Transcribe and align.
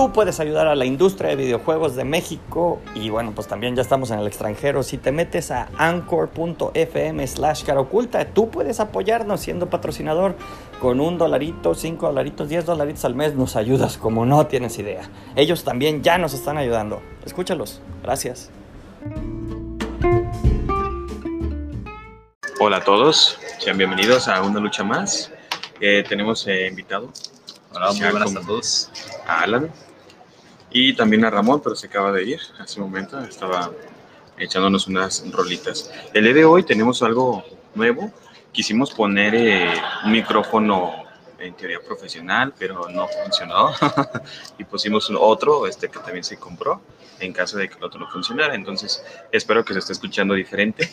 tú 0.00 0.12
puedes 0.12 0.40
ayudar 0.40 0.66
a 0.66 0.74
la 0.74 0.86
industria 0.86 1.28
de 1.28 1.36
videojuegos 1.36 1.94
de 1.94 2.04
México 2.04 2.80
y 2.94 3.10
bueno, 3.10 3.32
pues 3.34 3.46
también 3.46 3.76
ya 3.76 3.82
estamos 3.82 4.10
en 4.10 4.18
el 4.18 4.26
extranjero. 4.26 4.82
Si 4.82 4.96
te 4.96 5.12
metes 5.12 5.50
a 5.50 5.68
anchor.fm 5.76 7.26
slash 7.26 7.70
oculta, 7.76 8.24
tú 8.24 8.48
puedes 8.48 8.80
apoyarnos 8.80 9.42
siendo 9.42 9.68
patrocinador 9.68 10.36
con 10.80 11.00
un 11.00 11.18
dolarito, 11.18 11.74
cinco 11.74 12.06
dolaritos, 12.06 12.48
diez 12.48 12.64
dolaritos 12.64 13.04
al 13.04 13.14
mes. 13.14 13.34
Nos 13.34 13.56
ayudas 13.56 13.98
como 13.98 14.24
no 14.24 14.46
tienes 14.46 14.78
idea. 14.78 15.02
Ellos 15.36 15.64
también 15.64 16.02
ya 16.02 16.16
nos 16.16 16.32
están 16.32 16.56
ayudando. 16.56 17.02
Escúchalos. 17.26 17.82
Gracias. 18.02 18.48
Hola 22.58 22.78
a 22.78 22.84
todos, 22.84 23.38
sean 23.58 23.76
bienvenidos 23.76 24.28
a 24.28 24.40
una 24.40 24.60
lucha 24.60 24.82
más. 24.82 25.30
Eh, 25.78 26.02
tenemos 26.08 26.46
eh, 26.46 26.68
invitado. 26.68 27.12
Hola, 27.74 27.92
muy 27.92 28.10
buenas 28.10 28.34
a 28.34 28.40
todos. 28.40 28.90
A 29.26 29.42
Alan 29.42 29.70
y 30.70 30.94
también 30.94 31.24
a 31.24 31.30
Ramón, 31.30 31.60
pero 31.62 31.74
se 31.74 31.86
acaba 31.86 32.12
de 32.12 32.24
ir 32.24 32.40
hace 32.58 32.80
un 32.80 32.86
momento. 32.90 33.18
Estaba 33.20 33.70
echándonos 34.38 34.86
unas 34.86 35.24
rolitas. 35.30 35.90
El 36.14 36.24
día 36.24 36.34
de 36.34 36.44
hoy 36.44 36.62
tenemos 36.62 37.02
algo 37.02 37.44
nuevo. 37.74 38.10
Quisimos 38.52 38.92
poner 38.92 39.34
eh, 39.34 39.72
un 40.04 40.12
micrófono 40.12 40.92
en 41.38 41.54
teoría 41.54 41.80
profesional, 41.80 42.54
pero 42.58 42.88
no 42.88 43.08
funcionó. 43.08 43.72
y 44.58 44.64
pusimos 44.64 45.10
otro, 45.18 45.66
este 45.66 45.88
que 45.88 45.98
también 45.98 46.24
se 46.24 46.36
compró, 46.36 46.80
en 47.18 47.32
caso 47.32 47.58
de 47.58 47.68
que 47.68 47.76
el 47.76 47.84
otro 47.84 47.98
no 47.98 48.08
funcionara. 48.10 48.54
Entonces, 48.54 49.04
espero 49.32 49.64
que 49.64 49.72
se 49.72 49.80
esté 49.80 49.92
escuchando 49.92 50.34
diferente. 50.34 50.90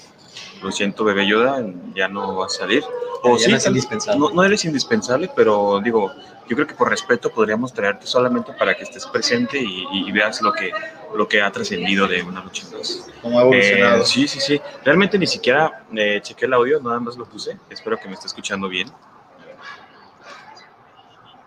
Lo 0.62 0.72
siento, 0.72 1.04
bebé 1.04 1.28
Yoda, 1.28 1.64
ya 1.94 2.08
no 2.08 2.36
va 2.36 2.46
a 2.48 2.50
salir. 2.50 2.84
O 3.24 3.38
sí, 3.38 3.52
no, 3.52 3.58
indispensable. 3.58 4.20
No, 4.34 4.44
eres 4.44 4.64
indispensable, 4.66 5.30
pero 5.36 5.80
digo, 5.84 6.12
yo 6.48 6.56
creo 6.56 6.68
que 6.68 6.76
por 6.76 6.90
respeto 6.90 7.32
podríamos 7.32 7.74
traerte 7.74 8.06
solamente 8.06 8.54
para 8.54 8.76
que 8.76 8.84
estés 8.84 9.06
presente 9.08 9.60
y, 9.60 10.12
veas 10.12 10.42
lo 10.42 10.54
que, 10.54 10.72
lo 11.16 11.28
que 11.28 11.42
ha 11.42 11.52
trascendido 11.52 12.08
de 12.08 12.24
una 12.24 12.44
lucha 12.44 12.66
más. 12.76 13.10
Como 13.22 13.40
ha 13.40 13.42
evolucionado. 13.44 14.04
Eh, 14.04 14.06
sí, 14.06 14.28
sí, 14.28 14.40
sí. 14.40 14.62
Realmente 14.84 15.18
ni 15.18 15.28
siquiera 15.28 15.86
eh, 15.96 16.20
chequé 16.22 16.46
el 16.46 16.54
audio, 16.54 16.80
nada 16.80 17.00
más 17.00 17.18
lo 17.18 17.26
puse. 17.26 17.58
Espero 17.70 17.98
que 17.98 18.08
me 18.08 18.14
esté 18.14 18.28
escuchando 18.28 18.70
bien. 18.70 18.92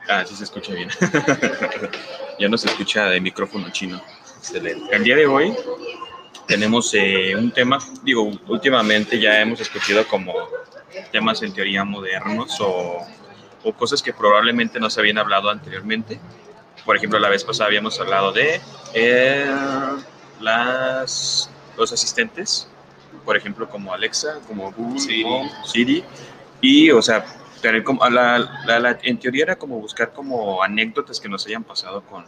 Ah, 0.09 0.25
sí 0.27 0.35
se 0.35 0.45
escucha 0.45 0.75
bien. 0.75 0.89
ya 2.39 2.49
no 2.49 2.59
se 2.59 2.67
escucha 2.67 3.07
de 3.07 3.21
micrófono 3.21 3.71
chino. 3.71 4.01
Excelente. 4.39 4.95
El 4.95 5.05
día 5.05 5.15
de 5.15 5.27
hoy 5.27 5.55
tenemos 6.51 6.93
eh, 6.95 7.37
un 7.37 7.53
tema, 7.53 7.79
digo, 8.03 8.29
últimamente 8.49 9.21
ya 9.21 9.41
hemos 9.41 9.61
escuchado 9.61 10.05
como 10.09 10.35
temas 11.13 11.41
en 11.43 11.53
teoría 11.53 11.85
modernos 11.85 12.61
o, 12.61 13.07
o, 13.63 13.73
cosas 13.73 14.03
que 14.03 14.13
probablemente 14.13 14.81
no 14.81 14.91
se 14.91 14.99
habían 14.99 15.19
hablado 15.19 15.49
anteriormente. 15.49 16.19
Por 16.85 16.97
ejemplo, 16.97 17.21
la 17.21 17.29
vez 17.29 17.45
pasada 17.45 17.69
habíamos 17.69 18.01
hablado 18.01 18.33
de 18.33 18.61
eh, 18.95 19.47
las, 20.41 21.49
los 21.77 21.93
asistentes, 21.93 22.67
por 23.25 23.37
ejemplo, 23.37 23.69
como 23.69 23.95
Alexa, 23.95 24.41
como 24.49 24.73
Google, 24.73 24.99
Siri, 24.99 25.25
Siri 25.65 26.05
y, 26.61 26.91
o 26.91 27.01
sea, 27.01 27.25
tener 27.63 27.85
como, 27.85 28.05
la, 28.09 28.39
la, 28.67 28.99
en 29.05 29.21
teoría 29.21 29.45
era 29.45 29.57
como 29.57 29.79
buscar 29.79 30.13
como 30.13 30.65
anécdotas 30.65 31.21
que 31.21 31.29
nos 31.29 31.47
hayan 31.47 31.63
pasado 31.63 32.03
con, 32.03 32.25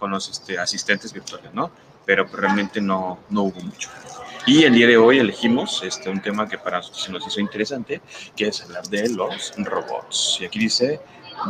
con 0.00 0.10
los 0.10 0.28
este, 0.28 0.58
asistentes 0.58 1.12
virtuales, 1.12 1.54
¿no? 1.54 1.70
Pero 2.04 2.24
realmente 2.24 2.80
no, 2.80 3.18
no 3.30 3.42
hubo 3.42 3.60
mucho. 3.60 3.90
Y 4.46 4.64
el 4.64 4.74
día 4.74 4.88
de 4.88 4.96
hoy 4.96 5.18
elegimos 5.18 5.82
este, 5.84 6.10
un 6.10 6.20
tema 6.20 6.48
que 6.48 6.58
para 6.58 6.78
nosotros 6.78 7.08
nos 7.10 7.26
hizo 7.26 7.40
interesante, 7.40 8.00
que 8.34 8.48
es 8.48 8.60
hablar 8.62 8.84
de 8.88 9.08
los 9.10 9.52
robots. 9.56 10.38
Y 10.40 10.46
aquí 10.46 10.58
dice, 10.58 11.00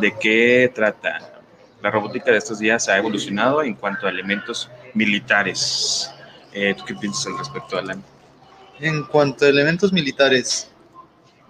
¿de 0.01 0.19
qué 0.19 0.71
trata? 0.75 1.41
La 1.81 1.91
robótica 1.91 2.31
de 2.31 2.39
estos 2.39 2.59
días 2.59 2.89
ha 2.89 2.99
evolucionado 2.99 3.63
en 3.63 3.75
cuanto 3.75 4.07
a 4.07 4.11
elementos 4.11 4.71
militares. 4.95 6.11
Eh, 6.53 6.75
¿Tú 6.77 6.85
qué 6.85 6.95
piensas 6.95 7.29
al 7.29 7.39
respecto, 7.39 7.79
Alan? 7.79 8.05
En 8.79 9.05
cuanto 9.05 9.47
a 9.47 9.49
elementos 9.49 9.93
militares, 9.93 10.73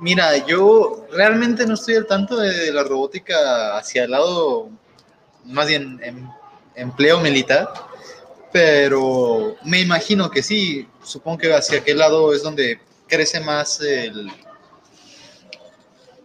Mira, 0.03 0.37
yo 0.49 1.07
realmente 1.12 1.65
no 1.65 1.75
estoy 1.75 1.95
al 1.95 2.07
tanto 2.09 2.37
de 2.37 2.73
la 2.73 2.83
robótica 2.83 3.77
hacia 3.77 4.03
el 4.03 4.11
lado, 4.11 4.69
más 5.45 5.69
bien 5.69 6.01
em, 6.03 6.29
empleo 6.75 7.21
militar, 7.21 7.73
pero 8.53 9.57
me 9.65 9.81
imagino 9.81 10.31
que 10.31 10.43
sí, 10.43 10.87
supongo 11.03 11.39
que 11.39 11.55
hacia 11.55 11.79
aquel 11.79 11.99
lado 11.99 12.35
es 12.35 12.43
donde 12.43 12.81
crece 13.09 13.41
más 13.41 13.81
el, 13.81 14.31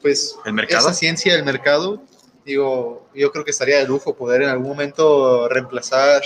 pues, 0.01 0.37
¿El 0.45 0.53
mercado? 0.53 0.87
esa 0.87 0.93
ciencia 0.93 1.33
del 1.33 1.43
mercado. 1.43 2.01
Digo, 2.45 3.09
yo 3.13 3.31
creo 3.31 3.43
que 3.43 3.51
estaría 3.51 3.77
de 3.79 3.87
lujo 3.87 4.15
poder 4.15 4.41
en 4.41 4.49
algún 4.49 4.69
momento 4.69 5.49
reemplazar 5.49 6.21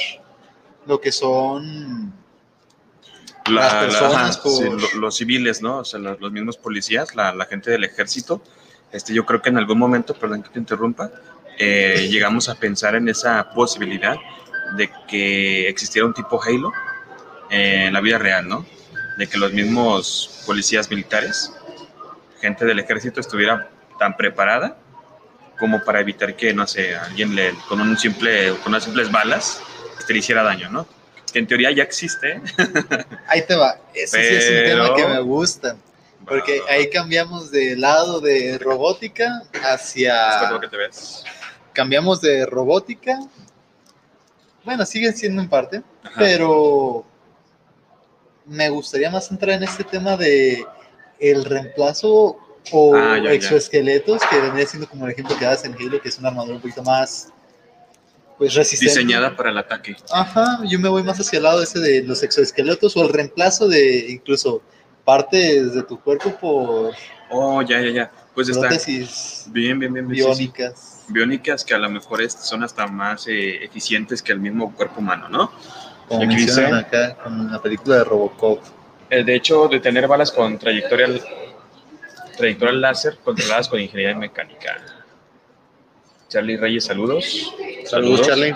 lo 0.85 0.99
que 0.99 1.11
son 1.11 2.13
las 3.49 3.73
personas, 3.73 4.41
los 4.95 5.17
civiles, 5.17 5.61
¿no? 5.61 5.79
O 5.79 5.85
sea, 5.85 5.99
los, 5.99 6.31
mismos 6.31 6.57
policías, 6.57 7.15
la, 7.15 7.45
gente 7.49 7.71
del 7.71 7.83
ejército. 7.83 8.41
Este, 8.91 9.13
yo 9.13 9.25
creo 9.25 9.41
que 9.41 9.49
en 9.49 9.57
algún 9.57 9.79
momento, 9.79 10.13
perdón 10.13 10.43
que 10.43 10.49
te 10.49 10.59
interrumpa, 10.59 11.11
eh, 11.57 12.07
llegamos 12.09 12.49
a 12.49 12.55
pensar 12.55 12.95
en 12.95 13.07
esa 13.09 13.51
posibilidad 13.51 14.15
de 14.75 14.89
que 15.07 15.67
existiera 15.67 16.05
un 16.05 16.13
tipo 16.13 16.41
Halo 16.41 16.71
en 17.49 17.93
la 17.93 18.01
vida 18.01 18.17
real, 18.17 18.47
¿no? 18.47 18.65
De 19.17 19.27
que 19.27 19.37
los 19.37 19.51
mismos 19.53 20.43
policías 20.45 20.89
militares, 20.89 21.51
gente 22.39 22.65
del 22.65 22.79
ejército, 22.79 23.19
estuviera 23.19 23.69
tan 23.99 24.15
preparada 24.15 24.77
como 25.59 25.83
para 25.83 25.99
evitar 25.99 26.35
que, 26.35 26.53
no 26.53 26.65
sé, 26.65 26.95
alguien 26.95 27.35
le, 27.35 27.53
con, 27.67 27.79
un 27.81 27.97
simple, 27.97 28.49
con 28.63 28.69
unas 28.69 28.83
simples 28.83 29.11
balas, 29.11 29.61
te 30.07 30.13
le 30.13 30.19
hiciera 30.19 30.43
daño, 30.43 30.69
¿no? 30.69 30.87
que 31.31 31.39
en 31.39 31.47
teoría 31.47 31.71
ya 31.71 31.83
existe. 31.83 32.41
Ahí 33.27 33.45
te 33.45 33.55
va. 33.55 33.79
Ese 33.93 34.23
sí 34.23 34.35
es 34.35 34.49
un 34.49 34.65
tema 34.65 34.95
que 34.95 35.07
me 35.07 35.21
gusta. 35.21 35.77
Porque 36.27 36.61
ahí 36.69 36.87
cambiamos 36.91 37.49
de 37.49 37.75
lado 37.75 38.21
de 38.21 38.59
robótica 38.59 39.41
hacia. 39.63 40.59
que 40.61 40.67
te 40.67 40.77
ves. 40.77 41.23
Cambiamos 41.73 42.21
de 42.21 42.45
robótica. 42.45 43.19
Bueno, 44.63 44.85
sigue 44.85 45.11
siendo 45.13 45.41
en 45.41 45.49
parte, 45.49 45.81
pero 46.17 47.05
me 48.45 48.69
gustaría 48.69 49.09
más 49.09 49.31
entrar 49.31 49.55
en 49.55 49.63
este 49.63 49.83
tema 49.83 50.17
de 50.17 50.65
el 51.19 51.45
reemplazo 51.45 52.37
o 52.71 52.95
ah, 52.95 53.17
exoesqueletos, 53.17 54.21
que 54.29 54.39
vendría 54.39 54.67
siendo 54.67 54.87
como 54.87 55.05
el 55.05 55.13
ejemplo 55.13 55.37
que 55.37 55.45
das 55.45 55.65
en 55.65 55.73
Halo, 55.73 56.01
que 56.01 56.09
es 56.09 56.19
una 56.19 56.29
armadura 56.29 56.55
un 56.55 56.61
poquito 56.61 56.83
más 56.83 57.31
pues 58.37 58.55
resistente. 58.55 58.93
Diseñada 58.93 59.35
para 59.35 59.51
el 59.51 59.57
ataque. 59.57 59.95
Ajá, 60.11 60.61
yo 60.65 60.79
me 60.79 60.89
voy 60.89 61.03
más 61.03 61.19
hacia 61.19 61.37
el 61.37 61.43
lado 61.43 61.61
ese 61.61 61.79
de 61.79 62.03
los 62.03 62.23
exoesqueletos 62.23 62.97
o 62.97 63.03
el 63.03 63.09
reemplazo 63.09 63.67
de 63.67 64.07
incluso 64.09 64.63
partes 65.05 65.75
de 65.75 65.83
tu 65.83 65.99
cuerpo 65.99 66.35
por... 66.39 66.93
Oh, 67.29 67.61
ya, 67.61 67.79
ya, 67.81 67.91
ya. 67.91 68.11
Pues 68.33 68.49
prótesis 68.49 69.45
bien, 69.49 69.77
bien, 69.77 69.93
bien, 69.93 70.07
biónicas. 70.07 70.90
Biónicas 71.11 71.63
que 71.63 71.73
a 71.73 71.77
lo 71.77 71.89
mejor 71.89 72.27
son 72.29 72.63
hasta 72.63 72.87
más 72.87 73.27
eh, 73.27 73.63
eficientes 73.63 74.21
que 74.21 74.31
el 74.31 74.39
mismo 74.39 74.73
cuerpo 74.73 74.99
humano, 74.99 75.29
¿no? 75.29 75.51
Como 76.07 76.25
mencionan 76.25 76.75
acá 76.75 77.15
con 77.15 77.51
la 77.51 77.61
película 77.61 77.97
de 77.97 78.03
Robocop. 78.03 78.61
El 79.09 79.25
de 79.25 79.35
hecho 79.35 79.67
de 79.67 79.79
tener 79.79 80.07
balas 80.07 80.31
con 80.31 80.57
trayectoria, 80.57 81.07
trayectoria 82.37 82.73
láser 82.73 83.17
controladas 83.23 83.67
con 83.67 83.79
ingeniería 83.79 84.15
mecánica. 84.15 84.77
Charlie 86.27 86.57
Reyes, 86.57 86.85
saludos. 86.85 87.53
Saludos, 87.85 88.25
Charlie. 88.25 88.55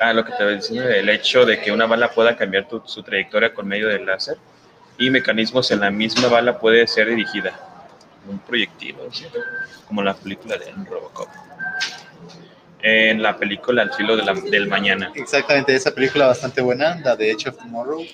Ah, 0.00 0.12
lo 0.12 0.24
que 0.24 0.32
te 0.32 0.44
decía, 0.44 0.88
el 0.96 1.08
hecho 1.08 1.44
de 1.44 1.60
que 1.60 1.70
una 1.70 1.86
bala 1.86 2.10
pueda 2.10 2.36
cambiar 2.36 2.66
su 2.86 3.02
trayectoria 3.02 3.52
con 3.52 3.68
medio 3.68 3.88
del 3.88 4.06
láser 4.06 4.38
y 4.98 5.10
mecanismos 5.10 5.70
en 5.70 5.80
la 5.80 5.90
misma 5.90 6.28
bala 6.28 6.58
puede 6.58 6.86
ser 6.86 7.08
dirigida. 7.08 7.75
Un 8.28 8.38
proyectil, 8.40 8.96
como 9.86 10.02
la 10.02 10.14
película 10.14 10.56
de 10.56 10.72
Robocop. 10.88 11.28
En 12.82 13.22
la 13.22 13.36
película 13.36 13.82
Al 13.82 13.92
filo 13.94 14.16
del 14.16 14.68
mañana. 14.68 15.12
Exactamente, 15.14 15.74
esa 15.74 15.92
película 15.92 16.26
bastante 16.26 16.60
buena, 16.60 17.00
la 17.04 17.16
de 17.16 17.30
Edge 17.30 17.48
of 17.48 17.56
Tomorrow. 17.56 18.04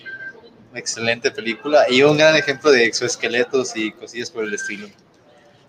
Excelente 0.75 1.31
película 1.31 1.85
y 1.91 2.03
un 2.03 2.17
gran 2.17 2.35
ejemplo 2.35 2.71
de 2.71 2.87
exoesqueletos 2.87 3.77
y 3.77 3.93
cosillas 3.93 4.31
por 4.31 4.45
el 4.45 4.55
estilo. 4.55 4.89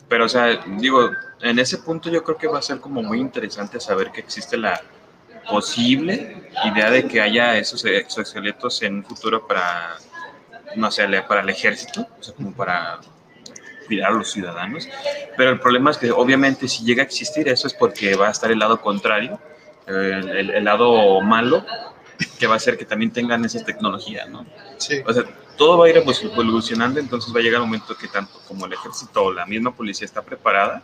Pero, 0.08 0.26
o 0.26 0.30
sea, 0.30 0.64
digo, 0.78 1.10
en 1.42 1.60
ese 1.60 1.78
punto 1.80 2.10
yo 2.10 2.24
creo 2.24 2.38
que 2.38 2.48
va 2.48 2.60
a 2.60 2.62
ser 2.62 2.80
como 2.80 3.02
muy 3.02 3.20
interesante 3.20 3.80
saber 3.80 4.12
que 4.12 4.22
existe 4.22 4.58
la 4.58 4.82
posible 5.50 6.50
idea 6.64 6.90
de 6.90 7.08
que 7.08 7.20
haya 7.20 7.58
esos 7.58 7.84
exoesqueletos 7.84 8.82
en 8.84 8.98
un 8.98 9.04
futuro 9.04 9.46
para, 9.46 9.98
no 10.76 10.90
sé, 10.92 11.06
para 11.28 11.42
el 11.42 11.50
ejército, 11.50 12.08
o 12.20 12.24
sea, 12.24 12.34
como 12.34 12.54
para 12.54 13.00
cuidar 13.86 14.12
a 14.12 14.16
los 14.16 14.32
ciudadanos. 14.32 14.88
Pero 15.38 15.52
el 15.52 15.60
problema 15.60 15.92
es 15.92 15.98
que 15.98 16.12
obviamente 16.12 16.68
si 16.68 16.84
llega 16.84 17.04
a 17.04 17.06
existir 17.06 17.48
eso 17.48 17.68
es 17.68 17.74
porque 17.74 18.16
va 18.16 18.28
a 18.28 18.32
estar 18.32 18.52
el 18.52 18.60
lado 18.60 18.82
contrario, 18.82 19.40
el, 19.88 20.50
el 20.50 20.64
lado 20.64 21.22
malo, 21.22 21.66
que 22.40 22.48
va 22.48 22.54
a 22.54 22.58
hacer 22.58 22.78
que 22.78 22.86
también 22.86 23.12
tengan 23.12 23.44
esa 23.46 23.64
tecnología, 23.64 24.26
¿no? 24.26 24.46
Sí. 24.78 25.02
O 25.06 25.14
sea, 25.14 25.24
todo 25.58 25.78
va 25.78 25.86
a 25.86 25.90
ir 25.90 25.98
evolucionando, 25.98 27.00
entonces 27.00 27.34
va 27.34 27.40
a 27.40 27.44
llegar 27.44 27.62
un 27.62 27.68
momento 27.68 27.96
que 27.96 28.08
tanto 28.08 28.40
como 28.48 28.66
el 28.66 28.74
ejército 28.74 29.26
o 29.26 29.34
la 29.34 29.46
misma 29.46 29.76
policía 29.76 30.06
está 30.06 30.22
preparada 30.22 30.82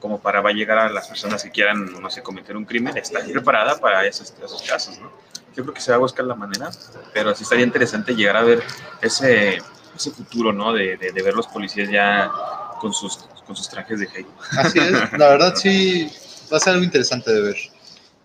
como 0.00 0.18
para 0.18 0.40
va 0.40 0.50
a 0.50 0.52
llegar 0.52 0.78
a 0.78 0.88
las 0.88 1.08
personas 1.08 1.44
que 1.44 1.50
quieran, 1.50 1.92
no 2.00 2.10
sé, 2.10 2.22
cometer 2.22 2.56
un 2.56 2.64
crimen, 2.64 2.96
está 2.96 3.20
preparada 3.20 3.78
para 3.78 4.06
esos, 4.06 4.34
esos 4.42 4.62
casos, 4.62 4.98
¿no? 4.98 5.12
Yo 5.54 5.62
creo 5.62 5.74
que 5.74 5.80
se 5.80 5.90
va 5.90 5.96
a 5.96 6.00
buscar 6.00 6.24
la 6.24 6.34
manera, 6.34 6.70
pero 7.12 7.34
sí 7.34 7.42
estaría 7.42 7.64
interesante 7.64 8.14
llegar 8.14 8.36
a 8.36 8.42
ver 8.42 8.62
ese, 9.02 9.60
ese 9.96 10.10
futuro, 10.10 10.52
¿no? 10.52 10.72
De, 10.72 10.96
de, 10.96 11.12
de 11.12 11.22
ver 11.22 11.34
los 11.34 11.46
policías 11.46 11.88
ya 11.90 12.30
con 12.80 12.92
sus, 12.92 13.18
con 13.46 13.54
sus 13.56 13.68
trajes 13.68 14.00
de 14.00 14.08
Halo. 14.08 14.28
Así 14.56 14.78
es, 14.78 14.92
la 14.92 15.28
verdad 15.28 15.54
sí 15.56 16.10
va 16.52 16.56
a 16.56 16.60
ser 16.60 16.72
algo 16.74 16.84
interesante 16.84 17.32
de 17.32 17.40
ver. 17.42 17.56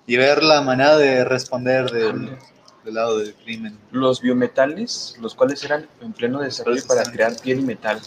Y 0.08 0.18
ver 0.18 0.44
la 0.44 0.62
manera 0.62 0.98
de 0.98 1.24
responder 1.26 1.90
del, 1.90 2.38
del 2.84 2.94
lado 2.94 3.18
del 3.18 3.34
crimen. 3.34 3.78
Los 3.92 4.22
biometales, 4.22 5.16
los 5.20 5.34
cuales 5.34 5.64
eran 5.64 5.88
en 6.02 6.14
pleno 6.14 6.40
desarrollo 6.40 6.86
para 6.88 7.04
crear 7.04 7.36
piel 7.40 7.60
y 7.60 7.64
metal. 7.64 8.00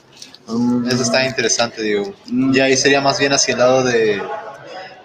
Mm, 0.47 0.87
Eso 0.89 1.03
está 1.03 1.25
interesante, 1.27 1.83
digo. 1.83 2.15
mm, 2.27 2.55
Y 2.55 2.61
ahí 2.61 2.77
sería 2.77 3.01
más 3.01 3.19
bien 3.19 3.33
hacia 3.33 3.53
el 3.53 3.59
lado 3.59 3.83
de 3.83 4.23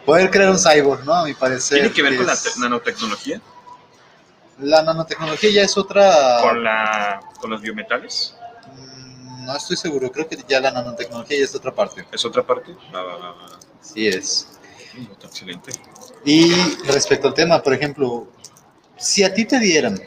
poder 0.06 0.30
crear 0.30 0.52
un 0.52 0.60
cyborg, 0.60 1.04
¿no? 1.04 1.14
A 1.16 1.26
mi 1.26 1.34
parecer. 1.34 1.80
¿Tiene 1.80 1.92
que 1.94 2.02
ver 2.04 2.16
con 2.16 2.28
la 2.28 2.34
es- 2.34 2.58
nanotecnología? 2.58 3.42
La 4.60 4.84
nanotecnología 4.84 5.50
ya 5.50 5.62
es 5.64 5.76
otra... 5.78 6.38
¿Con, 6.42 6.64
la, 6.64 7.20
¿Con 7.42 7.50
los 7.50 7.60
biometales? 7.62 8.36
No 9.44 9.56
estoy 9.56 9.76
seguro, 9.76 10.12
creo 10.12 10.28
que 10.28 10.38
ya 10.48 10.60
la 10.60 10.72
nanotecnología 10.72 11.38
ya 11.38 11.44
es 11.44 11.56
otra 11.56 11.74
parte. 11.74 12.06
¿Es 12.12 12.24
otra 12.24 12.44
parte? 12.46 12.74
Va, 12.94 13.04
va, 13.04 13.18
va, 13.18 13.32
va. 13.32 13.60
Sí 13.82 14.08
es. 14.08 14.48
Mm, 14.94 15.26
Excelente. 15.26 15.72
Y 16.24 16.54
respecto 16.86 17.28
al 17.28 17.34
tema, 17.34 17.62
por 17.62 17.74
ejemplo, 17.74 18.28
si 18.98 19.24
a 19.24 19.34
ti 19.34 19.46
te 19.46 19.60
dieran 19.60 20.00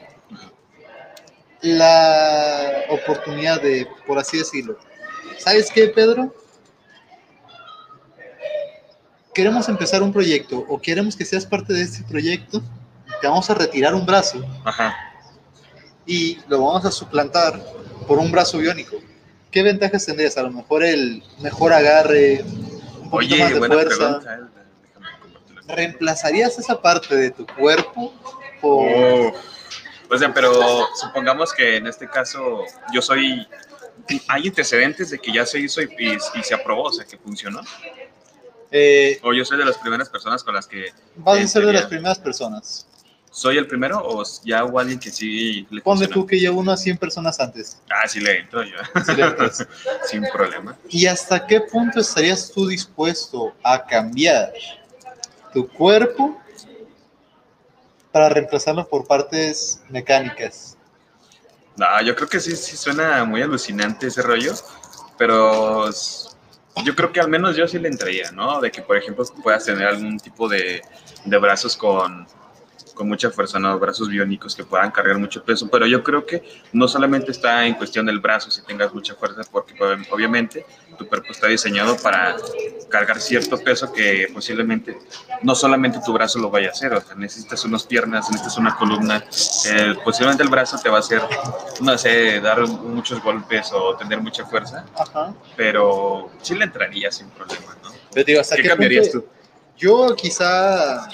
la 1.61 2.85
oportunidad 2.91 3.61
de, 3.61 3.87
por 4.07 4.19
así 4.19 4.39
decirlo, 4.39 4.79
¿sabes 5.39 5.71
qué, 5.71 5.89
Pedro? 5.89 6.35
Queremos 9.35 9.69
empezar 9.69 10.03
un 10.03 10.13
proyecto 10.13 10.65
o 10.69 10.81
queremos 10.81 11.15
que 11.15 11.27
seas 11.27 11.45
parte 11.45 11.75
de 11.75 11.83
este 11.83 12.03
proyecto, 12.05 12.63
te 13.21 13.27
vamos 13.27 13.51
a 13.51 13.55
retirar 13.55 13.95
un 13.95 14.07
brazo 14.07 14.43
Ajá. 14.65 14.97
y 16.07 16.39
lo 16.49 16.65
vamos 16.65 16.87
a 16.87 16.91
suplantar 16.91 17.63
por 18.07 18.19
un 18.19 18.33
brazo 18.33 18.59
biónico. 18.59 18.97
¿Qué 19.57 19.63
ventajas 19.63 20.05
tendrías? 20.05 20.37
A 20.37 20.43
lo 20.43 20.51
mejor 20.51 20.85
el 20.85 21.23
mejor 21.41 21.73
agarre, 21.73 22.43
un 23.01 23.09
poquito 23.09 23.35
Oye, 23.37 23.43
más 23.43 23.53
de 23.55 23.59
buena 23.59 23.75
fuerza. 23.75 24.21
pregunta. 24.21 24.35
eh. 24.37 25.75
¿Reemplazarías 25.75 26.59
esa 26.59 26.83
parte 26.83 27.17
de 27.17 27.31
tu 27.31 27.47
cuerpo 27.47 28.13
por... 28.61 28.87
Oh. 28.87 29.33
O 30.11 30.19
sea, 30.19 30.35
pero 30.35 30.53
supongamos 31.01 31.55
que 31.55 31.77
en 31.77 31.87
este 31.87 32.07
caso 32.07 32.65
yo 32.93 33.01
soy. 33.01 33.49
Hay 34.29 34.47
antecedentes 34.49 35.09
de 35.09 35.19
que 35.19 35.33
ya 35.33 35.47
se 35.47 35.59
hizo 35.59 35.81
y, 35.81 35.89
y- 35.99 36.19
y 36.39 36.43
se 36.43 36.55
aprobó, 36.55 36.83
o 36.83 36.93
sea, 36.93 37.07
que 37.07 37.17
funcionó. 37.17 37.63
Eh, 38.71 39.19
O 39.23 39.33
yo 39.33 39.43
soy 39.47 39.57
de 39.57 39.65
las 39.65 39.79
primeras 39.79 40.11
personas 40.11 40.45
con 40.45 40.55
las 40.55 40.67
que. 40.67 40.93
vas 41.17 41.41
a 41.41 41.47
ser 41.49 41.65
de 41.65 41.73
las 41.73 41.87
primeras 41.87 42.19
personas. 42.19 42.87
¿Soy 43.37 43.59
el 43.59 43.67
primero 43.67 44.01
o 44.03 44.23
ya 44.45 44.65
hubo 44.65 44.79
alguien 44.79 44.99
que 44.99 45.11
sí 45.11 45.67
le 45.69 45.83
Ponle 45.83 46.07
funcionó? 46.07 46.15
tú 46.15 46.27
que 46.27 46.41
llevo 46.41 46.59
unas 46.59 46.81
100 46.83 46.97
personas 46.97 47.39
antes. 47.39 47.79
Ah, 47.91 48.09
sí 48.09 48.19
le 48.19 48.39
entro 48.39 48.63
yo, 48.63 48.79
Si 49.05 49.15
le 49.15 49.25
sin 50.11 50.25
problema. 50.33 50.75
¿Y 50.89 51.05
hasta 51.05 51.47
qué 51.47 51.61
punto 51.61 52.01
estarías 52.01 52.51
tú 52.51 52.67
dispuesto 52.67 53.55
a 53.63 53.85
cambiar 53.85 54.55
tu 55.53 55.69
cuerpo 55.69 56.41
para 58.11 58.31
reemplazarlo 58.31 58.89
por 58.89 59.07
partes 59.07 59.83
mecánicas? 59.91 60.79
No, 61.77 62.01
yo 62.01 62.17
creo 62.17 62.31
que 62.31 62.41
sí, 62.41 62.57
sí 62.57 62.75
suena 62.75 63.23
muy 63.27 63.43
alucinante 63.43 64.07
ese 64.07 64.23
rollo, 64.23 64.55
pero 65.19 65.91
yo 65.91 66.97
creo 66.97 67.13
que 67.13 67.21
al 67.21 67.29
menos 67.29 67.55
yo 67.55 67.69
sí 67.69 67.79
le 67.79 67.89
entraría, 67.89 68.33
¿no? 68.33 68.63
De 68.63 68.71
que, 68.71 68.81
por 68.81 68.97
ejemplo, 68.97 69.27
puedas 69.43 69.67
tener 69.67 69.89
algún 69.89 70.19
tipo 70.19 70.49
de, 70.49 70.81
de 71.27 71.37
brazos 71.37 71.77
con, 71.77 72.27
con 72.97 73.07
mucha 73.09 73.31
fuerza, 73.31 73.59
¿no? 73.61 73.79
Brazos 73.79 74.09
biónicos 74.09 74.57
que 74.57 74.65
puedan 74.65 74.91
cargar 74.91 75.19
mucho 75.19 75.45
peso, 75.45 75.69
pero 75.71 75.87
yo 75.87 76.03
creo 76.03 76.25
que 76.25 76.43
no 76.73 76.89
solamente 76.89 77.31
está 77.31 77.67
en 77.67 77.75
cuestión 77.75 78.07
del 78.07 78.19
brazo, 78.21 78.51
si 78.51 78.63
tengas 78.63 78.93
mucha 78.95 79.15
fuerza, 79.15 79.43
porque 79.53 79.75
ob- 79.79 80.07
obviamente 80.11 80.65
tu 80.99 81.07
cuerpo 81.07 81.31
está 81.31 81.47
diseñado 81.47 81.95
para 81.99 82.37
cargar 82.89 83.21
cierto 83.21 83.59
peso 83.59 83.93
que 83.93 84.29
posiblemente 84.33 84.97
no 85.43 85.55
solamente 85.55 86.01
tu 86.05 86.13
brazo 86.15 86.39
lo 86.39 86.49
vaya 86.51 86.69
a 86.69 86.73
hacer, 86.73 86.95
o 86.95 87.01
sea, 87.03 87.15
necesitas 87.17 87.63
unas 87.67 87.85
piernas, 87.85 88.31
necesitas 88.31 88.57
una 88.57 88.75
columna, 88.77 89.23
eh, 89.67 89.95
posiblemente 90.03 90.43
el 90.43 90.49
brazo 90.49 90.79
te 90.83 90.89
va 90.89 90.97
a 90.97 91.01
hacer, 91.01 91.21
no 91.83 91.99
sé, 91.99 92.41
dar 92.41 92.67
muchos 92.67 93.23
golpes 93.23 93.71
o 93.75 93.95
tener 93.97 94.21
mucha 94.23 94.47
fuerza, 94.47 94.87
Ajá. 94.99 95.35
pero 95.55 96.31
sí 96.41 96.55
le 96.55 96.65
entraría 96.65 97.13
sin 97.13 97.29
problema, 97.29 97.77
¿no? 97.83 97.91
Pero 98.15 98.25
digo, 98.25 98.41
¿hasta 98.41 98.57
¿Qué, 98.57 98.63
qué, 98.63 98.69
cambiarías 98.69 99.09
punto- 99.11 99.27
tú? 99.29 99.33
Yo 99.77 100.17
quizá 100.17 101.07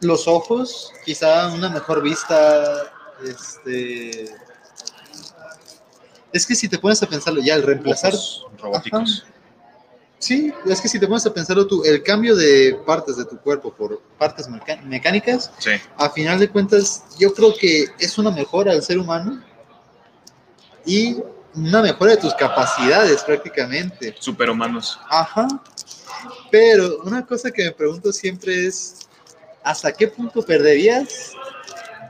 los 0.00 0.26
ojos, 0.26 0.92
quizá 1.04 1.48
una 1.48 1.68
mejor 1.68 2.02
vista, 2.02 2.92
este... 3.24 4.34
Es 6.32 6.46
que 6.46 6.54
si 6.54 6.68
te 6.68 6.78
pones 6.78 7.02
a 7.02 7.08
pensarlo 7.08 7.40
ya, 7.42 7.54
el 7.54 7.62
reemplazar... 7.62 8.14
Ojos 8.14 8.46
robóticos. 8.58 9.24
Sí, 10.20 10.52
es 10.66 10.80
que 10.82 10.88
si 10.88 11.00
te 11.00 11.08
pones 11.08 11.24
a 11.24 11.32
pensarlo 11.32 11.66
tú, 11.66 11.82
el 11.82 12.02
cambio 12.02 12.36
de 12.36 12.78
partes 12.86 13.16
de 13.16 13.24
tu 13.24 13.38
cuerpo 13.38 13.72
por 13.72 14.02
partes 14.18 14.46
mecánicas, 14.84 15.50
Sí, 15.58 15.70
a 15.96 16.10
final 16.10 16.38
de 16.38 16.50
cuentas, 16.50 17.04
yo 17.18 17.32
creo 17.32 17.54
que 17.56 17.86
es 17.98 18.18
una 18.18 18.30
mejora 18.30 18.72
al 18.72 18.82
ser 18.82 18.98
humano 18.98 19.42
y 20.84 21.16
una 21.54 21.80
mejora 21.80 22.12
de 22.12 22.16
tus 22.18 22.34
capacidades 22.34 23.24
prácticamente. 23.24 24.14
superhumanos. 24.20 25.00
Ajá. 25.08 25.48
Pero 26.50 26.98
una 27.04 27.24
cosa 27.24 27.50
que 27.50 27.64
me 27.64 27.72
pregunto 27.72 28.12
siempre 28.12 28.66
es, 28.66 29.08
¿hasta 29.62 29.92
qué 29.92 30.08
punto 30.08 30.42
perderías 30.42 31.32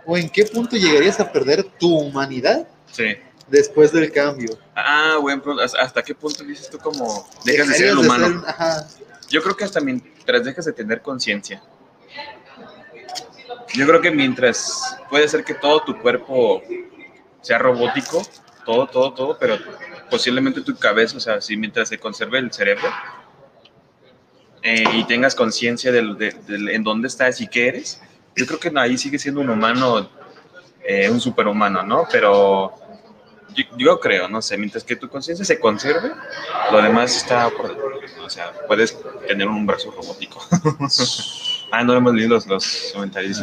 o 0.06 0.16
en 0.16 0.28
qué 0.28 0.44
punto 0.44 0.76
llegarías 0.76 1.20
a 1.20 1.30
perder 1.30 1.62
tu 1.64 1.96
humanidad 1.98 2.66
Sí. 2.90 3.16
después 3.48 3.92
del 3.92 4.10
cambio? 4.12 4.58
Ah, 4.74 5.18
buen 5.20 5.40
punto. 5.40 5.62
¿Hasta 5.62 6.02
qué 6.02 6.14
punto 6.14 6.42
dices 6.44 6.68
tú 6.70 6.78
como 6.78 7.28
dejas 7.44 7.68
de 7.68 7.74
ser 7.74 7.86
el 7.88 7.98
humano? 7.98 8.40
ser- 8.40 8.48
ajá. 8.50 8.86
Yo 9.28 9.42
creo 9.42 9.56
que 9.56 9.64
hasta 9.64 9.80
mientras 9.80 10.44
dejas 10.44 10.64
de 10.64 10.72
tener 10.72 11.02
conciencia. 11.02 11.62
Yo 13.74 13.86
creo 13.86 14.00
que 14.00 14.10
mientras 14.10 14.96
puede 15.08 15.28
ser 15.28 15.44
que 15.44 15.54
todo 15.54 15.80
tu 15.84 15.96
cuerpo 16.00 16.60
sea 17.40 17.58
robótico, 17.58 18.20
todo, 18.66 18.86
todo, 18.88 19.12
todo, 19.14 19.38
pero 19.38 19.58
posiblemente 20.10 20.60
tu 20.62 20.76
cabeza, 20.76 21.16
o 21.16 21.20
sea, 21.20 21.40
si 21.40 21.56
mientras 21.56 21.88
se 21.88 21.98
conserve 21.98 22.38
el 22.38 22.52
cerebro 22.52 22.88
eh, 24.62 24.84
y 24.94 25.04
tengas 25.04 25.34
conciencia 25.34 25.90
del- 25.92 26.16
de- 26.18 26.32
del- 26.46 26.68
en 26.68 26.82
dónde 26.84 27.08
estás 27.08 27.40
y 27.40 27.48
qué 27.48 27.68
eres, 27.68 28.00
yo 28.36 28.46
creo 28.46 28.60
que 28.60 28.72
ahí 28.78 28.96
sigue 28.98 29.18
siendo 29.18 29.40
un 29.40 29.50
humano, 29.50 30.08
eh, 30.86 31.08
un 31.10 31.20
superhumano, 31.20 31.82
¿no? 31.82 32.06
Pero 32.10 32.74
yo, 33.54 33.64
yo 33.76 34.00
creo, 34.00 34.28
no 34.28 34.40
sé, 34.42 34.56
mientras 34.56 34.84
que 34.84 34.96
tu 34.96 35.08
conciencia 35.08 35.44
se 35.44 35.58
conserve, 35.58 36.12
lo 36.70 36.80
demás 36.82 37.16
está 37.16 37.48
por. 37.50 37.76
O 38.24 38.30
sea, 38.30 38.52
puedes 38.68 38.96
tener 39.26 39.48
un 39.48 39.66
brazo 39.66 39.90
robótico. 39.90 40.40
ah, 41.72 41.82
no 41.82 41.94
hemos 41.94 42.14
leído 42.14 42.30
los, 42.34 42.46
los 42.46 42.90
comentarios. 42.94 43.40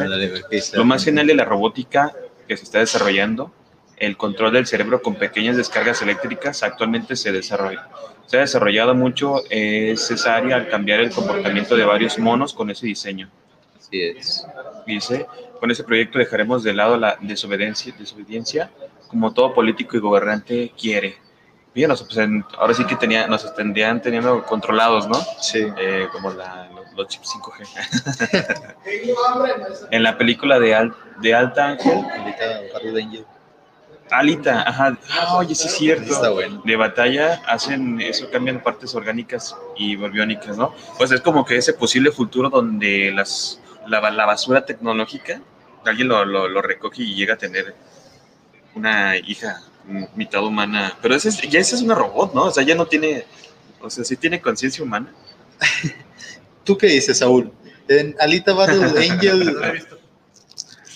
Dice, 0.50 0.77
Lo 0.77 0.86
más 0.86 1.03
genial 1.03 1.27
de 1.27 1.36
la 1.36 1.45
robótica 1.45 2.13
que 2.47 2.55
se 2.55 2.63
está 2.63 2.79
desarrollando, 2.79 3.51
el 3.97 4.15
control 4.15 4.53
del 4.53 4.65
cerebro 4.67 5.01
con 5.01 5.15
pequeñas 5.15 5.57
descargas 5.57 6.01
eléctricas 6.01 6.63
actualmente 6.63 7.15
se 7.15 7.31
desarrolla. 7.31 7.89
Se 8.27 8.38
ha 8.38 8.41
desarrollado 8.41 8.93
mucho, 8.93 9.41
es 9.50 10.00
necesario 10.01 10.55
al 10.55 10.67
cambiar 10.69 11.00
el 11.00 11.12
comportamiento 11.12 11.75
de 11.75 11.86
varios 11.86 12.19
monos 12.19 12.53
con 12.53 12.69
ese 12.69 12.86
diseño. 12.86 13.29
Así 13.79 14.01
es. 14.03 14.46
Dice, 14.86 15.25
con 15.60 15.72
ese 15.72 15.84
proyecto 15.84 16.19
dejaremos 16.19 16.62
de 16.63 16.74
lado 16.74 16.98
la 16.98 17.17
desobediencia, 17.22 17.93
desobediencia 17.98 18.69
como 19.07 19.34
todo 19.34 19.53
político 19.53 19.96
y 19.98 20.01
gobernante 20.01 20.72
quiere. 20.79 21.17
Bien, 21.74 21.89
pues, 21.89 22.17
ahora 22.57 22.74
sí 22.74 22.84
que 22.86 22.96
tenía, 22.98 23.27
nos 23.27 23.53
tendrían 23.55 24.01
teniendo 24.01 24.43
controlados, 24.43 25.07
¿no? 25.07 25.15
Sí. 25.39 25.65
Eh, 25.77 26.07
como 26.12 26.31
la- 26.31 26.69
los, 26.75 26.91
los 26.93 27.07
chips 27.07 27.29
5G. 27.36 28.75
en 29.91 30.03
la 30.03 30.17
película 30.17 30.60
de, 30.60 30.75
Al- 30.75 30.96
de 31.22 31.34
Alta 31.34 31.67
Ángel. 31.69 32.00
Alita, 34.09 34.61
ajá, 34.67 34.97
ah, 35.11 35.37
oye, 35.37 35.53
sí 35.53 35.67
es 35.67 35.73
cierto. 35.75 36.13
Está 36.13 36.29
bueno. 36.29 36.61
De 36.65 36.75
batalla 36.75 37.41
hacen 37.47 37.99
eso, 37.99 38.29
cambian 38.31 38.63
partes 38.63 38.95
orgánicas 38.95 39.55
y 39.75 39.95
biónicas, 39.97 40.57
¿no? 40.57 40.73
Pues 40.97 41.11
es 41.11 41.21
como 41.21 41.43
que 41.45 41.57
ese 41.57 41.73
posible 41.73 42.11
futuro 42.11 42.49
donde 42.49 43.11
las, 43.13 43.59
la, 43.87 44.09
la 44.11 44.25
basura 44.25 44.65
tecnológica, 44.65 45.41
alguien 45.85 46.07
lo, 46.07 46.23
lo, 46.25 46.47
lo 46.47 46.61
recoge 46.61 47.03
y 47.03 47.15
llega 47.15 47.33
a 47.33 47.37
tener 47.37 47.75
una 48.75 49.17
hija 49.17 49.61
mitad 50.15 50.43
humana. 50.43 50.97
Pero 51.01 51.15
ese 51.15 51.29
es- 51.29 51.41
ya 51.41 51.59
esa 51.59 51.75
es 51.75 51.81
una 51.81 51.95
robot, 51.95 52.33
¿no? 52.33 52.43
O 52.43 52.51
sea, 52.51 52.63
ya 52.63 52.75
no 52.75 52.85
tiene, 52.85 53.25
o 53.81 53.89
sea, 53.89 54.03
sí 54.03 54.15
tiene 54.17 54.41
conciencia 54.41 54.83
humana. 54.83 55.13
¿Tú 56.63 56.77
qué 56.77 56.87
dices, 56.87 57.17
Saúl? 57.19 57.51
En 57.87 58.15
Alita 58.19 58.53
Battle 58.53 58.83
Angel, 59.11 59.57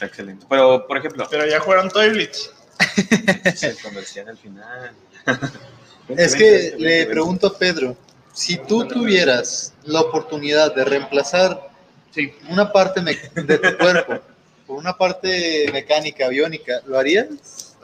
excelente. 0.02 0.46
Pero, 0.50 0.86
por 0.88 0.98
ejemplo, 0.98 1.26
Pero 1.30 1.46
ya 1.48 1.60
jugaron 1.60 1.90
Toy 1.90 2.10
Blitz. 2.10 2.52
es 3.44 3.64
el 3.64 3.78
comercial 3.80 4.30
al 4.30 4.38
final. 4.38 4.92
es 6.10 6.36
que 6.36 6.76
le 6.78 7.06
pregunto 7.06 7.48
a 7.48 7.58
Pedro, 7.58 7.96
si 8.34 8.58
tú 8.58 8.88
tuvieras 8.88 9.74
la 9.84 10.02
oportunidad 10.02 10.74
de 10.76 10.86
reemplazar 10.86 11.72
Sí. 12.14 12.34
una 12.50 12.72
parte 12.72 13.00
de 13.02 13.58
tu 13.58 13.78
cuerpo 13.78 14.20
por 14.68 14.78
una 14.78 14.98
parte 14.98 15.70
mecánica, 15.72 16.28
biónica, 16.28 16.82
¿lo 16.86 16.98
harías? 16.98 17.76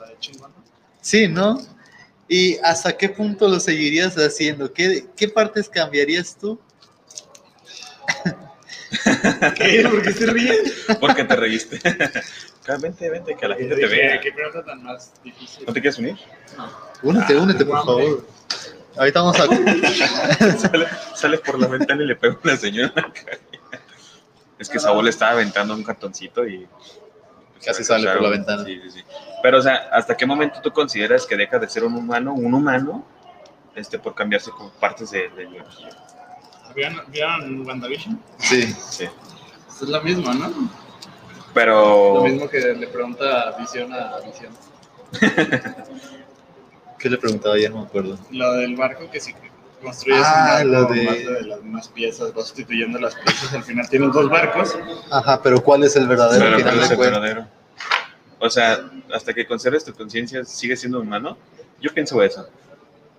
Sí, 1.00 1.28
¿no? 1.28 1.60
¿Y 2.28 2.56
hasta 2.58 2.96
qué 2.96 3.08
punto 3.08 3.48
lo 3.48 3.58
seguirías 3.58 4.14
haciendo? 4.16 4.72
¿Qué, 4.72 5.06
qué 5.16 5.28
partes 5.28 5.68
cambiarías 5.68 6.36
tú? 6.38 6.58
¿Qué? 9.56 9.86
¿Por 9.88 10.02
qué 10.02 10.12
se 10.12 10.26
ríen? 10.26 10.56
Porque 11.00 11.24
te 11.24 11.36
reíste. 11.36 11.78
Ah, 12.68 12.76
vente, 12.80 13.08
vente, 13.08 13.34
que 13.34 13.48
la 13.48 13.56
gente 13.56 13.76
te 13.76 13.86
vea. 13.86 14.20
¿Qué 14.20 14.30
pregunta 14.32 14.62
tan 14.62 14.82
más 14.82 15.12
difícil? 15.24 15.64
¿No 15.66 15.72
te 15.72 15.80
quieres 15.80 15.98
unir? 15.98 16.16
Únete, 17.02 17.36
únete, 17.36 17.64
por 17.64 17.84
favor. 17.84 18.26
Ahorita 18.96 19.22
vamos 19.22 19.40
a... 19.40 19.46
sale, 20.58 20.86
sale 21.14 21.38
por 21.38 21.58
la 21.58 21.68
ventana 21.68 22.02
y 22.02 22.06
le 22.06 22.16
pega 22.16 22.34
a 22.34 22.38
una 22.42 22.56
señora 22.56 22.92
en 22.96 23.02
la. 23.02 23.12
Es 24.58 24.68
que 24.68 24.78
Saúl 24.78 25.04
le 25.04 25.10
estaba 25.10 25.32
aventando 25.32 25.74
un 25.74 25.82
cartoncito 25.82 26.46
y... 26.46 26.68
Casi 27.64 27.84
sale 27.84 28.10
por 28.12 28.22
la 28.22 28.30
ventana. 28.30 28.64
Sí, 28.64 28.80
sí, 28.84 28.90
sí. 28.90 29.04
Pero, 29.42 29.58
o 29.58 29.62
sea, 29.62 29.88
¿hasta 29.92 30.16
qué 30.16 30.26
momento 30.26 30.60
tú 30.60 30.70
consideras 30.72 31.26
que 31.26 31.36
deja 31.36 31.58
de 31.58 31.68
ser 31.68 31.84
un 31.84 31.94
humano, 31.94 32.34
un 32.34 32.52
humano, 32.52 33.04
este, 33.76 33.98
por 33.98 34.14
cambiarse 34.14 34.50
con 34.50 34.70
partes 34.72 35.10
de, 35.10 35.28
de 35.30 35.46
biología? 35.46 35.88
¿Vieron, 36.74 37.02
¿Vieron 37.08 37.66
WandaVision? 37.66 38.22
Sí. 38.38 38.62
Sí. 38.90 39.08
Es 39.68 39.88
lo 39.88 40.02
mismo, 40.02 40.32
¿no? 40.34 40.52
Lo 41.66 42.22
mismo 42.24 42.48
que 42.48 42.60
le 42.60 42.86
pregunta 42.88 43.54
Visión 43.58 43.92
a 43.92 44.18
Visión. 44.20 44.52
¿Qué 46.98 47.08
le 47.08 47.16
preguntaba 47.18 47.54
ayer? 47.54 47.70
No 47.70 47.78
me 47.82 47.86
acuerdo. 47.86 48.18
Lo 48.30 48.52
del 48.54 48.74
barco 48.76 49.08
que 49.10 49.20
si 49.20 49.34
construyes 49.82 50.22
Ah, 50.26 50.60
un 50.62 50.72
lo 50.72 50.78
barco 50.80 50.94
de- 50.94 51.04
más 51.04 51.18
de 51.18 51.42
las 51.42 51.62
mismas 51.62 51.88
piezas, 51.88 52.34
vas 52.34 52.46
sustituyendo 52.48 52.98
las 52.98 53.14
piezas, 53.14 53.54
al 53.54 53.62
final 53.62 53.88
tienes 53.88 54.12
dos 54.12 54.28
barcos. 54.28 54.76
Ajá, 55.10 55.40
pero 55.42 55.62
¿cuál 55.62 55.84
es 55.84 55.94
el 55.96 56.08
verdadero 56.08 56.44
Pero 56.44 56.56
final 56.58 56.74
¿cuál 56.74 56.84
es 56.84 56.90
el 56.90 56.96
verdadero? 56.96 57.46
O 58.40 58.50
sea, 58.50 58.80
hasta 59.12 59.32
que 59.34 59.46
conserves 59.46 59.84
tu 59.84 59.92
conciencia, 59.94 60.44
¿sigue 60.44 60.76
siendo 60.76 61.00
humano? 61.00 61.36
Yo 61.80 61.92
pienso 61.94 62.20
eso. 62.22 62.48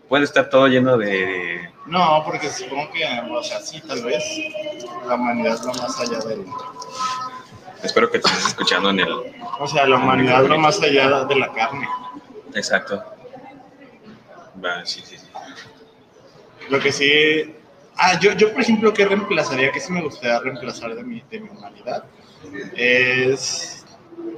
Puede 0.09 0.23
estar 0.23 0.49
todo 0.49 0.67
lleno 0.67 0.97
de... 0.97 1.69
No, 1.85 2.23
porque 2.25 2.49
supongo 2.49 2.89
que, 2.91 3.03
o 3.31 3.43
sea, 3.43 3.59
sí, 3.61 3.79
tal 3.87 4.03
vez 4.03 4.23
la 5.07 5.15
humanidad 5.15 5.57
va 5.67 5.73
más 5.73 5.99
allá 5.99 6.19
del... 6.19 6.45
Espero 7.83 8.11
que 8.11 8.19
te 8.19 8.27
estés 8.27 8.47
escuchando 8.47 8.89
en 8.89 8.99
el... 8.99 9.13
O 9.59 9.67
sea, 9.67 9.87
la 9.87 9.97
humanidad 9.97 10.49
va 10.49 10.57
más 10.57 10.81
allá 10.81 11.23
de 11.25 11.35
la 11.35 11.51
carne. 11.53 11.87
Exacto. 12.53 13.03
Va, 14.63 14.85
sí, 14.85 15.01
sí, 15.05 15.17
sí. 15.17 15.27
Lo 16.69 16.79
que 16.79 16.91
sí... 16.91 17.55
Ah, 17.95 18.17
yo, 18.19 18.33
yo 18.33 18.51
por 18.53 18.61
ejemplo, 18.61 18.93
¿qué 18.93 19.05
reemplazaría? 19.05 19.71
¿Qué 19.71 19.79
sí 19.79 19.91
me 19.91 20.01
gustaría 20.01 20.39
reemplazar 20.39 20.95
de 20.95 21.03
mi, 21.03 21.21
de 21.29 21.39
mi 21.41 21.49
humanidad? 21.49 22.03
Es 22.75 23.85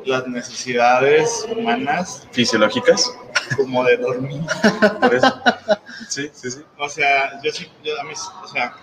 las 0.05 0.27
necesidades 0.27 1.47
humanas 1.55 2.27
¿Fisiológicas? 2.31 3.11
como 3.55 3.83
de 3.83 3.97
dormir. 3.97 4.41
Por 5.01 5.15
eso. 5.15 5.41
Sí, 6.09 6.29
sí, 6.33 6.51
sí. 6.51 6.61
O 6.77 6.89
sea, 6.89 7.39
yo 7.41 7.51
sí, 7.51 7.71
yo 7.83 7.97
a 8.01 8.03
mí, 8.03 8.13
o 8.43 8.47
sea, 8.47 8.75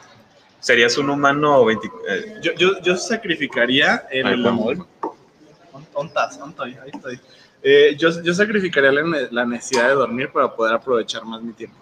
¿Serías 0.60 0.96
un 0.98 1.08
humano 1.10 1.64
20... 1.64 1.86
eh, 2.08 2.34
yo, 2.42 2.52
yo, 2.54 2.80
yo 2.82 2.96
sacrificaría 2.96 4.06
el... 4.10 4.26
Ay, 4.26 4.42
Juan. 4.42 4.86
¿Ontas? 5.94 6.38
Ahí 6.58 6.76
estoy. 6.92 7.20
Eh, 7.62 7.94
yo, 7.98 8.22
yo 8.22 8.32
sacrificaría 8.34 8.92
la, 8.92 9.02
ne- 9.02 9.28
la 9.30 9.44
necesidad 9.44 9.88
de 9.88 9.94
dormir 9.94 10.30
para 10.32 10.54
poder 10.54 10.74
aprovechar 10.74 11.24
más 11.24 11.42
mi 11.42 11.52
tiempo. 11.52 11.76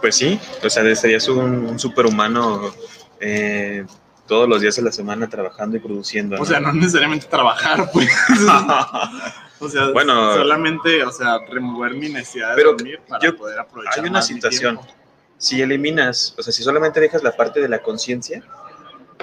Pues 0.00 0.16
sí, 0.16 0.38
o 0.64 0.70
sea, 0.70 0.94
serías 0.96 1.28
un, 1.28 1.66
un 1.66 1.78
superhumano 1.78 2.72
eh, 3.20 3.84
todos 4.26 4.48
los 4.48 4.60
días 4.62 4.76
de 4.76 4.82
la 4.82 4.92
semana 4.92 5.28
trabajando 5.28 5.76
y 5.76 5.80
produciendo. 5.80 6.36
¿no? 6.36 6.42
O 6.42 6.46
sea, 6.46 6.60
no 6.60 6.72
necesariamente 6.72 7.26
trabajar, 7.26 7.90
pues. 7.92 8.08
o 9.60 9.68
sea, 9.68 9.88
Bueno. 9.92 10.34
solamente, 10.34 11.02
o 11.04 11.12
sea, 11.12 11.38
remover 11.50 11.92
mi 11.94 12.08
necesidad 12.08 12.56
de 12.56 12.64
dormir 12.64 13.00
para 13.06 13.22
yo- 13.22 13.36
poder 13.36 13.58
aprovechar 13.58 13.94
hay 13.96 14.00
una 14.08 14.18
más 14.20 14.30
mi 14.30 14.34
situación. 14.36 14.78
tiempo. 14.78 14.99
Si 15.40 15.62
eliminas, 15.62 16.34
o 16.38 16.42
sea, 16.42 16.52
si 16.52 16.62
solamente 16.62 17.00
dejas 17.00 17.22
la 17.22 17.32
parte 17.34 17.60
de 17.60 17.68
la 17.68 17.78
conciencia, 17.78 18.42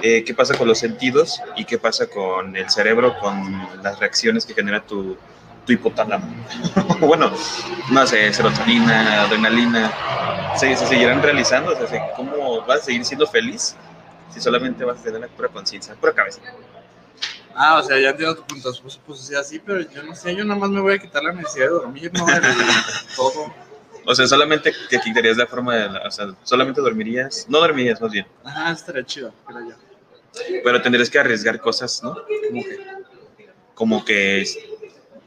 eh, 0.02 0.24
¿qué 0.24 0.34
pasa 0.34 0.54
con 0.58 0.66
los 0.66 0.78
sentidos 0.80 1.40
y 1.56 1.64
qué 1.64 1.78
pasa 1.78 2.08
con 2.08 2.56
el 2.56 2.68
cerebro, 2.68 3.14
con 3.20 3.40
las 3.82 4.00
reacciones 4.00 4.44
que 4.44 4.52
genera 4.52 4.80
tu, 4.82 5.16
tu 5.64 5.72
hipotálamo? 5.72 6.26
bueno, 7.00 7.30
no 7.92 8.06
sé, 8.06 8.32
serotonina, 8.32 9.22
adrenalina, 9.22 10.52
¿se, 10.58 10.74
se 10.76 10.86
seguirán 10.88 11.22
realizando? 11.22 11.72
O 11.72 11.86
sea, 11.86 12.12
¿cómo 12.16 12.62
vas 12.66 12.80
a 12.80 12.84
seguir 12.86 13.04
siendo 13.04 13.26
feliz 13.26 13.76
si 14.34 14.40
solamente 14.40 14.84
vas 14.84 14.98
a 14.98 15.04
tener 15.04 15.20
la 15.20 15.28
pura 15.28 15.48
conciencia, 15.48 15.94
pura 15.94 16.12
cabeza? 16.12 16.40
Ah, 17.54 17.78
o 17.78 17.82
sea, 17.84 17.96
ya 17.98 18.10
entiendo 18.10 18.36
tu 18.36 18.42
punto. 18.42 18.72
Pues, 18.82 19.00
pues, 19.06 19.20
o 19.20 19.22
sea, 19.22 19.44
sí, 19.44 19.60
pero 19.64 19.80
yo 19.80 20.02
no 20.02 20.16
sé, 20.16 20.34
yo 20.34 20.44
nada 20.44 20.58
más 20.58 20.70
me 20.70 20.80
voy 20.80 20.94
a 20.94 20.98
quitar 20.98 21.22
la 21.22 21.32
necesidad 21.32 21.66
de 21.66 21.70
dormir, 21.70 22.10
¿no? 22.12 22.28
El- 22.28 22.42
todo. 23.16 23.52
O 24.10 24.14
sea, 24.14 24.26
solamente 24.26 24.72
te 24.88 24.98
quitarías 25.00 25.36
la 25.36 25.46
forma 25.46 25.74
de, 25.76 25.88
la- 25.90 26.06
o 26.06 26.10
sea, 26.10 26.34
solamente 26.42 26.80
dormirías, 26.80 27.44
no 27.48 27.58
dormirías 27.58 28.00
más 28.00 28.10
bien, 28.10 28.26
Ajá, 28.42 28.72
estaría 28.72 29.04
chido, 29.04 29.34
creo 29.46 29.60
yo. 29.68 29.74
pero 30.64 30.80
tendrías 30.80 31.10
que 31.10 31.18
arriesgar 31.18 31.60
cosas, 31.60 32.02
¿no? 32.02 32.14
Como 32.14 32.62
que, 32.64 32.78
como 33.74 34.04
que 34.06 34.44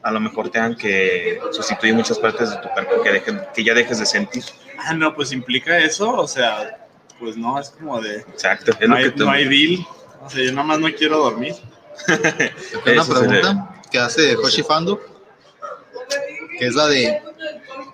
a 0.02 0.10
lo 0.10 0.18
mejor 0.18 0.50
tengan 0.50 0.74
que 0.76 1.40
sustituir 1.52 1.94
muchas 1.94 2.18
partes 2.18 2.50
de 2.50 2.56
tu 2.56 2.68
cuerpo 2.70 3.00
que, 3.02 3.12
dejen, 3.12 3.40
que 3.54 3.62
ya 3.62 3.72
dejes 3.72 4.00
de 4.00 4.06
sentir. 4.06 4.42
Ah, 4.78 4.92
no, 4.94 5.14
pues 5.14 5.30
implica 5.30 5.78
eso, 5.78 6.10
o 6.10 6.26
sea, 6.26 6.88
pues 7.20 7.36
no, 7.36 7.60
es 7.60 7.70
como 7.70 8.00
de. 8.00 8.16
Exacto, 8.16 8.72
es 8.80 8.88
No 8.88 8.96
lo 8.96 8.96
que 8.96 9.02
hay, 9.04 9.10
tú... 9.12 9.24
no 9.24 9.30
hay 9.30 9.44
deal. 9.48 9.86
O 10.22 10.28
sea, 10.28 10.42
yo 10.44 10.50
nada 10.50 10.66
más 10.66 10.80
no 10.80 10.88
quiero 10.92 11.18
dormir. 11.18 11.54
Una 12.84 13.04
pregunta 13.04 13.80
que 13.92 13.98
hace 14.00 14.34
Hoshi 14.36 14.62
Fando, 14.64 15.00
que 16.58 16.66
es 16.66 16.74
la 16.74 16.86
de 16.88 17.22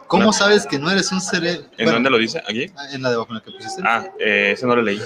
¿Cómo 0.08 0.24
No. 0.24 0.32
sabes 0.32 0.66
que 0.66 0.78
no 0.78 0.90
eres 0.90 1.12
un 1.12 1.20
cerebro? 1.20 1.66
¿En 1.76 1.86
dónde 1.90 2.10
lo 2.10 2.18
dice? 2.18 2.38
¿Aquí? 2.48 2.72
En 2.92 3.02
la 3.02 3.10
de 3.10 3.14
abajo 3.16 3.30
en 3.30 3.36
la 3.36 3.42
que 3.42 3.50
pusiste. 3.52 3.82
Ah, 3.84 4.06
eh, 4.18 4.52
ese 4.54 4.66
no 4.66 4.74
lo 4.74 4.82
leí. 4.82 5.00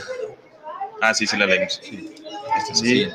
Ah, 1.01 1.13
sí, 1.13 1.27
sí 1.27 1.37
la 1.37 1.47
leímos. 1.47 1.81
Sí. 1.83 2.15
Este, 2.57 2.75
sí. 2.75 3.09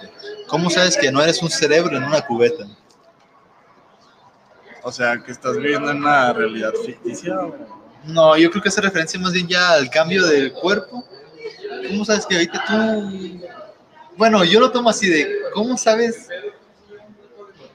¿Cómo 0.48 0.70
sabes 0.70 0.98
que 0.98 1.12
no 1.12 1.22
eres 1.22 1.42
un 1.42 1.50
cerebro 1.50 1.96
en 1.98 2.04
una 2.04 2.22
cubeta? 2.22 2.66
O 4.84 4.92
sea, 4.92 5.18
que 5.22 5.32
estás 5.32 5.58
viviendo 5.58 5.90
en 5.92 5.98
una 5.98 6.32
realidad 6.34 6.72
ficticia. 6.86 7.36
No, 8.06 8.38
yo 8.38 8.50
creo 8.52 8.62
que 8.62 8.70
hace 8.70 8.82
referencia 8.82 9.20
más 9.20 9.34
bien 9.34 9.48
ya 9.48 9.72
al 9.72 9.90
cambio 9.90 10.26
del 10.28 10.54
cuerpo. 10.54 11.04
¿Cómo 11.90 12.06
sabes 12.06 12.26
que 12.26 12.36
ahorita 12.36 12.64
tú... 12.68 13.42
Bueno, 14.18 14.44
yo 14.44 14.60
lo 14.60 14.72
tomo 14.72 14.90
así 14.90 15.08
de, 15.10 15.30
¿cómo 15.54 15.78
sabes 15.78 16.28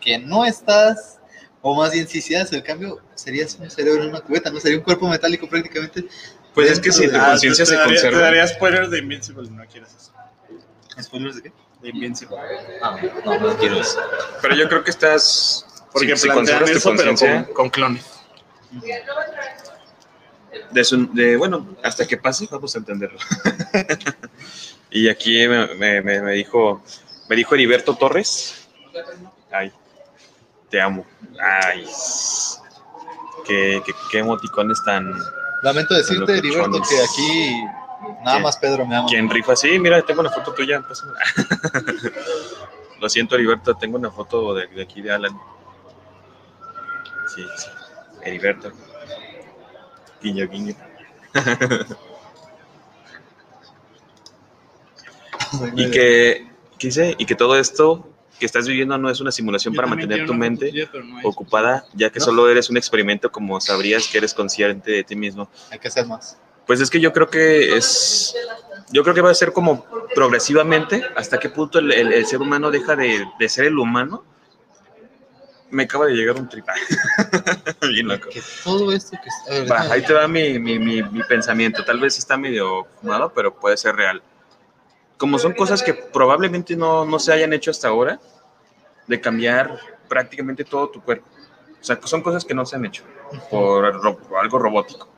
que 0.00 0.19
no 0.19 0.45
estás, 0.45 1.19
o 1.62 1.75
más 1.75 1.92
bien 1.92 2.07
si 2.09 2.19
hicieras 2.19 2.52
el 2.52 2.62
cambio, 2.62 3.00
serías 3.14 3.54
un 3.59 3.71
cerebro 3.71 4.02
en 4.02 4.11
una 4.11 4.21
cubeta, 4.21 4.50
¿no? 4.50 4.61
Sería 4.61 4.78
un 4.78 4.85
cuerpo 4.85 5.09
metálico 5.09 5.49
prácticamente. 5.49 6.04
Pues 6.54 6.71
es 6.71 6.81
que 6.81 6.92
si 6.92 7.09
tu 7.09 7.19
conciencia 7.19 7.64
se 7.64 7.75
daría- 7.76 7.87
conserva. 7.95 8.19
Te 8.19 8.25
daría 8.25 8.47
spoilers 8.49 8.90
de 8.90 8.99
Invincible, 8.99 9.49
no 9.50 9.64
quieres 9.66 9.88
eso. 9.95 10.12
¿Spoilers 11.02 11.37
de 11.37 11.42
qué? 11.45 11.52
De 11.81 11.88
Invincible. 11.88 12.37
Ah, 12.83 12.97
no, 13.25 13.38
no 13.40 13.57
quiero 13.57 13.81
eso. 13.81 13.99
Pero 14.42 14.54
yo 14.57 14.69
creo 14.69 14.85
que 14.85 14.90
estás. 14.90 15.64
Porque 15.92 16.16
si, 16.16 16.23
si 16.23 16.28
conservas 16.28 16.71
tu 16.71 16.76
eso, 16.78 16.88
conciencia, 16.90 17.45
con, 17.47 17.54
con 17.54 17.71
clones. 17.71 18.04
de, 20.71 20.85
su- 20.85 21.12
de, 21.12 21.37
bueno, 21.37 21.76
hasta 21.83 22.07
que 22.07 22.16
pase, 22.16 22.49
vamos 22.50 22.75
a 22.75 22.78
entenderlo. 22.78 23.19
y 24.90 25.09
aquí 25.09 25.47
me, 25.49 25.75
me- 25.75 26.02
me- 26.02 26.21
me 26.23 26.33
dijo, 26.33 26.83
me 27.28 27.37
dijo 27.37 27.54
Heriberto 27.54 27.95
Torres. 27.97 28.69
Ay, 29.50 29.73
te 30.71 30.81
amo. 30.81 31.07
Ay, 31.43 31.85
qué, 33.45 33.83
qué, 33.85 33.93
qué 34.11 34.19
emoticones 34.19 34.83
tan. 34.85 35.13
Lamento 35.63 35.95
decirte, 35.95 36.39
Heriberto, 36.39 36.81
que 36.89 37.03
aquí 37.03 37.65
nada 38.25 38.39
más 38.39 38.57
Pedro 38.57 38.87
me 38.87 38.97
ama. 38.97 39.09
¿Quién 39.09 39.29
rifa? 39.29 39.57
Sí, 39.57 39.79
mira, 39.79 40.01
tengo 40.03 40.21
una 40.21 40.31
foto 40.31 40.55
tuya. 40.55 40.83
Lo 43.01 43.09
siento, 43.09 43.35
Heriberto, 43.35 43.75
tengo 43.75 43.99
una 43.99 44.11
foto 44.11 44.55
de, 44.55 44.69
de 44.69 44.83
aquí 44.83 45.03
de 45.03 45.13
Alan. 45.13 45.39
Sí, 47.35 47.45
sí. 47.57 47.69
Heriberto. 48.23 48.73
Guiño, 50.23 50.49
guiño. 50.49 50.75
Y 55.75 55.91
que, 55.91 56.49
¿qué 56.79 56.87
dice? 56.87 57.15
Y 57.19 57.27
que 57.27 57.35
todo 57.35 57.59
esto 57.59 58.09
que 58.43 58.47
estás 58.47 58.67
viviendo 58.67 58.99
no 58.99 59.09
es 59.09 59.21
una 59.21 59.31
simulación 59.31 59.73
para 59.73 59.87
mantener 59.87 60.27
tu 60.27 60.35
mente 60.35 60.73
ocupada, 61.23 61.85
ya 61.95 62.11
que 62.11 62.19
¿No? 62.19 62.25
solo 62.25 62.49
eres 62.51 62.69
un 62.71 62.77
experimento 62.77 63.31
como 63.31 63.61
sabrías 63.61 64.09
que 64.09 64.19
eres 64.19 64.35
consciente 64.35 64.91
de 64.91 65.05
ti 65.05 65.15
mismo. 65.15 65.49
Hay 65.71 65.79
que 65.79 65.87
hacer 65.87 66.05
más. 66.07 66.37
Pues 66.67 66.81
es 66.81 66.91
que 66.91 66.99
yo 66.99 67.13
creo 67.13 67.29
que 67.31 67.77
es, 67.77 68.35
yo 68.91 69.05
creo 69.05 69.15
que 69.15 69.21
va 69.21 69.31
a 69.31 69.35
ser 69.35 69.53
como 69.53 69.87
progresivamente, 70.13 71.05
hasta 71.15 71.39
qué 71.39 71.51
punto 71.51 71.79
el, 71.79 71.93
el- 71.93 72.13
el 72.13 72.27
ser 72.27 72.41
humano 72.41 72.73
deja 72.73 72.97
de, 72.97 73.25
de 73.39 73.49
ser 73.49 73.67
el 73.67 73.79
humano 73.79 74.25
me 75.71 75.85
acaba 75.85 76.07
de 76.07 76.15
llegar 76.15 76.35
un 76.37 76.49
trip. 76.49 76.67
Bien 77.93 78.09
loco. 78.09 78.29
Que 78.29 78.43
todo 78.65 78.93
esto 78.93 79.17
que 79.23 79.29
está. 79.29 79.51
a 79.53 79.61
ver, 79.61 79.71
Va, 79.73 79.93
ahí 79.95 80.03
te 80.03 80.13
va 80.13 80.27
mi, 80.27 80.59
mi, 80.59 80.81
mi, 80.81 81.01
mi 81.01 81.23
pensamiento. 81.23 81.85
Tal 81.85 82.01
vez 82.01 82.19
está 82.19 82.37
medio 82.37 82.87
fumado, 83.01 83.33
pero 83.33 83.55
puede 83.55 83.77
ser 83.77 83.95
real. 83.95 84.21
Como 85.17 85.39
son 85.39 85.53
cosas 85.53 85.81
que 85.85 85.95
probablemente 85.95 86.75
no, 86.77 87.05
no 87.05 87.19
se 87.21 87.33
hayan 87.33 87.53
hecho 87.53 87.71
hasta 87.71 87.87
ahora, 87.87 88.19
de 89.12 89.21
cambiar 89.21 89.78
prácticamente 90.09 90.64
todo 90.64 90.90
tu 90.90 91.00
cuerpo. 91.00 91.26
O 91.81 91.85
sea, 91.85 91.99
son 92.04 92.23
cosas 92.23 92.45
que 92.45 92.54
no 92.54 92.66
se 92.66 92.76
han 92.76 92.85
hecho 92.85 93.04
por, 93.50 93.85
algo 94.40 94.59
robótico. 94.59 95.09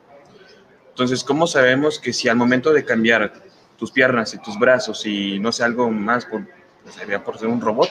Entonces, 0.89 1.23
¿cómo 1.23 1.47
sabemos 1.47 1.99
que 1.99 2.13
si 2.13 2.29
al 2.29 2.37
momento 2.37 2.71
de 2.71 2.85
cambiar 2.85 3.33
tus 3.77 3.91
piernas 3.91 4.33
y 4.33 4.41
tus 4.41 4.57
brazos 4.57 5.05
y 5.05 5.39
no 5.39 5.51
sé, 5.51 5.63
algo 5.63 5.91
más 5.91 6.25
por, 6.25 6.47
sería 6.89 7.23
por 7.23 7.37
ser 7.37 7.49
un 7.49 7.59
robot, 7.59 7.89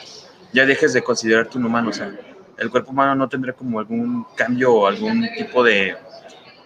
ya 0.52 0.64
dejes 0.64 0.92
de 0.92 1.02
considerarte 1.02 1.58
un 1.58 1.66
humano? 1.66 1.90
O 1.90 1.92
sea, 1.92 2.10
el 2.58 2.70
cuerpo 2.70 2.92
humano 2.92 3.14
no 3.14 3.28
tendrá 3.28 3.52
como 3.52 3.78
algún 3.78 4.26
cambio 4.36 4.72
o 4.72 4.86
algún 4.86 5.28
tipo 5.36 5.62
de, 5.62 5.96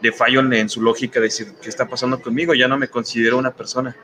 de 0.01 0.13
fallo 0.13 0.41
en, 0.41 0.69
su 0.69 0.81
lógica, 0.81 1.21
de 1.21 1.27
decir, 1.27 1.55
¿qué 1.61 1.69
está 1.69 1.89
pasando 1.89 2.21
conmigo? 2.21 2.55
Ya 2.55 2.69
no 2.69 2.79
me 2.79 2.89
considero 2.89 3.39
una 3.39 3.51
persona. 3.51 3.97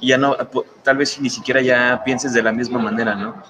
Y 0.00 0.08
ya 0.08 0.18
no, 0.18 0.36
tal 0.82 0.96
vez 0.96 1.20
ni 1.20 1.30
siquiera 1.30 1.60
ya 1.60 2.02
pienses 2.04 2.32
de 2.32 2.42
la 2.42 2.52
misma 2.52 2.78
manera, 2.78 3.14
¿no? 3.14 3.42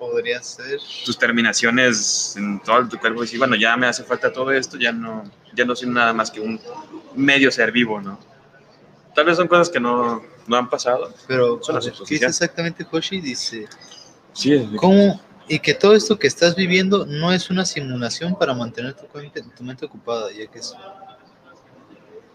Podría 0.00 0.42
ser. 0.42 0.80
tus 1.04 1.18
terminaciones 1.18 2.34
en 2.36 2.58
todo 2.60 2.88
tu 2.88 2.98
cuerpo 2.98 3.20
y 3.22 3.26
decir, 3.26 3.38
bueno, 3.38 3.54
ya 3.54 3.76
me 3.76 3.86
hace 3.86 4.02
falta 4.02 4.32
todo 4.32 4.50
esto, 4.50 4.78
ya 4.78 4.92
no, 4.92 5.30
ya 5.54 5.66
no 5.66 5.76
soy 5.76 5.90
nada 5.90 6.14
más 6.14 6.30
que 6.30 6.40
un 6.40 6.58
medio 7.14 7.52
ser 7.52 7.70
vivo, 7.70 8.00
¿no? 8.00 8.18
Tal 9.14 9.26
vez 9.26 9.36
son 9.36 9.46
cosas 9.46 9.68
que 9.68 9.78
no, 9.78 10.22
no 10.46 10.56
han 10.56 10.70
pasado. 10.70 11.12
Pero, 11.28 11.62
Son 11.62 11.74
ver, 11.78 11.92
¿qué 11.92 12.14
dice 12.14 12.24
exactamente 12.26 12.86
Hoshi? 12.90 13.20
Dice. 13.20 13.68
Sí, 14.32 14.70
¿Cómo? 14.76 15.20
Y 15.46 15.58
que 15.58 15.74
todo 15.74 15.94
esto 15.94 16.18
que 16.18 16.28
estás 16.28 16.56
viviendo 16.56 17.04
no 17.04 17.30
es 17.32 17.50
una 17.50 17.66
simulación 17.66 18.34
para 18.38 18.54
mantener 18.54 18.94
tu, 18.94 19.06
mente- 19.18 19.42
tu 19.54 19.62
mente 19.62 19.84
ocupada, 19.84 20.32
ya 20.32 20.46
que 20.46 20.60
es... 20.60 20.74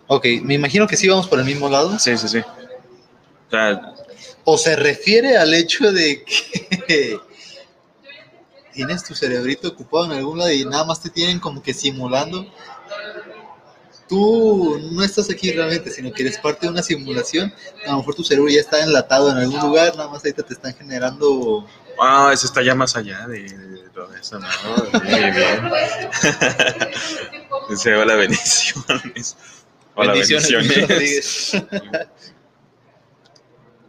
Ok, 0.08 0.26
me 0.44 0.54
imagino 0.54 0.86
que 0.86 0.98
sí 0.98 1.08
vamos 1.08 1.28
por 1.28 1.40
el 1.40 1.46
mismo 1.46 1.68
lado. 1.68 1.98
sí, 1.98 2.16
sí, 2.16 2.28
sí. 2.28 2.40
O 2.40 3.50
sea, 3.50 3.94
¿O 4.44 4.58
se 4.58 4.76
refiere 4.76 5.38
al 5.38 5.54
hecho 5.54 5.92
de 5.92 6.24
que 6.88 7.20
tienes 8.76 9.04
tu 9.04 9.16
cerebrito 9.16 9.70
ocupado 9.70 10.06
en 10.06 10.12
algún 10.12 10.38
lado 10.38 10.52
y 10.52 10.66
nada 10.66 10.84
más 10.84 11.02
te 11.02 11.10
tienen 11.10 11.40
como 11.40 11.64
que 11.64 11.74
simulando? 11.74 12.46
Tú 14.08 14.80
no 14.92 15.04
estás 15.04 15.32
aquí 15.32 15.52
realmente, 15.52 15.90
sino 15.90 16.12
que 16.12 16.24
eres 16.24 16.38
parte 16.38 16.68
de 16.68 16.74
una 16.74 16.84
simulación. 16.84 17.52
A 17.88 17.92
lo 17.92 17.98
mejor 17.98 18.14
tu 18.14 18.24
cerebro 18.24 18.52
ya 18.52 18.60
está 18.60 18.84
enlatado 18.84 19.32
en 19.32 19.38
algún 19.38 19.60
lugar, 19.62 19.96
nada 19.96 20.10
más 20.10 20.24
ahorita 20.24 20.44
te 20.44 20.54
están 20.54 20.76
generando 20.76 21.66
ah, 22.00 22.32
eso 22.34 22.46
está 22.48 22.62
ya 22.62 22.76
más 22.76 22.96
allá 22.96 23.28
de, 23.28 23.44
de 23.44 23.90
todo 23.90 24.14
eso, 24.16 24.40
¿no? 24.40 24.48
Muy 25.04 25.32
bien. 25.32 25.72
Dice, 27.70 27.96
hola, 27.96 28.16
bendiciones. 28.16 29.38
Hola, 29.96 30.14
bendiciones. 30.14 30.52
Bendiciones. 30.52 30.90
Rodríguez. 30.90 31.52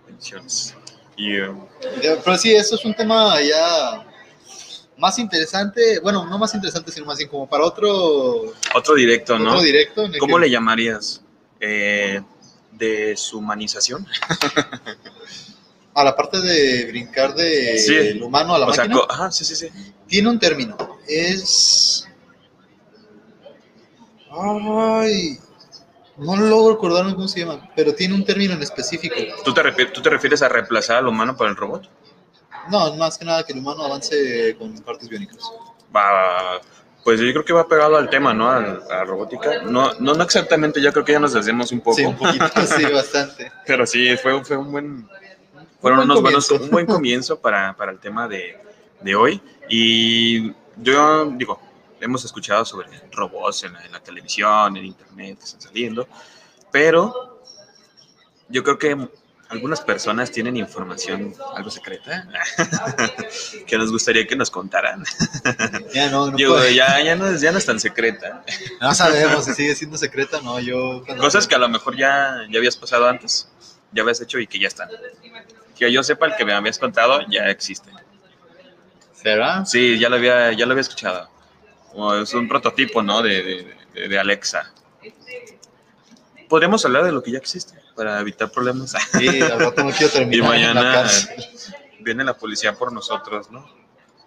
bendiciones. 0.07 0.75
Y, 1.17 1.41
um, 1.41 1.67
Pero 2.01 2.39
sí, 2.39 2.55
eso 2.55 2.77
es 2.77 2.85
un 2.85 2.95
tema 2.95 3.41
ya 3.41 4.07
más 4.99 5.19
interesante, 5.19 6.01
bueno, 6.01 6.25
no 6.27 6.39
más 6.39 6.55
interesante, 6.55 6.91
sino 6.91 7.07
más 7.07 7.19
bien 7.19 7.29
como 7.29 7.49
para 7.49 7.65
otro, 7.65 8.53
otro 8.75 8.95
directo, 8.95 9.39
¿no? 9.39 9.51
otro 9.51 9.63
directo. 9.63 10.05
en 10.05 10.15
el 10.15 10.21
¿Cómo 10.21 10.37
que- 10.37 10.43
le 10.43 10.51
llamarías? 10.51 11.21
Eh, 11.61 12.21
¿Deshumanización? 12.73 14.07
A 15.95 16.05
la 16.05 16.15
parte 16.15 16.39
de 16.43 16.85
brincar 16.89 17.35
de 17.35 17.79
Sí. 17.79 17.95
el 17.95 18.23
humano 18.23 18.55
a 18.55 18.59
la 18.59 18.67
O 18.67 18.69
máquina, 18.69 18.99
ajá, 19.09 19.31
sí, 19.31 19.47
sí, 19.47 19.57
sí. 19.57 19.69
tiene 20.07 20.29
un 20.29 20.39
término. 20.39 20.77
Es... 21.09 22.07
Ay, 24.31 25.39
no 26.19 26.37
logro 26.37 26.75
acordarme 26.75 27.15
cómo 27.15 27.29
se 27.29 27.41
llama, 27.41 27.71
pero 27.75 27.95
tiene 27.95 28.15
un 28.15 28.25
término 28.27 28.53
en 28.55 28.63
específico. 28.63 29.15
¿Tú 29.45 29.55
te, 29.55 29.63
¿Tú 29.87 30.03
te 30.03 30.11
refieres 30.11 30.43
a 30.43 30.49
reemplazar 30.51 30.97
al 30.99 31.07
humano 31.09 31.35
por 31.35 31.49
el 31.49 31.57
robot? 31.57 31.89
No, 32.71 32.95
más 32.97 33.19
que 33.19 33.25
nada 33.25 33.45
que 33.45 33.53
el 33.53 33.61
humano 33.61 33.85
avance 33.85 34.57
con 34.59 34.73
partes 34.81 35.09
biónicas. 35.09 35.39
Va, 35.95 36.61
pues 37.05 37.21
yo 37.21 37.31
creo 37.33 37.45
que 37.45 37.53
va 37.53 37.69
pegado 37.69 37.97
al 37.97 38.11
tema, 38.11 38.35
¿no? 38.35 38.51
A, 38.51 38.61
la 38.61 39.05
robótica. 39.05 39.63
No, 39.63 39.95
no, 40.01 40.15
no 40.15 40.23
exactamente, 40.25 40.81
ya 40.81 40.93
creo 40.93 41.05
que 41.05 41.13
ya 41.13 41.21
nos 41.21 41.33
desviamos 41.33 41.71
un 41.73 41.81
poco. 41.81 41.97
Sí, 41.97 42.05
un 42.05 42.17
poquito, 42.17 42.45
sí, 42.67 42.85
bastante. 42.87 43.53
Pero 43.67 43.87
sí, 43.87 44.17
fue, 44.17 44.45
fue 44.45 44.57
un 44.57 44.73
buen. 44.73 45.09
Fueron 45.81 45.99
buen 45.99 46.11
unos 46.11 46.23
buenos, 46.23 46.49
comienzo. 46.49 46.65
un 46.65 46.71
buen 46.71 46.87
comienzo 46.87 47.39
para, 47.39 47.77
para 47.77 47.93
el 47.93 48.01
tema 48.01 48.27
de, 48.27 48.59
de 49.01 49.15
hoy. 49.15 49.41
Y 49.69 50.53
yo 50.77 51.27
digo, 51.27 51.61
hemos 52.01 52.25
escuchado 52.25 52.65
sobre 52.65 52.89
robots 53.13 53.65
en 53.65 53.75
la, 53.75 53.85
en 53.85 53.93
la 53.93 54.01
televisión, 54.01 54.77
en 54.77 54.87
internet, 54.87 55.39
que 55.39 55.45
están 55.45 55.61
saliendo, 55.61 56.09
pero 56.71 57.43
yo 58.49 58.63
creo 58.63 58.79
que 58.79 59.09
algunas 59.49 59.81
personas 59.81 60.31
tienen 60.33 60.57
información 60.57 61.33
algo 61.55 61.71
secreta 61.71 62.27
que 63.67 63.79
nos 63.79 63.93
gustaría 63.93 64.27
que 64.27 64.35
nos 64.37 64.51
contaran. 64.51 65.05
Ya 65.95 66.11
no, 66.11 66.37
ya, 66.37 67.01
ya, 67.03 67.15
no 67.17 67.27
es, 67.29 67.41
ya 67.41 67.53
no 67.53 67.59
es 67.59 67.65
tan 67.67 67.81
secreta. 67.81 68.45
no 68.81 68.95
sabemos 68.95 69.45
si 69.45 69.55
sigue 69.55 69.75
siendo 69.75 69.97
secreta, 69.97 70.41
no, 70.43 70.59
yo... 70.61 71.03
Cosas 71.19 71.47
que 71.47 71.55
a 71.55 71.59
lo 71.59 71.69
mejor 71.69 71.97
ya, 71.97 72.39
ya 72.51 72.59
habías 72.59 72.77
pasado 72.77 73.09
antes, 73.09 73.49
ya 73.93 74.03
habías 74.03 74.21
hecho 74.21 74.39
y 74.39 74.47
que 74.47 74.59
ya 74.59 74.69
están. 74.69 74.89
Que 75.77 75.91
yo 75.93 76.03
sepa, 76.03 76.27
el 76.27 76.37
que 76.37 76.45
me 76.45 76.53
habías 76.53 76.79
contado 76.79 77.21
ya 77.31 77.49
existe. 77.49 77.91
¿Será? 79.15 79.65
Sí, 79.65 79.99
ya 79.99 80.09
lo 80.09 80.17
había, 80.17 80.53
ya 80.53 80.67
lo 80.67 80.73
había 80.73 80.83
escuchado. 80.83 81.31
Como 81.93 82.15
es 82.15 82.35
un 82.35 82.49
prototipo, 82.49 83.03
¿no? 83.03 83.23
De- 83.23 83.75
de- 83.95 84.09
de 84.09 84.19
Alexa. 84.19 84.73
Podríamos 86.49 86.85
hablar 86.85 87.05
de 87.05 87.13
lo 87.13 87.23
que 87.23 87.31
ya 87.33 87.39
existe 87.39 87.76
para 87.97 88.21
evitar 88.21 88.51
problemas. 88.51 88.95
Sí, 89.19 89.41
al 89.41 89.59
rato 89.59 89.83
no 89.83 89.91
quiero 89.91 90.07
y 90.07 90.11
terminar 90.11 90.35
en 90.35 90.41
la 90.41 90.49
mañana 90.49 90.93
cárcel. 90.93 91.45
viene 92.01 92.25
la 92.25 92.35
policía 92.35 92.75
por 92.75 92.93
nosotros, 92.93 93.51
¿no? 93.51 93.67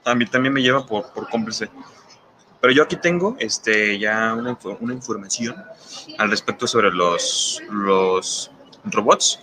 A 0.04 0.16
mí 0.16 0.26
también 0.26 0.54
me 0.54 0.62
lleva 0.62 0.86
por, 0.86 1.12
por 1.14 1.30
cómplice. 1.30 1.70
Pero 2.62 2.74
yo 2.74 2.84
aquí 2.84 2.98
tengo 2.98 3.38
este, 3.40 4.00
ya 4.00 4.34
una, 4.34 4.58
una 4.80 4.94
información 4.94 5.56
al 6.18 6.30
respecto 6.30 6.68
sobre 6.68 6.92
los, 6.92 7.62
los 7.70 8.52
robots. 8.84 9.40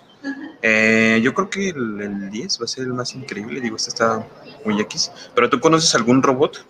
Eh, 0.60 1.20
yo 1.22 1.32
creo 1.32 1.48
que 1.48 1.68
el, 1.68 2.00
el 2.00 2.30
10 2.30 2.60
va 2.60 2.64
a 2.64 2.68
ser 2.68 2.84
el 2.84 2.92
más 2.92 3.14
increíble. 3.14 3.60
Digo, 3.60 3.76
este 3.76 3.90
está 3.90 4.26
muy 4.64 4.80
X. 4.80 5.12
Pero 5.34 5.48
tú 5.48 5.60
conoces 5.60 5.94
algún 5.94 6.22
robot? 6.22 6.66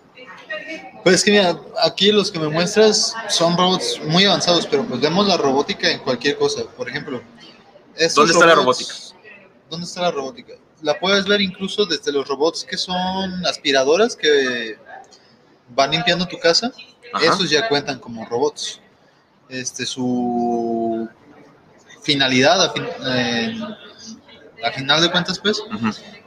Pues 1.03 1.15
es 1.15 1.23
que 1.23 1.31
mira, 1.31 1.57
aquí 1.83 2.11
los 2.11 2.31
que 2.31 2.39
me 2.39 2.49
muestras 2.49 3.13
son 3.29 3.57
robots 3.57 4.01
muy 4.05 4.25
avanzados, 4.25 4.67
pero 4.67 4.83
pues 4.83 4.99
vemos 4.99 5.27
la 5.27 5.37
robótica 5.37 5.89
en 5.89 5.99
cualquier 5.99 6.37
cosa. 6.37 6.63
Por 6.75 6.89
ejemplo, 6.89 7.21
¿Dónde 8.15 8.33
está 8.33 8.45
la 8.45 8.55
robots- 8.55 9.13
¿Dónde 9.69 9.85
está 9.85 10.01
la 10.01 10.11
robótica? 10.11 10.53
La 10.81 10.99
puedes 10.99 11.25
ver 11.25 11.41
incluso 11.41 11.85
desde 11.85 12.11
los 12.11 12.27
robots 12.27 12.63
que 12.63 12.77
son 12.77 13.45
aspiradoras 13.45 14.15
que 14.15 14.77
van 15.69 15.91
limpiando 15.91 16.27
tu 16.27 16.37
casa. 16.39 16.71
Ajá. 17.13 17.25
Esos 17.25 17.49
ya 17.49 17.67
cuentan 17.67 17.99
como 17.99 18.25
robots. 18.25 18.79
Este, 19.49 19.85
su 19.85 21.07
finalidad, 22.03 22.63
a, 22.63 22.71
fin- 22.73 22.87
eh, 23.07 23.59
a 24.63 24.71
final 24.71 25.01
de 25.01 25.11
cuentas, 25.11 25.39
pues, 25.39 25.61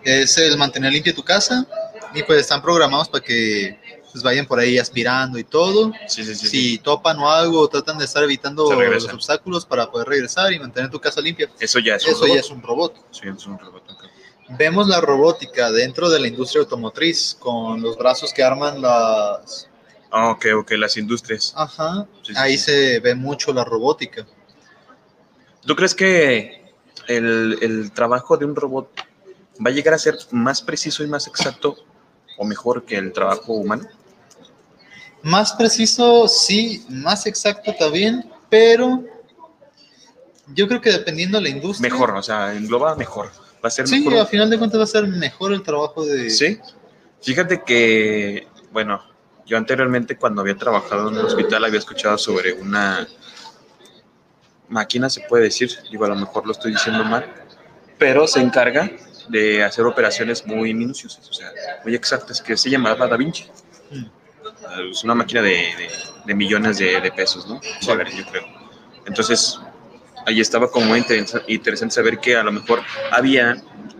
es 0.04 0.36
el 0.38 0.56
mantener 0.58 0.92
limpia 0.92 1.14
tu 1.14 1.22
casa 1.22 1.66
y 2.14 2.22
pues 2.22 2.40
están 2.40 2.60
programados 2.62 3.08
para 3.08 3.22
que 3.24 3.78
pues, 4.12 4.22
vayan 4.22 4.46
por 4.46 4.58
ahí 4.58 4.78
aspirando 4.78 5.38
y 5.38 5.44
todo. 5.44 5.92
Sí, 6.08 6.24
sí, 6.24 6.34
sí. 6.34 6.46
sí. 6.46 6.48
Si 6.48 6.78
topan 6.78 7.18
o 7.18 7.30
algo, 7.30 7.68
tratan 7.68 7.98
de 7.98 8.04
estar 8.04 8.22
evitando 8.22 8.72
los 8.72 9.08
obstáculos 9.12 9.64
para 9.64 9.90
poder 9.90 10.08
regresar 10.08 10.52
y 10.52 10.58
mantener 10.58 10.90
tu 10.90 11.00
casa 11.00 11.20
limpia. 11.20 11.48
Eso 11.58 11.78
ya 11.78 11.96
es 11.96 12.04
un 12.04 12.10
Eso 12.10 12.20
robot. 12.22 12.34
ya 12.34 12.40
es 12.40 12.50
un 12.50 12.62
robot. 12.62 12.94
Es 13.12 13.46
un 13.46 13.58
robot. 13.58 13.82
Vemos 14.58 14.88
la 14.88 15.00
robótica 15.00 15.70
dentro 15.70 16.10
de 16.10 16.18
la 16.18 16.26
industria 16.26 16.62
automotriz 16.62 17.36
con 17.38 17.80
los 17.80 17.96
brazos 17.96 18.32
que 18.32 18.42
arman 18.42 18.82
las... 18.82 19.68
Ah, 20.10 20.30
ok, 20.30 20.46
ok, 20.58 20.72
las 20.72 20.96
industrias. 20.96 21.52
Ajá, 21.56 22.04
ahí 22.34 22.58
se 22.58 22.98
ve 22.98 23.14
mucho 23.14 23.52
la 23.52 23.62
robótica. 23.62 24.26
¿Tú 25.64 25.76
crees 25.76 25.94
que 25.94 26.64
el, 27.06 27.58
el 27.62 27.92
trabajo 27.92 28.36
de 28.36 28.44
un 28.44 28.56
robot 28.56 28.90
va 29.64 29.70
a 29.70 29.72
llegar 29.72 29.94
a 29.94 29.98
ser 29.98 30.18
más 30.32 30.62
preciso 30.62 31.04
y 31.04 31.06
más 31.06 31.28
exacto 31.28 31.76
o 32.36 32.44
mejor 32.44 32.84
que 32.84 32.96
el 32.96 33.12
trabajo 33.12 33.52
humano? 33.52 33.86
Más 35.22 35.52
preciso, 35.52 36.26
sí, 36.28 36.84
más 36.88 37.26
exacto 37.26 37.74
también, 37.78 38.30
pero 38.48 39.04
yo 40.54 40.66
creo 40.66 40.80
que 40.80 40.90
dependiendo 40.90 41.38
de 41.38 41.44
la 41.44 41.50
industria... 41.50 41.90
Mejor, 41.92 42.10
o 42.12 42.22
sea, 42.22 42.54
engloba 42.54 42.94
mejor. 42.96 43.30
Va 43.62 43.68
a 43.68 43.70
ser 43.70 43.86
Sí, 43.86 44.00
mejor. 44.00 44.20
a 44.20 44.26
final 44.26 44.48
de 44.48 44.58
cuentas 44.58 44.80
va 44.80 44.84
a 44.84 44.86
ser 44.86 45.06
mejor 45.06 45.52
el 45.52 45.62
trabajo 45.62 46.04
de... 46.04 46.30
Sí. 46.30 46.58
Fíjate 47.20 47.62
que, 47.62 48.48
bueno, 48.72 49.02
yo 49.44 49.58
anteriormente 49.58 50.16
cuando 50.16 50.40
había 50.40 50.56
trabajado 50.56 51.08
en 51.08 51.18
un 51.18 51.24
hospital 51.24 51.64
había 51.64 51.78
escuchado 51.78 52.16
sobre 52.16 52.52
una 52.54 53.06
máquina, 54.68 55.10
se 55.10 55.20
puede 55.22 55.44
decir, 55.44 55.70
digo, 55.90 56.04
a 56.04 56.08
lo 56.08 56.16
mejor 56.16 56.46
lo 56.46 56.52
estoy 56.52 56.72
diciendo 56.72 57.04
mal, 57.04 57.26
pero 57.98 58.26
se 58.26 58.40
encarga 58.40 58.90
de 59.28 59.62
hacer 59.62 59.84
operaciones 59.84 60.46
muy 60.46 60.72
minuciosas, 60.72 61.28
o 61.28 61.32
sea, 61.32 61.50
muy 61.84 61.94
exactas, 61.94 62.40
que 62.40 62.56
se 62.56 62.70
llamaba 62.70 63.06
Da 63.06 63.16
Vinci. 63.16 63.46
Es 64.90 65.04
una 65.04 65.14
máquina 65.14 65.42
de, 65.42 65.50
de- 65.50 65.90
de 66.24 66.34
millones 66.34 66.78
de, 66.78 67.00
de 67.00 67.10
pesos, 67.12 67.46
¿no? 67.48 67.60
Dólares, 67.86 68.14
yo 68.16 68.24
creo. 68.26 68.44
Entonces, 69.06 69.58
ahí 70.26 70.40
estaba 70.40 70.70
como 70.70 70.94
interesante 70.96 71.94
saber 71.94 72.18
que 72.18 72.36
a 72.36 72.42
lo 72.42 72.52
mejor 72.52 72.82
había 73.10 73.56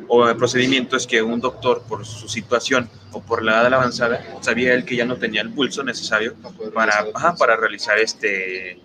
o 0.07 0.27
procedimientos 0.37 1.07
que 1.07 1.23
un 1.23 1.41
doctor, 1.41 1.83
por 1.89 2.05
su 2.05 2.29
situación 2.29 2.91
o 3.13 3.23
por 3.23 3.43
la 3.45 3.61
edad 3.63 3.73
avanzada, 3.75 4.23
sabía 4.41 4.75
él 4.75 4.85
que 4.85 4.97
ya 4.97 5.05
no 5.05 5.17
tenía 5.17 5.41
el 5.41 5.51
pulso 5.53 5.83
necesario 5.85 6.35
para, 6.75 6.93
realizar 7.03 7.13
ajá, 7.15 7.35
para 7.37 7.57
realizar 7.57 7.99
este 7.99 8.81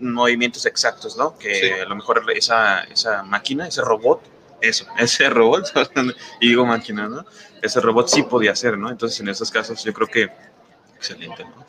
movimientos 0.00 0.66
exactos, 0.66 1.16
¿no? 1.16 1.38
Que 1.38 1.54
Sí. 1.54 1.70
a 1.70 1.84
lo 1.86 1.94
mejor 1.96 2.22
esa, 2.34 2.80
esa 2.84 3.22
máquina, 3.22 3.66
ese 3.68 3.80
robot, 3.82 4.20
eso, 4.60 4.86
ese 4.98 5.28
robot, 5.30 5.66
y 6.40 6.48
digo 6.48 6.66
máquina, 6.66 7.08
¿no? 7.08 7.24
Ese 7.62 7.80
robot 7.80 8.08
sí 8.08 8.22
podía 8.22 8.52
hacer, 8.52 8.76
¿no? 8.76 8.90
Entonces, 8.90 9.20
en 9.20 9.28
esos 9.28 9.50
casos, 9.50 9.82
yo 9.84 9.92
creo 9.92 10.08
que 10.08 10.30
excelente, 10.96 11.44
¿no? 11.44 11.64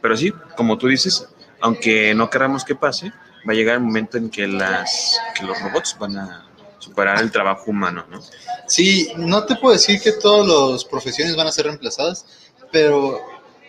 Pero 0.00 0.16
sí, 0.16 0.32
como 0.56 0.76
tú 0.78 0.88
dices, 0.88 1.26
aunque 1.60 2.14
no 2.14 2.28
queramos 2.28 2.64
que 2.64 2.74
pase, 2.74 3.12
va 3.48 3.52
a 3.52 3.54
llegar 3.54 3.76
el 3.76 3.82
momento 3.82 4.18
en 4.18 4.30
que, 4.30 4.46
las, 4.46 5.18
que 5.38 5.44
los 5.44 5.60
robots 5.60 5.96
van 5.98 6.18
a 6.18 6.46
superar 6.78 7.20
el 7.20 7.30
trabajo 7.30 7.70
humano, 7.70 8.04
¿no? 8.10 8.20
Sí, 8.66 9.12
no 9.16 9.44
te 9.46 9.54
puedo 9.56 9.74
decir 9.74 10.00
que 10.00 10.12
todas 10.12 10.72
las 10.72 10.84
profesiones 10.84 11.36
van 11.36 11.46
a 11.46 11.52
ser 11.52 11.66
reemplazadas, 11.66 12.26
pero 12.72 13.20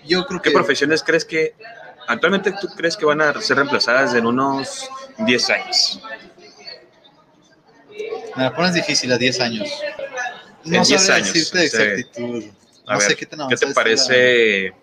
yo 0.06 0.26
creo 0.26 0.42
que... 0.42 0.50
¿Qué 0.50 0.54
profesiones 0.56 1.04
crees 1.04 1.24
que 1.24 1.56
actualmente 2.08 2.52
tú 2.60 2.68
crees 2.76 2.98
que 2.98 3.06
van 3.06 3.22
a 3.22 3.40
ser 3.40 3.58
reemplazadas 3.58 4.16
en 4.16 4.26
unos 4.26 4.90
10 5.20 5.50
años? 5.52 6.02
Me 8.36 8.44
la 8.44 8.56
pones 8.56 8.74
difícil 8.74 9.12
a 9.12 9.18
10 9.18 9.40
años. 9.42 9.70
En 10.66 10.72
No 10.72 10.84
10 10.84 10.88
sabría 11.02 11.16
años, 11.16 11.34
decirte 11.34 11.60
de 11.60 11.70
sí. 11.70 11.78
exactitud. 11.78 12.44
A 12.88 12.94
No 12.94 13.00
ver, 13.00 13.08
sé 13.10 13.16
qué 13.16 13.26
tan 13.28 13.48
¿qué 13.48 13.56
te 13.56 13.74
parece? 13.74 14.74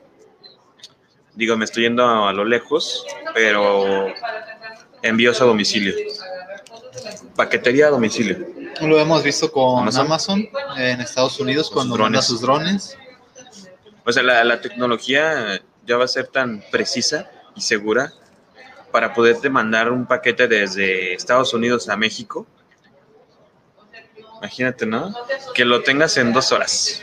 Digo, 1.35 1.57
me 1.57 1.65
estoy 1.65 1.85
yendo 1.85 2.07
a 2.07 2.33
lo 2.33 2.45
lejos, 2.45 3.05
pero 3.35 4.09
envíos 5.03 5.41
a 5.41 5.45
domicilio. 5.45 5.95
Paquetería 7.37 7.87
a 7.87 7.91
domicilio. 7.91 8.47
Lo 8.81 8.99
hemos 8.99 9.23
visto 9.23 9.51
con 9.51 9.81
Amazon. 9.81 10.07
Amazon, 10.07 10.49
en 10.77 11.01
Estados 11.01 11.39
Unidos 11.41 11.71
cuando 11.71 11.97
manda 11.97 12.21
drones. 12.21 12.25
sus 12.27 12.41
drones. 12.41 12.99
O 14.05 14.13
sea, 14.13 14.23
la, 14.23 14.43
la 14.45 14.61
tecnología 14.61 15.61
ya 15.87 15.97
va 15.97 16.05
a 16.05 16.09
ser 16.09 16.27
tan 16.29 16.63
precisa 16.71 17.31
y 17.55 17.61
segura 17.61 18.13
para 18.91 19.15
poderte 19.15 19.49
mandar 19.51 19.91
un 19.91 20.07
paquete 20.07 20.49
desde 20.49 21.15
Estados 21.15 21.55
Unidos 21.55 21.89
a 21.89 21.97
México. 21.97 22.47
Imagínate, 24.39 24.87
¿no? 24.87 25.15
Que 25.55 25.65
lo 25.65 25.83
tengas 25.83 26.17
en 26.17 26.33
dos 26.33 26.51
horas. 26.53 27.03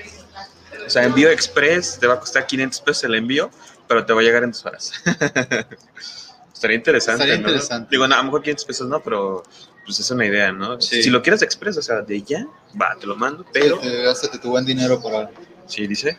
O 0.85 0.89
sea, 0.89 1.03
envío 1.03 1.29
express 1.29 1.99
te 1.99 2.07
va 2.07 2.15
a 2.15 2.19
costar 2.19 2.47
500 2.47 2.81
pesos 2.81 3.03
el 3.03 3.15
envío, 3.15 3.51
pero 3.88 4.06
te 4.06 4.13
va 4.13 4.21
a 4.21 4.23
llegar 4.23 4.43
en 4.43 4.52
dos 4.52 4.65
horas. 4.65 4.91
Estaría 6.54 6.78
interesante. 6.78 7.23
Estaría 7.23 7.41
¿no? 7.41 7.47
interesante. 7.50 7.88
Digo, 7.91 8.08
no, 8.08 8.15
a 8.15 8.17
lo 8.17 8.23
mejor 8.26 8.41
500 8.41 8.65
pesos 8.65 8.88
no, 8.88 9.00
pero 9.02 9.43
pues 9.86 10.00
es 10.00 10.10
una 10.12 10.26
idea, 10.26 10.52
¿no? 10.52 10.82
Sí. 10.82 11.04
Si 11.04 11.10
lo 11.10 11.21
quieres 11.21 11.41
express, 11.43 11.78
o 11.78 11.82
sea, 11.82 12.02
de 12.02 12.21
ya, 12.23 12.45
va, 12.80 12.95
te 13.00 13.06
lo 13.08 13.15
mando, 13.15 13.45
pero... 13.54 13.80
Gástate 13.82 14.39
tu 14.39 14.50
buen 14.50 14.65
dinero 14.65 15.02
para... 15.02 15.30
Sí, 15.67 15.86
dice. 15.88 16.17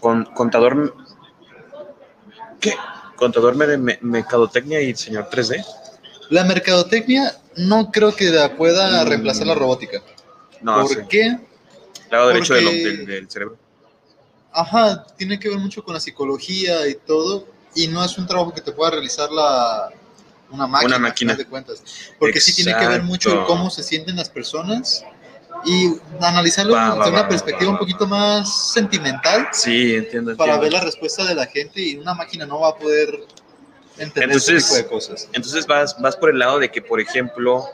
Con, 0.00 0.24
contador. 0.26 0.94
¿Qué? 2.60 2.74
Contador 3.16 3.56
de 3.56 3.76
me- 3.78 3.98
mercadotecnia 4.02 4.80
y 4.80 4.94
señor 4.94 5.28
3D. 5.30 5.64
La 6.30 6.44
mercadotecnia 6.44 7.36
no 7.56 7.90
creo 7.90 8.14
que 8.14 8.30
la 8.30 8.56
pueda 8.56 9.04
Mm. 9.04 9.08
reemplazar 9.08 9.46
la 9.46 9.54
robótica. 9.54 10.00
No, 10.62 10.82
¿Por 10.82 10.88
sí. 10.88 10.96
qué? 11.08 11.38
Lado 12.10 12.28
derecho 12.28 12.54
del- 12.54 13.04
del 13.06 13.30
cerebro. 13.30 13.56
Ajá, 14.52 15.06
tiene 15.16 15.38
que 15.38 15.48
ver 15.48 15.58
mucho 15.58 15.82
con 15.84 15.94
la 15.94 16.00
psicología 16.00 16.86
y 16.88 16.94
todo, 16.94 17.46
y 17.74 17.86
no 17.88 18.04
es 18.04 18.18
un 18.18 18.26
trabajo 18.26 18.52
que 18.52 18.60
te 18.60 18.72
pueda 18.72 18.90
realizar 18.90 19.30
la 19.30 19.90
una 20.50 20.66
máquina, 20.66 20.96
Una 20.96 21.08
máquina. 21.08 21.34
de 21.36 21.46
cuentas, 21.46 21.80
porque 22.18 22.40
sí 22.40 22.52
tiene 22.52 22.76
que 22.76 22.86
ver 22.88 23.02
mucho 23.04 23.28
el 23.28 23.34
Exacto. 23.36 23.52
cómo 23.54 23.70
se 23.70 23.84
sienten 23.84 24.16
las 24.16 24.28
personas 24.28 25.04
y 25.64 25.92
analizarlo 26.20 26.74
Va, 26.74 26.86
desde 26.86 26.98
va, 26.98 27.08
una 27.08 27.22
va, 27.22 27.28
perspectiva 27.28 27.66
va, 27.66 27.72
un 27.74 27.78
poquito 27.78 28.06
más 28.08 28.72
sentimental 28.72 29.46
Sí, 29.52 29.94
entiendo. 29.94 30.36
para 30.36 30.54
entiendo. 30.54 30.60
ver 30.62 30.72
la 30.72 30.80
respuesta 30.80 31.24
de 31.24 31.34
la 31.36 31.46
gente 31.46 31.80
y 31.80 31.96
una 31.98 32.14
máquina 32.14 32.46
no 32.46 32.58
va 32.60 32.70
a 32.70 32.74
poder 32.76 33.20
entender 33.98 34.24
Entonces- 34.24 34.64
ese 34.64 34.66
tipo 34.66 34.74
de 34.76 34.86
cosas. 34.88 35.28
Entonces 35.32 35.66
vas, 35.68 35.96
vas 36.00 36.16
por 36.16 36.30
el 36.30 36.38
lado 36.40 36.58
de 36.58 36.68
que, 36.72 36.82
por 36.82 37.00
ejemplo, 37.00 37.66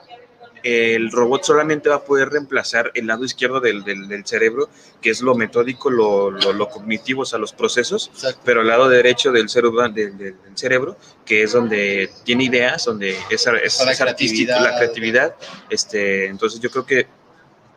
el 0.66 1.12
robot 1.12 1.44
solamente 1.44 1.88
va 1.88 1.96
a 1.96 2.04
poder 2.04 2.30
reemplazar 2.30 2.90
el 2.94 3.06
lado 3.06 3.24
izquierdo 3.24 3.60
del, 3.60 3.84
del- 3.84 4.08
del 4.08 4.26
cerebro, 4.26 4.68
que 5.00 5.10
es 5.10 5.20
lo 5.20 5.34
metódico, 5.34 5.90
lo, 5.90 6.30
lo- 6.30 6.52
lo 6.52 6.68
cognitivo, 6.68 7.22
o 7.22 7.24
sea, 7.24 7.38
los 7.38 7.52
procesos, 7.52 8.10
Exacto. 8.14 8.40
pero 8.44 8.62
el 8.62 8.66
lado 8.68 8.88
derecho 8.88 9.30
del 9.30 9.48
cerebro, 9.48 9.88
del, 9.88 10.18
del- 10.18 10.34
cerebro, 10.54 10.96
que 11.24 11.44
es 11.44 11.52
donde 11.52 12.10
tiene 12.24 12.44
ideas, 12.44 12.84
donde 12.84 13.10
es, 13.30 13.46
es, 13.62 13.80
La 13.84 13.92
es 13.92 14.00
creatividad. 14.00 14.60
la 14.60 14.76
creatividad. 14.76 15.34
Este, 15.70 16.26
entonces 16.26 16.58
yo 16.60 16.70
creo 16.70 16.84
que 16.84 17.06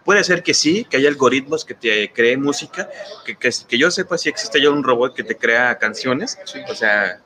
puede 0.04 0.24
ser 0.24 0.42
que 0.42 0.54
sí, 0.56 0.86
que 0.90 0.98
haya 0.98 1.10
algoritmos 1.10 1.66
que 1.66 1.76
te 1.76 2.12
creen 2.12 2.42
música, 2.42 2.90
que, 3.26 3.36
que, 3.38 3.52
que 3.68 3.78
yo 3.78 3.92
sepa 3.92 4.18
si 4.18 4.30
existe 4.30 4.60
ya 4.62 4.70
un 4.72 4.84
robot 4.84 5.14
que 5.14 5.24
te 5.24 5.38
crea 5.38 5.78
canciones, 5.78 6.40
o 6.68 6.74
sea, 6.74 7.22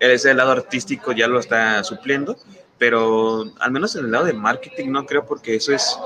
ese 0.00 0.34
lado 0.34 0.50
artístico 0.50 1.12
ya 1.12 1.28
lo 1.28 1.38
está 1.38 1.84
supliendo, 1.84 2.36
pero 2.78 3.44
al 3.58 3.70
menos 3.70 3.94
en 3.96 4.04
el 4.06 4.10
lado 4.10 4.24
de 4.26 4.32
marketing 4.32 4.90
no 4.90 5.06
creo 5.06 5.24
porque 5.24 5.56
eso 5.56 5.72
es, 5.72 5.98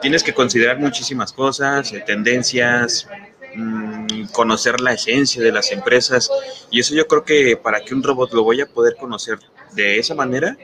tienes 0.00 0.22
que 0.22 0.34
considerar 0.34 0.78
muchísimas 0.78 1.32
cosas, 1.32 1.92
eh, 1.92 2.02
tendencias, 2.06 3.08
mm, 3.54 4.26
conocer 4.32 4.80
la 4.80 4.92
esencia 4.92 5.42
de 5.42 5.52
las 5.52 5.72
empresas 5.72 6.30
y 6.70 6.80
eso 6.80 6.94
yo 6.94 7.06
creo 7.06 7.24
que 7.24 7.56
para 7.56 7.80
que 7.80 7.94
un 7.94 8.02
robot 8.02 8.32
lo 8.32 8.44
vaya 8.44 8.64
a 8.64 8.66
poder 8.66 8.96
conocer 8.96 9.38
de 9.72 9.98
esa 9.98 10.14
manera, 10.14 10.56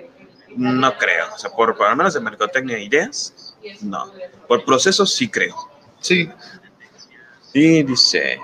no 0.57 0.97
creo, 0.97 1.27
o 1.35 1.39
sea, 1.39 1.51
por, 1.51 1.77
por 1.77 1.89
lo 1.89 1.97
menos 1.97 2.15
de 2.15 2.21
mercadotecnia 2.21 2.77
e 2.77 2.85
ideas, 2.85 3.57
no, 3.83 4.13
por 4.49 4.65
procesos 4.65 5.13
sí 5.13 5.29
creo. 5.29 5.55
Sí, 6.01 6.31
Y 7.53 7.83
dice... 7.83 8.39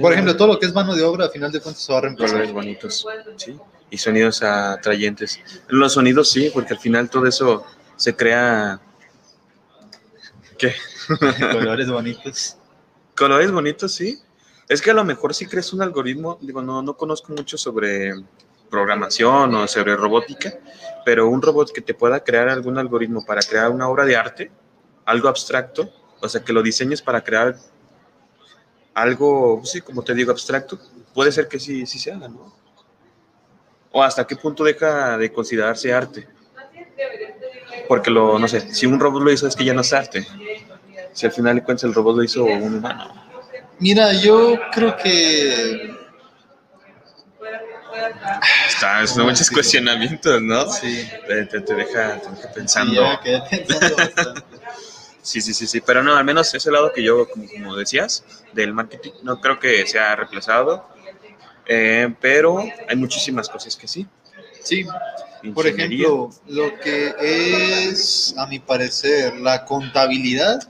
por 0.00 0.12
ejemplo, 0.12 0.36
todo 0.36 0.48
lo 0.48 0.58
que 0.58 0.66
es 0.66 0.72
mano 0.72 0.94
de 0.94 1.02
obra, 1.02 1.26
a 1.26 1.28
final 1.28 1.52
de 1.52 1.60
cuentas 1.60 1.82
se 1.82 1.92
va 1.92 1.98
a 1.98 2.02
reemplazar. 2.02 2.36
colores 2.36 2.52
bonitos, 2.52 3.06
sí, 3.36 3.58
y 3.96 3.98
sonidos 3.98 4.42
atrayentes. 4.42 5.40
Los 5.68 5.94
sonidos 5.94 6.30
sí, 6.30 6.50
porque 6.52 6.74
al 6.74 6.80
final 6.80 7.08
todo 7.08 7.26
eso 7.26 7.64
se 7.96 8.14
crea 8.14 8.78
¿qué? 10.58 10.74
colores 11.52 11.90
bonitos. 11.90 12.58
colores 13.16 13.50
bonitos, 13.50 13.94
sí. 13.94 14.18
Es 14.68 14.82
que 14.82 14.90
a 14.90 14.94
lo 14.94 15.04
mejor 15.04 15.32
si 15.32 15.46
crees 15.46 15.72
un 15.72 15.80
algoritmo, 15.80 16.38
digo, 16.42 16.60
no, 16.60 16.82
no 16.82 16.94
conozco 16.94 17.32
mucho 17.32 17.56
sobre 17.56 18.12
programación 18.68 19.54
o 19.54 19.66
sobre 19.66 19.96
robótica, 19.96 20.52
pero 21.06 21.28
un 21.28 21.40
robot 21.40 21.72
que 21.72 21.80
te 21.80 21.94
pueda 21.94 22.22
crear 22.22 22.50
algún 22.50 22.76
algoritmo 22.76 23.24
para 23.24 23.40
crear 23.40 23.70
una 23.70 23.88
obra 23.88 24.04
de 24.04 24.16
arte, 24.16 24.50
algo 25.06 25.28
abstracto, 25.28 25.90
o 26.20 26.28
sea, 26.28 26.44
que 26.44 26.52
lo 26.52 26.62
diseñes 26.62 27.00
para 27.00 27.24
crear 27.24 27.56
algo, 28.92 29.62
sí, 29.64 29.80
como 29.80 30.02
te 30.02 30.12
digo, 30.12 30.32
abstracto, 30.32 30.78
puede 31.14 31.32
ser 31.32 31.48
que 31.48 31.58
sí, 31.58 31.86
sí 31.86 31.98
se 31.98 32.12
haga, 32.12 32.28
¿no? 32.28 32.65
O 33.98 34.02
hasta 34.02 34.26
qué 34.26 34.36
punto 34.36 34.62
deja 34.62 35.16
de 35.16 35.32
considerarse 35.32 35.90
arte. 35.90 36.28
Porque 37.88 38.10
lo, 38.10 38.38
no 38.38 38.46
sé, 38.46 38.60
si 38.74 38.84
un 38.84 39.00
robot 39.00 39.22
lo 39.22 39.32
hizo 39.32 39.48
es 39.48 39.56
que 39.56 39.64
ya 39.64 39.72
no 39.72 39.80
es 39.80 39.90
arte. 39.94 40.26
Si 41.14 41.24
al 41.24 41.32
final 41.32 41.56
de 41.56 41.62
cuentas 41.64 41.84
el 41.84 41.94
robot 41.94 42.16
lo 42.16 42.22
hizo 42.22 42.44
un 42.44 42.74
humano. 42.74 43.14
Mira, 43.78 44.12
yo 44.12 44.58
creo 44.70 44.94
que 44.98 45.96
Está, 48.68 49.06
son 49.06 49.24
muchos 49.24 49.46
sí. 49.46 49.54
cuestionamientos, 49.54 50.42
¿no? 50.42 50.70
sí. 50.70 51.08
Te, 51.26 51.46
te- 51.46 51.60
te 51.62 51.74
deja, 51.74 52.20
te 52.20 52.28
deja 52.30 52.42
Sí, 52.42 52.54
pensando. 52.54 52.92
ya. 53.02 53.20
Sí, 55.22 55.40
sí, 55.40 55.54
sí, 55.54 55.66
sí, 55.66 55.80
pero 55.80 56.02
no, 56.02 56.14
al 56.14 56.24
menos 56.24 56.52
ese 56.54 56.70
lado 56.70 56.92
que 56.92 57.02
yo, 57.02 57.26
como, 57.30 57.46
como 57.48 57.74
decías, 57.76 58.24
del 58.52 58.74
marketing, 58.74 59.12
no 59.22 59.40
creo 59.40 59.58
que 59.58 59.86
sea 59.86 60.14
reemplazado, 60.16 60.86
eh, 61.66 62.14
pero 62.20 62.58
hay 62.88 62.96
muchísimas 62.96 63.48
cosas 63.48 63.76
que 63.76 63.88
sí. 63.88 64.06
Sí, 64.62 64.84
por 65.54 65.66
ejemplo, 65.66 66.30
lo 66.48 66.80
que 66.80 67.14
es, 67.20 68.34
a 68.36 68.46
mi 68.46 68.58
parecer, 68.58 69.36
la 69.36 69.64
contabilidad 69.64 70.60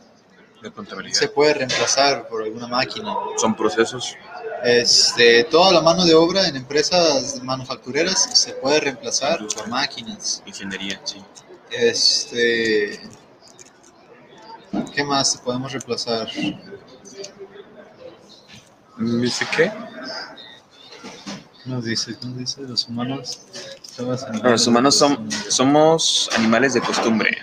de 0.62 0.70
contabilidad, 0.70 1.14
se 1.14 1.28
puede 1.28 1.54
reemplazar 1.54 2.28
por 2.28 2.42
alguna 2.42 2.66
máquina. 2.66 3.14
son 3.37 3.54
procesos. 3.54 4.16
Este, 4.64 5.44
toda 5.44 5.72
la 5.72 5.80
mano 5.80 6.04
de 6.04 6.14
obra 6.14 6.48
en 6.48 6.56
empresas 6.56 7.42
manufactureras 7.42 8.30
se 8.35 8.52
puede 8.52 8.80
reemplazar 8.80 9.46
por 9.54 9.68
máquinas. 9.68 10.42
Ingeniería, 10.46 11.00
sí. 11.04 11.22
Este, 11.70 13.00
¿qué 14.94 15.04
más 15.04 15.37
podemos 15.38 15.72
reemplazar? 15.72 16.28
¿Viste 18.98 19.46
qué? 19.54 19.70
Nos 21.66 21.85
dice, 21.85 22.16
nos 22.22 22.38
dice 22.38 22.62
los 22.62 22.87
humanos. 22.88 23.40
Los 24.42 24.66
humanos 24.66 24.94
son, 24.94 25.31
somos 25.48 26.31
animales 26.37 26.74
de 26.74 26.81
costumbre. 26.81 27.38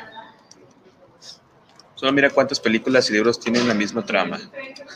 Solo 1.95 2.13
mira 2.13 2.29
cuántas 2.29 2.59
películas 2.59 3.09
y 3.09 3.13
libros 3.13 3.39
tienen 3.39 3.67
la 3.67 3.73
misma 3.73 4.05
trama. 4.05 4.39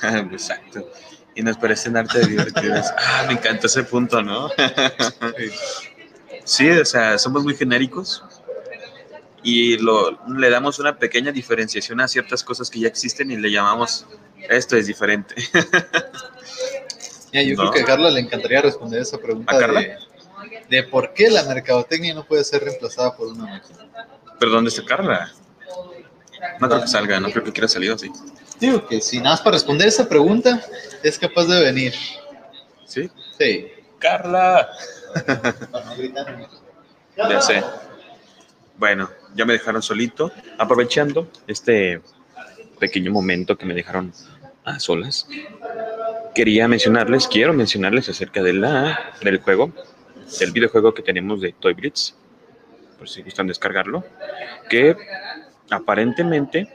Exacto. 0.03 0.89
y 1.35 1.41
nos 1.43 1.57
parecen 1.57 1.97
arte 1.97 2.25
divertidas. 2.25 2.93
Ah, 2.99 3.25
me 3.27 3.33
encanta 3.33 3.67
ese 3.67 3.83
punto, 3.83 4.21
¿no? 4.21 4.49
sí, 6.43 6.69
o 6.69 6.85
sea, 6.85 7.17
somos 7.17 7.43
muy 7.43 7.55
genéricos 7.55 8.23
y 9.43 9.77
lo, 9.77 10.19
le 10.27 10.49
damos 10.49 10.79
una 10.79 10.97
pequeña 10.97 11.31
diferenciación 11.31 12.01
a 12.01 12.07
ciertas 12.07 12.43
cosas 12.43 12.69
que 12.69 12.79
ya 12.79 12.87
existen 12.87 13.31
y 13.31 13.37
le 13.37 13.51
llamamos 13.51 14.05
esto 14.49 14.77
es 14.77 14.87
diferente. 14.87 15.35
Ya, 17.31 17.41
yo 17.41 17.55
No. 17.55 17.61
creo 17.61 17.71
que 17.73 17.81
a 17.81 17.85
Carla 17.85 18.09
le 18.09 18.19
encantaría 18.21 18.61
responder 18.61 19.01
esa 19.01 19.17
pregunta 19.17 19.55
¿A 19.55 19.59
Carla? 19.59 19.79
de, 19.81 19.97
de 20.69 20.83
por 20.83 21.13
qué 21.13 21.29
la 21.29 21.43
mercadotecnia 21.43 22.13
no 22.13 22.25
puede 22.25 22.43
ser 22.43 22.63
reemplazada 22.63 23.15
por 23.15 23.27
una 23.27 23.45
máquina. 23.45 23.79
¿Pero 24.39 24.51
dónde 24.51 24.69
está 24.69 24.85
Carla? 24.85 25.31
No 26.59 26.69
creo 26.69 26.81
que 26.81 26.87
salga, 26.87 27.19
no 27.19 27.29
creo 27.31 27.43
que 27.43 27.51
quiera 27.51 27.67
salir 27.67 27.91
así. 27.91 28.11
Digo 28.59 28.87
que 28.87 29.01
si 29.01 29.17
nada 29.17 29.31
más 29.31 29.41
para 29.41 29.55
responder 29.55 29.87
esa 29.87 30.07
pregunta 30.07 30.61
es 31.03 31.17
capaz 31.19 31.45
de 31.45 31.63
venir. 31.63 31.93
¿Sí? 32.85 33.09
Sí. 33.37 33.67
Carla. 33.99 34.69
Ya 37.17 37.41
sé. 37.41 37.63
Bueno, 38.77 39.09
ya 39.35 39.45
me 39.45 39.53
dejaron 39.53 39.81
solito. 39.81 40.31
Aprovechando 40.57 41.27
este 41.47 42.01
pequeño 42.79 43.11
momento 43.11 43.57
que 43.57 43.65
me 43.65 43.73
dejaron 43.73 44.13
a 44.63 44.79
solas, 44.79 45.27
quería 46.37 46.67
mencionarles, 46.67 47.27
quiero 47.27 47.51
mencionarles 47.51 48.09
acerca 48.09 48.43
de 48.43 48.53
la, 48.53 49.11
del 49.23 49.39
juego, 49.39 49.73
del 50.39 50.51
videojuego 50.51 50.93
que 50.93 51.01
tenemos 51.01 51.41
de 51.41 51.51
Toy 51.51 51.73
Blitz, 51.73 52.13
por 52.99 53.09
si 53.09 53.23
gustan 53.23 53.47
descargarlo, 53.47 54.05
que 54.69 54.95
aparentemente 55.71 56.67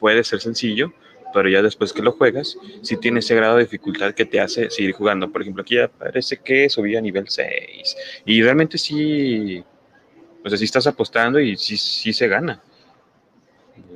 puede 0.00 0.24
ser 0.24 0.40
sencillo, 0.40 0.92
pero 1.32 1.48
ya 1.48 1.62
después 1.62 1.92
que 1.92 2.02
lo 2.02 2.10
juegas, 2.10 2.58
si 2.82 2.96
tiene 2.96 3.20
ese 3.20 3.36
grado 3.36 3.58
de 3.58 3.62
dificultad 3.62 4.12
que 4.12 4.24
te 4.24 4.40
hace 4.40 4.70
seguir 4.70 4.92
jugando. 4.92 5.30
Por 5.30 5.42
ejemplo, 5.42 5.62
aquí 5.62 5.76
ya 5.76 5.86
parece 5.86 6.38
que 6.38 6.68
subí 6.68 6.96
a 6.96 7.00
nivel 7.00 7.28
6 7.28 7.96
y 8.24 8.42
realmente 8.42 8.76
sí, 8.76 9.62
o 10.44 10.48
sea, 10.48 10.58
sí 10.58 10.64
estás 10.64 10.88
apostando 10.88 11.38
y 11.38 11.56
sí, 11.56 11.76
sí 11.76 12.12
se 12.12 12.26
gana. 12.26 12.60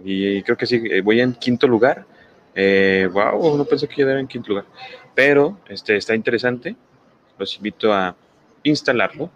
Y 0.05 0.41
creo 0.43 0.57
que 0.57 0.67
sí, 0.67 0.81
eh, 0.89 1.01
voy 1.01 1.21
en 1.21 1.35
quinto 1.35 1.67
lugar. 1.67 2.07
Eh, 2.55 3.09
wow, 3.13 3.57
no 3.57 3.65
pensé 3.65 3.87
que 3.89 3.97
quedara 3.97 4.21
en 4.21 4.27
quinto 4.27 4.51
lugar. 4.51 4.67
Pero 5.15 5.59
este, 5.69 5.97
está 5.97 6.15
interesante. 6.15 6.77
Los 7.39 7.57
invito 7.57 7.93
a 7.93 8.15
instalarlo. 8.63 9.31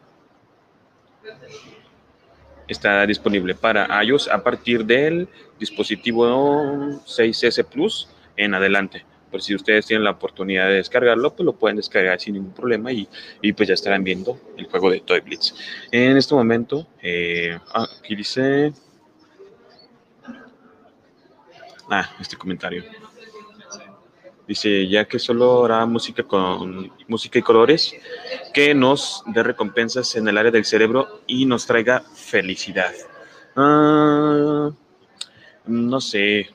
Está 2.67 3.07
disponible 3.07 3.55
para 3.55 4.03
iOS 4.03 4.29
a 4.29 4.43
partir 4.43 4.85
del 4.85 5.29
dispositivo 5.59 6.63
6S 7.07 7.65
Plus 7.65 8.09
en 8.37 8.55
adelante. 8.55 9.05
Por 9.31 9.43
si 9.43 9.55
ustedes 9.55 9.87
tienen 9.87 10.05
la 10.05 10.13
oportunidad 10.13 10.69
de 10.69 10.75
descargarlo, 10.75 11.35
pues 11.35 11.45
lo 11.45 11.55
pueden 11.55 11.77
descargar 11.77 12.21
sin 12.21 12.35
ningún 12.35 12.53
problema 12.53 12.93
y, 12.93 13.09
y 13.43 13.53
pues 13.53 13.69
ya 13.69 13.75
estarán 13.75 14.05
viendo 14.05 14.39
el 14.57 14.67
juego 14.67 14.91
de 14.91 15.01
Toy 15.01 15.21
Blitz. 15.21 15.55
En 15.91 16.17
este 16.17 16.35
momento, 16.35 16.87
eh, 17.03 17.59
ah, 17.75 17.87
aquí 17.99 18.15
dice. 18.15 18.73
Ah, 21.91 22.09
este 22.21 22.37
comentario. 22.37 22.85
Dice, 24.47 24.87
ya 24.89 25.07
que 25.07 25.19
solo 25.19 25.65
hará 25.65 25.87
música 25.87 26.23
con 26.23 26.93
música 27.09 27.39
y 27.39 27.43
colores, 27.43 27.95
que 28.53 28.75
nos 28.75 29.23
dé 29.27 29.43
recompensas 29.43 30.15
en 30.17 30.29
el 30.29 30.37
área 30.37 30.51
del 30.51 30.65
cerebro 30.67 31.23
y 31.27 31.47
nos 31.47 31.67
traiga 31.67 32.03
felicidad. 32.15 32.93
Ah, 33.57 34.71
no 35.67 36.01
sé, 36.01 36.51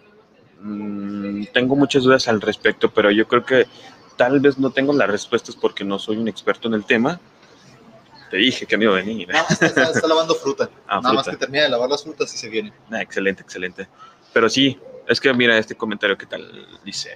Mm, 0.62 1.46
tengo 1.54 1.76
muchas 1.78 2.04
dudas 2.04 2.28
al 2.28 2.42
respecto, 2.42 2.92
pero 2.94 3.10
yo 3.12 3.26
creo 3.30 3.46
que 3.46 3.66
tal 4.18 4.42
vez 4.42 4.58
no 4.58 4.72
tengo 4.72 4.92
las 4.92 5.10
respuestas 5.10 5.56
porque 5.56 5.86
no 5.86 5.98
soy 6.00 6.18
un 6.18 6.28
experto 6.28 6.68
en 6.68 6.74
el 6.74 6.84
tema. 6.84 7.18
Te 8.30 8.36
dije 8.36 8.66
que 8.66 8.78
me 8.78 8.84
iba 8.84 8.94
a 8.94 8.98
venir. 8.98 9.30
Nada 9.30 9.46
más 9.50 9.62
está, 9.62 9.84
está 9.84 10.06
lavando 10.06 10.36
fruta. 10.36 10.70
Ah, 10.88 11.00
Nada 11.02 11.14
más 11.16 11.24
fruta. 11.24 11.32
que 11.32 11.46
termina 11.46 11.64
de 11.64 11.70
lavar 11.70 11.90
las 11.90 12.04
frutas 12.04 12.34
y 12.34 12.38
se 12.38 12.50
viene. 12.50 12.74
Ah, 12.92 13.02
excelente, 13.02 13.42
excelente. 13.42 13.88
Pero 14.34 14.50
sí, 14.50 14.78
es 15.08 15.22
que 15.22 15.34
mira 15.34 15.58
este 15.58 15.76
comentario 15.76 16.18
que 16.18 16.26
tal 16.26 16.68
dice, 16.84 17.16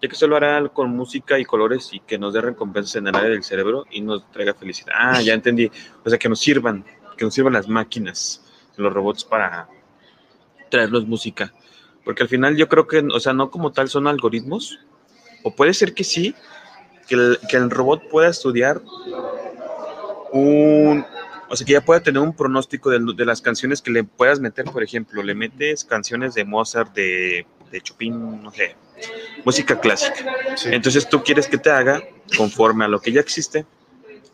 ya 0.00 0.08
que 0.08 0.16
solo 0.16 0.36
hará 0.36 0.66
con 0.68 0.90
música 0.90 1.38
y 1.38 1.44
colores 1.44 1.90
y 1.92 2.00
que 2.00 2.18
nos 2.18 2.32
dé 2.32 2.40
recompensas 2.40 2.96
en 2.96 3.08
el 3.08 3.14
área 3.14 3.30
del 3.30 3.42
cerebro 3.42 3.84
y 3.90 4.00
nos 4.00 4.30
traiga 4.30 4.54
felicidad. 4.54 4.94
Ah, 4.96 5.20
ya 5.20 5.34
entendí. 5.34 5.70
O 6.04 6.08
sea, 6.08 6.18
que 6.18 6.28
nos 6.28 6.40
sirvan, 6.40 6.84
que 7.16 7.24
nos 7.24 7.34
sirvan 7.34 7.52
las 7.52 7.68
máquinas, 7.68 8.42
los 8.76 8.92
robots 8.92 9.24
para 9.24 9.68
traernos 10.70 11.06
música. 11.06 11.52
Porque 12.04 12.22
al 12.22 12.28
final 12.28 12.56
yo 12.56 12.68
creo 12.68 12.86
que, 12.86 12.98
o 12.98 13.20
sea, 13.20 13.34
no 13.34 13.50
como 13.50 13.72
tal 13.72 13.88
son 13.88 14.06
algoritmos, 14.06 14.78
o 15.42 15.54
puede 15.54 15.74
ser 15.74 15.92
que 15.92 16.04
sí, 16.04 16.34
que 17.06 17.14
el, 17.14 17.38
que 17.48 17.56
el 17.58 17.70
robot 17.70 18.08
pueda 18.08 18.28
estudiar 18.28 18.80
un, 20.32 21.04
o 21.48 21.56
sea, 21.56 21.66
que 21.66 21.74
ya 21.74 21.84
pueda 21.84 22.00
tener 22.00 22.22
un 22.22 22.34
pronóstico 22.34 22.88
de, 22.88 23.00
de 23.14 23.24
las 23.26 23.42
canciones 23.42 23.82
que 23.82 23.90
le 23.90 24.04
puedas 24.04 24.40
meter, 24.40 24.64
por 24.66 24.82
ejemplo, 24.82 25.22
le 25.22 25.34
metes 25.34 25.84
canciones 25.84 26.34
de 26.34 26.44
Mozart, 26.44 26.94
de, 26.94 27.46
de 27.70 27.80
Chopin, 27.80 28.42
no 28.42 28.52
sé, 28.52 28.76
música 29.44 29.78
clásica. 29.78 30.24
Entonces 30.66 31.08
tú 31.08 31.22
quieres 31.22 31.46
que 31.46 31.58
te 31.58 31.70
haga, 31.70 32.02
conforme 32.36 32.84
a 32.84 32.88
lo 32.88 33.00
que 33.00 33.12
ya 33.12 33.20
existe, 33.20 33.66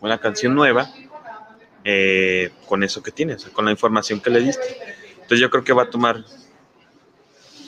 una 0.00 0.18
canción 0.18 0.54
nueva, 0.54 0.90
eh, 1.84 2.50
con 2.66 2.82
eso 2.82 3.02
que 3.02 3.12
tienes, 3.12 3.44
con 3.46 3.64
la 3.64 3.70
información 3.70 4.20
que 4.20 4.30
le 4.30 4.40
diste. 4.40 4.66
Entonces 5.14 5.40
yo 5.40 5.50
creo 5.50 5.64
que 5.64 5.72
va 5.72 5.84
a 5.84 5.90
tomar 5.90 6.24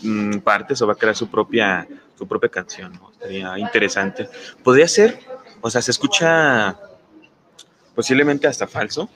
mm, 0.03 0.39
partes 0.39 0.81
o 0.83 0.87
va 0.87 0.95
a 0.95 0.97
crear 0.97 1.15
su 1.15 1.29
propia, 1.29 1.87
su 2.17 2.27
propia 2.27 2.49
canción. 2.49 2.93
¿no? 2.95 3.13
Sería 3.21 3.59
interesante. 3.59 4.29
Podría 4.63 4.89
ser, 4.89 5.21
o 5.61 5.71
sea, 5.71 5.83
se 5.83 5.91
escucha 5.91 6.79
posiblemente 7.95 8.47
hasta 8.47 8.67
falso, 8.67 9.11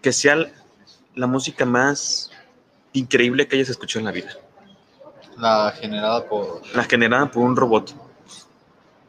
que 0.00 0.12
sea 0.12 0.50
la 1.14 1.26
música 1.26 1.64
más 1.64 2.31
increíble 2.92 3.46
que 3.46 3.56
hayas 3.56 3.70
escuchado 3.70 4.00
en 4.00 4.06
la 4.06 4.12
vida. 4.12 4.32
La 5.38 5.72
generada 5.78 6.28
por. 6.28 6.62
La 6.74 6.84
generada 6.84 7.30
por 7.30 7.42
un 7.42 7.56
robot. 7.56 7.94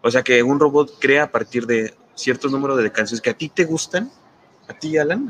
O 0.02 0.12
sea, 0.12 0.24
que 0.24 0.44
un 0.44 0.60
robot 0.60 1.00
crea 1.00 1.24
a 1.24 1.32
partir 1.32 1.66
de 1.66 1.94
ciertos 2.16 2.52
números 2.52 2.82
de 2.82 2.92
canciones 2.92 3.22
que 3.22 3.30
a 3.30 3.34
ti 3.34 3.50
te 3.50 3.66
gustan, 3.66 4.12
a 4.68 4.74
ti, 4.74 4.98
Alan, 4.98 5.30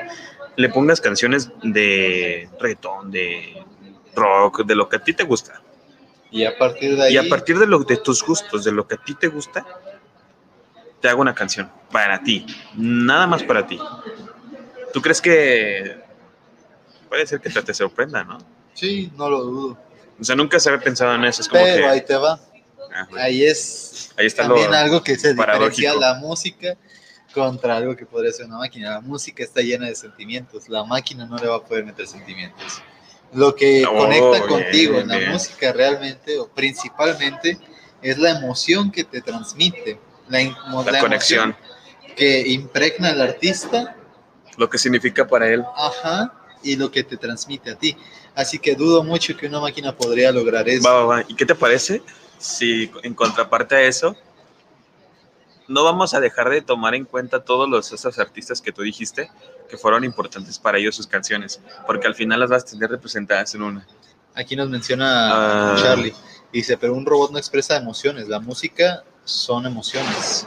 le 0.56 0.68
pongas 0.68 1.00
canciones 1.00 1.50
de 1.62 2.48
reggaetón, 2.58 3.10
de 3.10 3.64
rock, 4.14 4.64
de 4.64 4.74
lo 4.74 4.88
que 4.88 4.96
a 4.96 5.04
ti 5.04 5.12
te 5.12 5.24
gusta. 5.24 5.62
Y 6.30 6.44
a 6.44 6.56
partir 6.56 6.96
de 6.96 7.02
ahí. 7.02 7.14
Y 7.14 7.16
a 7.16 7.28
partir 7.28 7.58
de, 7.58 7.66
lo, 7.66 7.80
de 7.80 7.96
tus 7.96 8.22
gustos, 8.22 8.64
de 8.64 8.72
lo 8.72 8.86
que 8.86 8.94
a 8.94 8.98
ti 8.98 9.14
te 9.14 9.28
gusta, 9.28 9.66
te 11.00 11.08
hago 11.08 11.22
una 11.22 11.34
canción 11.34 11.70
para 11.90 12.22
ti, 12.22 12.46
nada 12.76 13.26
más 13.26 13.42
para 13.42 13.66
ti. 13.66 13.78
¿Tú 14.92 15.00
crees 15.00 15.20
que 15.20 16.09
puede 17.10 17.26
ser 17.26 17.40
que 17.42 17.50
te, 17.50 17.62
te 17.62 17.74
sorprenda, 17.74 18.24
no? 18.24 18.38
Sí, 18.72 19.12
no 19.18 19.28
lo 19.28 19.40
dudo. 19.42 19.78
O 20.18 20.24
sea, 20.24 20.34
nunca 20.36 20.58
se 20.58 20.70
había 20.70 20.82
pensado 20.82 21.14
en 21.16 21.24
eso. 21.24 21.42
Es 21.42 21.48
como 21.48 21.62
Pero 21.62 21.82
que. 21.84 21.88
ahí 21.90 22.00
te 22.02 22.14
va. 22.16 22.40
ah, 22.94 23.06
bueno, 23.10 23.22
Ahí 23.24 23.44
es 23.44 24.10
ahí 24.16 24.26
está 24.26 24.44
también 24.44 24.70
lo. 24.70 24.76
algo 24.78 25.02
que 25.02 25.16
se 25.18 25.34
diferencia 25.34 25.94
la 25.94 26.14
música 26.14 26.76
contra 27.34 27.76
algo 27.76 27.94
que 27.96 28.06
podría 28.06 28.32
ser 28.32 28.46
una 28.46 28.58
máquina. 28.58 28.90
La 28.90 29.00
música 29.00 29.42
está 29.44 29.60
llena 29.60 29.86
de 29.86 29.94
sentimientos. 29.94 30.68
La 30.68 30.84
máquina 30.84 31.26
no 31.26 31.36
le 31.36 31.46
va 31.48 31.56
a 31.56 31.62
poder 31.64 31.84
meter 31.84 32.06
sentimientos. 32.06 32.82
Lo 33.32 33.54
que 33.54 33.84
Oh, 33.86 33.96
conecta 33.96 34.30
bien, 34.38 34.48
contigo 34.48 34.98
en 34.98 35.08
la 35.08 35.16
bien. 35.16 35.32
música 35.32 35.72
realmente 35.72 36.38
o 36.38 36.48
principalmente 36.48 37.58
es 38.02 38.18
la 38.18 38.30
emoción 38.30 38.90
que 38.90 39.04
te 39.04 39.20
transmite. 39.20 39.98
La, 40.28 40.42
La 40.42 40.92
la 40.92 41.00
conexión, 41.00 41.56
que 42.16 42.40
impregna 42.48 43.10
al 43.10 43.20
artista 43.20 43.96
lo 44.56 44.68
que 44.68 44.78
significa 44.78 45.26
para 45.26 45.48
él. 45.48 45.64
Ajá, 45.76 46.32
y 46.62 46.76
lo 46.76 46.90
que 46.90 47.02
te 47.04 47.16
transmite 47.16 47.70
a 47.70 47.74
ti. 47.76 47.96
Así 48.34 48.58
que 48.58 48.74
dudo 48.74 49.02
mucho 49.02 49.36
que 49.36 49.46
una 49.46 49.60
máquina 49.60 49.94
podría 49.96 50.30
lograr 50.32 50.68
eso. 50.68 50.88
Va, 50.88 50.94
va, 50.94 51.04
va. 51.04 51.24
¿Y 51.28 51.34
qué 51.34 51.44
te 51.46 51.54
parece 51.54 52.02
si 52.38 52.90
en 53.02 53.14
contraparte 53.14 53.74
a 53.74 53.82
eso, 53.82 54.16
no 55.68 55.84
vamos 55.84 56.14
a 56.14 56.20
dejar 56.20 56.50
de 56.50 56.62
tomar 56.62 56.94
en 56.94 57.04
cuenta 57.04 57.44
todos 57.44 57.68
los, 57.68 57.92
esos 57.92 58.18
artistas 58.18 58.60
que 58.60 58.72
tú 58.72 58.82
dijiste 58.82 59.30
que 59.68 59.76
fueron 59.78 60.02
importantes 60.04 60.58
para 60.58 60.78
ellos 60.78 60.96
sus 60.96 61.06
canciones? 61.06 61.60
Porque 61.86 62.06
al 62.06 62.14
final 62.14 62.40
las 62.40 62.50
vas 62.50 62.62
a 62.64 62.66
tener 62.66 62.90
representadas 62.90 63.54
en 63.54 63.62
una. 63.62 63.86
Aquí 64.34 64.56
nos 64.56 64.68
menciona 64.68 65.72
Ah. 65.74 65.76
Charlie. 65.80 66.14
Dice, 66.52 66.76
pero 66.76 66.94
un 66.94 67.06
robot 67.06 67.30
no 67.30 67.38
expresa 67.38 67.76
emociones. 67.76 68.26
La 68.28 68.40
música 68.40 69.04
son 69.24 69.66
emociones. 69.66 70.46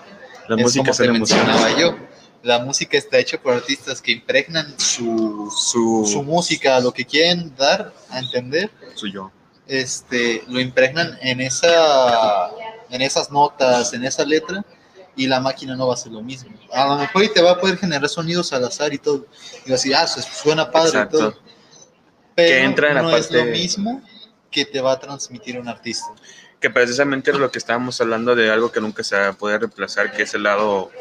La 0.50 0.56
es 0.58 0.62
música 0.62 0.84
como 0.84 0.94
son 0.94 1.06
te 1.08 1.16
emociones. 1.16 1.48
mencionaba 1.48 1.80
yo. 1.80 1.96
La 2.44 2.60
música 2.60 2.98
está 2.98 3.18
hecha 3.18 3.42
por 3.42 3.54
artistas 3.54 4.02
que 4.02 4.12
impregnan 4.12 4.78
su, 4.80 5.50
Su, 5.56 6.06
su 6.06 6.22
música, 6.24 6.80
lo 6.82 6.92
que 6.94 7.06
quieren 7.06 7.56
dar 7.56 7.94
a 8.10 8.20
entender, 8.20 8.70
su 8.96 9.08
yo. 9.08 9.32
este, 9.66 10.44
lo 10.48 10.60
impregnan 10.60 11.18
en, 11.22 11.40
esa, 11.42 12.50
en 12.90 13.02
esas 13.02 13.32
notas, 13.32 13.94
en 13.94 14.04
esa 14.04 14.26
letra, 14.26 14.64
y 15.16 15.28
la 15.28 15.40
máquina 15.40 15.76
no 15.76 15.88
va 15.88 15.94
a 15.94 15.96
hacer 15.96 16.12
lo 16.12 16.22
mismo. 16.22 16.52
A 16.74 16.86
lo 16.88 16.98
mejor 16.98 17.24
y 17.24 17.30
te 17.32 17.42
va 17.42 17.52
a 17.52 17.60
poder 17.60 17.78
generar 17.78 18.10
sonidos 18.10 18.52
al 18.52 18.66
azar 18.66 18.94
y 18.94 18.98
todo. 18.98 19.26
Y 19.66 19.72
vas 19.72 19.82
a 19.82 19.84
decir, 19.84 19.96
ah, 19.96 20.06
su- 20.08 20.22
suena 20.22 20.70
padre 20.70 20.90
Exacto. 20.90 21.18
y 21.18 21.20
todo. 21.22 21.36
Pero 22.36 22.66
entra 22.66 22.90
en 22.90 22.96
la 22.96 23.02
no 23.04 23.16
es 23.16 23.28
parte- 23.28 23.46
lo 23.46 23.52
mismo 23.52 24.02
que 24.52 24.66
te 24.66 24.82
va 24.82 24.94
a 24.94 25.00
transmitir 25.00 25.58
un 25.60 25.68
artista. 25.70 26.08
Que 26.64 26.70
precisamente 26.70 27.30
era 27.30 27.40
lo 27.40 27.52
que 27.52 27.58
estábamos 27.60 28.00
hablando 28.00 28.38
de 28.38 28.50
algo 28.50 28.72
que 28.72 28.80
nunca 28.80 29.04
se 29.04 29.18
va 29.18 29.28
a 29.28 29.34
poder 29.34 29.60
reemplazar, 29.60 30.14
que 30.14 30.22
es 30.24 30.34
el 30.34 30.44
lado 30.44 30.92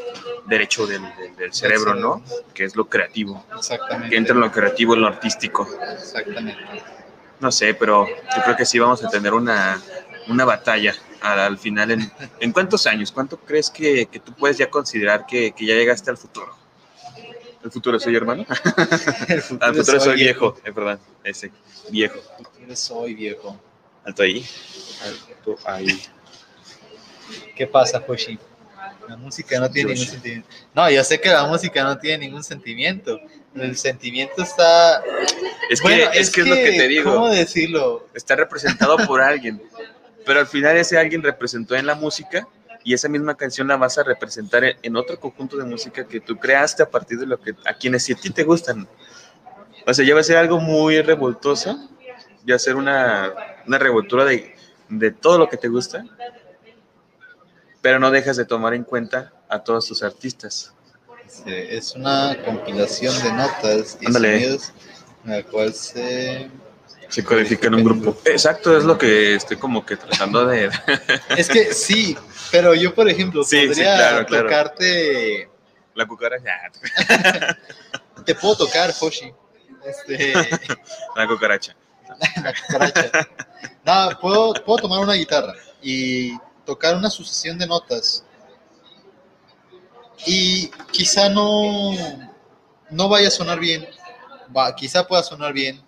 derecho 0.47 0.89
del, 0.89 1.03
del- 1.17 1.37
del 1.37 1.55
cerebro, 1.55 1.95
¿no? 1.95 2.21
Que 2.53 2.65
es 2.65 2.75
lo 2.75 2.89
creativo. 2.89 3.47
Exactamente. 3.57 4.11
Que 4.11 4.17
entra 4.17 4.35
en 4.35 4.41
lo 4.41 4.51
creativo, 4.51 4.95
en 4.95 5.03
lo 5.03 5.07
artístico. 5.07 5.69
Exactamente. 5.93 6.61
No 7.39 7.53
sé, 7.53 7.75
pero 7.75 8.09
yo 8.09 8.43
creo 8.43 8.57
que 8.57 8.67
sí 8.67 8.81
vamos 8.81 9.05
a 9.05 9.09
tener 9.09 9.33
una, 9.35 9.81
una 10.27 10.45
batalla 10.45 10.95
al, 11.21 11.39
al 11.39 11.59
final. 11.59 11.93
En, 11.93 12.13
¿En 12.41 12.51
cuántos 12.53 12.89
años? 12.89 13.13
¿Cuánto 13.13 13.37
crees 13.37 13.71
que, 13.71 14.07
que 14.07 14.19
tú 14.19 14.33
puedes 14.35 14.59
ya 14.59 14.69
considerar 14.69 15.27
que, 15.27 15.53
que 15.53 15.65
ya 15.65 15.75
llegaste 15.75 16.11
al 16.11 16.19
futuro? 16.19 16.57
¿El 17.63 17.71
futuro 17.71 18.01
soy 18.01 18.17
hermano? 18.17 18.45
El 19.29 19.41
futuro 19.43 19.65
Al 19.65 19.75
futuro 19.77 20.01
soy 20.01 20.09
soy 20.09 20.17
viejo, 20.17 20.57
eh, 20.65 20.73
perdón, 20.73 20.99
ese, 21.23 21.53
viejo. 21.89 22.19
El 22.41 22.47
futuro 22.47 22.75
soy 22.77 23.15
viejo. 23.15 23.61
Alto 24.05 24.23
ahí. 24.23 24.45
Alto 25.05 25.59
ahí. 25.65 26.03
¿Qué 27.57 27.67
pasa, 27.67 28.03
Hoshi? 28.07 28.39
La 29.09 29.17
música 29.17 29.59
no 29.59 29.71
tiene 29.71 29.91
Yoshi. 29.91 30.01
ningún 30.01 30.13
sentimiento. 30.13 30.49
No, 30.75 30.91
yo 30.91 31.05
sé 31.05 31.21
que 31.21 31.29
la 31.29 31.47
música 31.47 31.83
no 31.83 31.99
tiene 31.99 32.27
ningún 32.27 32.45
sentimiento. 32.45 33.21
El 33.55 33.77
sentimiento 33.77 34.43
está. 34.43 35.03
Es 35.71 35.81
que, 35.81 35.89
Bueno, 35.89 36.11
es, 36.13 36.31
que 36.31 36.41
es 36.41 36.47
lo 36.47 36.55
que 36.55 36.73
te 36.73 36.89
digo. 36.89 37.13
¿Cómo 37.13 37.29
decirlo? 37.29 38.09
Está 38.15 38.37
representado 38.37 38.97
por 39.07 39.21
alguien. 39.21 39.63
Pero 40.25 40.41
al 40.41 40.47
final 40.47 40.77
ese 40.77 40.99
alguien 40.99 41.23
representó 41.23 41.75
en 41.75 41.87
la 41.87 41.95
música 41.95 42.47
y 42.85 42.95
esa 42.95 43.09
misma 43.09 43.37
canción 43.37 43.69
la 43.69 43.77
vas 43.77 43.99
a 43.99 44.03
representar 44.03 44.63
en, 44.83 44.97
otro 44.97 45.19
conjunto 45.19 45.57
de 45.57 45.65
música 45.65 46.07
que 46.07 46.21
tú 46.21 46.37
creaste 46.37 46.83
a 46.83 46.91
partir 46.91 47.19
de 47.19 47.27
lo 47.27 47.41
que 47.41 47.55
a 47.65 47.75
quienes 47.75 48.11
a 48.11 48.15
ti 48.15 48.31
te 48.31 48.43
gustan. 48.45 48.89
O 49.87 49.95
sea, 49.95 50.05
ya 50.05 50.15
va 50.15 50.21
a 50.21 50.25
ser 50.25 50.37
algo 50.37 50.61
muy 50.61 51.01
revoltoso, 51.01 51.77
ya 52.45 52.55
va 52.55 52.57
a 52.57 52.59
ser 52.59 52.77
una, 52.77 53.33
una 53.67 53.79
revoltura 53.79 54.25
de, 54.25 54.55
de 54.89 55.11
todo 55.11 55.39
lo 55.39 55.49
que 55.49 55.57
te 55.57 55.69
gusta, 55.69 56.05
pero 57.81 57.99
no 57.99 58.11
dejas 58.11 58.37
de 58.37 58.45
tomar 58.45 58.75
en 58.75 58.85
cuenta 58.85 59.33
a 59.49 59.59
todos 59.63 59.87
tus 59.87 60.03
artistas. 60.03 60.73
Sí, 61.29 61.43
Es 61.47 61.95
una 61.95 62.37
compilación 62.45 63.15
de 63.23 63.33
notas 63.33 63.97
y 64.01 64.07
Ándale. 64.07 64.41
sonidos 64.41 64.73
en 65.25 65.31
la 65.31 65.43
cual 65.45 65.73
se. 65.73 66.51
Se 67.09 67.23
codifica 67.25 67.67
en 67.67 67.75
un 67.75 67.85
grupo. 67.85 68.17
Exacto, 68.25 68.77
es 68.77 68.85
lo 68.85 68.97
que 68.97 69.35
estoy 69.35 69.59
como 69.59 69.85
que 69.85 69.97
tratando 69.99 70.47
de... 70.47 70.71
Es 71.37 71.47
que 71.49 71.75
sí, 71.75 72.17
pero 72.51 72.75
yo, 72.75 72.95
por 72.95 73.07
ejemplo, 73.09 73.45
Sí, 73.45 73.67
podría 73.67 74.25
claro. 74.25 74.45
tocarte. 74.45 75.49
La 75.95 76.07
cucaracha. 76.07 76.51
Te 78.25 78.35
puedo 78.35 78.57
tocar, 78.57 78.95
Hoshi. 78.99 79.31
Este. 79.85 80.33
La 81.17 81.27
cucaracha. 81.29 81.77
Nada, 83.85 84.19
puedo, 84.19 84.55
puedo 84.65 84.83
tomar 84.83 85.01
una 85.01 85.15
guitarra 85.15 85.55
y 85.83 86.37
tocar 86.65 86.97
una 86.97 87.11
sucesión 87.11 87.59
de 87.59 87.67
notas. 87.67 88.25
Y 90.27 90.69
quizá 90.93 91.29
no, 91.29 91.93
no 92.91 93.09
vaya 93.09 93.29
a 93.29 93.31
sonar 93.31 93.59
bien. 93.59 93.87
Quizá 94.77 95.07
pueda 95.07 95.23
sonar 95.23 95.53
bien. 95.53 95.83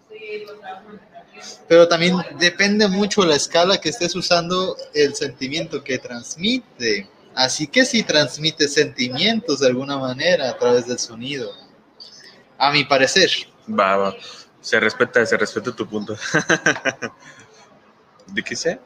Pero 1.68 1.86
también 1.88 2.16
depende 2.38 2.88
mucho 2.88 3.24
la 3.24 3.36
escala 3.36 3.78
que 3.78 3.90
estés 3.90 4.14
usando, 4.14 4.76
el 4.94 5.14
sentimiento 5.14 5.82
que 5.84 5.98
transmite. 5.98 7.08
Así 7.34 7.66
que 7.66 7.84
si 7.84 8.02
transmite 8.02 8.68
sentimientos 8.68 9.60
de 9.60 9.66
alguna 9.66 9.98
manera 9.98 10.50
a 10.50 10.58
través 10.58 10.86
del 10.86 10.98
sonido. 10.98 11.52
A 12.58 12.70
mi 12.70 12.84
parecer. 12.84 13.30
Va, 13.68 13.96
va. 13.96 14.14
Se 14.64 14.80
respeta, 14.80 15.26
se 15.26 15.36
respeta 15.36 15.76
tu 15.76 15.86
punto. 15.86 16.16
¿De 18.28 18.42
qué 18.42 18.56
sé? 18.56 18.80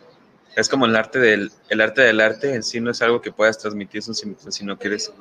Es 0.57 0.69
como 0.69 0.87
el 0.87 0.97
arte 0.97 1.21
del, 1.21 1.53
el 1.69 1.81
arte 1.81 2.03
del 2.03 2.21
arte 2.21 2.53
en 2.53 2.65
sí 2.65 2.81
no 2.81 2.91
es 2.91 3.01
algo 3.01 3.21
que 3.21 3.31
puedas 3.31 3.59
transmitir, 3.59 4.03
sino 4.03 4.77
que 4.77 4.89
eres, 4.89 5.13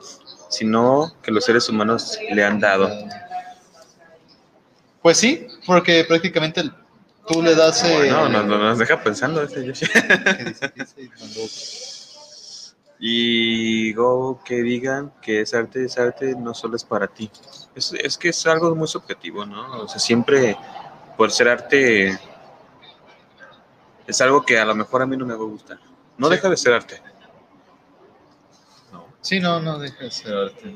sino 0.49 1.15
que 1.21 1.29
los 1.29 1.45
seres 1.45 1.69
humanos 1.69 2.17
le 2.31 2.43
han 2.43 2.59
dado. 2.59 2.89
Pues 5.03 5.17
sí, 5.17 5.45
porque 5.67 6.03
prácticamente 6.07 6.63
tú 7.27 7.43
le 7.43 7.53
das. 7.53 7.83
eh, 7.83 8.07
No, 8.09 8.27
no, 8.27 8.41
no, 8.41 8.57
nos 8.57 8.79
deja 8.79 9.03
pensando 9.03 9.43
ese 9.43 9.63
Yoshi. 9.63 9.85
¿qué. 9.85 10.01
Y 12.99 13.93
go 13.93 14.41
que 14.43 14.55
digan 14.63 15.13
que 15.21 15.41
es 15.41 15.53
arte, 15.53 15.85
es 15.85 15.97
arte, 15.99 16.35
no 16.35 16.53
solo 16.53 16.75
es 16.75 16.83
para 16.83 17.07
ti. 17.07 17.29
Es, 17.75 17.93
es 17.93 18.17
que 18.17 18.29
es 18.29 18.47
algo 18.47 18.73
muy 18.75 18.87
subjetivo, 18.87 19.45
¿no? 19.45 19.81
O 19.83 19.87
sea, 19.87 19.99
siempre 19.99 20.57
por 21.15 21.31
ser 21.31 21.47
arte 21.49 22.17
es 24.07 24.21
algo 24.21 24.43
que 24.43 24.59
a 24.59 24.65
lo 24.65 24.73
mejor 24.73 25.01
a 25.01 25.05
mí 25.05 25.15
no 25.17 25.25
me 25.25 25.35
va 25.35 25.41
a 25.43 25.47
gustar. 25.47 25.79
No 26.17 26.27
Sí. 26.27 26.33
deja 26.35 26.49
de 26.49 26.57
ser 26.57 26.73
arte. 26.73 27.01
No, 28.91 29.05
Sí, 29.21 29.39
no, 29.39 29.59
no 29.59 29.77
deja 29.77 30.03
de 30.05 30.11
ser 30.11 30.33
arte. 30.35 30.75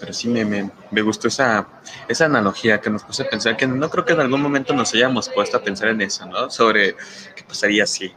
pero 0.00 0.12
sí 0.12 0.28
me, 0.28 0.44
me, 0.44 0.70
me 0.90 1.02
gustó 1.02 1.28
esa, 1.28 1.68
esa 2.08 2.24
analogía 2.24 2.80
que 2.80 2.90
nos 2.90 3.04
puse 3.04 3.22
a 3.22 3.30
pensar, 3.30 3.56
que 3.56 3.66
no 3.68 3.88
creo 3.90 4.04
que 4.04 4.14
en 4.14 4.20
algún 4.20 4.40
momento 4.42 4.72
nos 4.74 4.92
hayamos 4.94 5.28
puesto 5.28 5.56
a 5.58 5.62
pensar 5.62 5.88
en 5.88 6.00
eso, 6.00 6.26
¿no? 6.26 6.50
Sobre 6.50 6.96
qué 7.36 7.44
pasaría 7.46 7.86
si. 7.86 8.12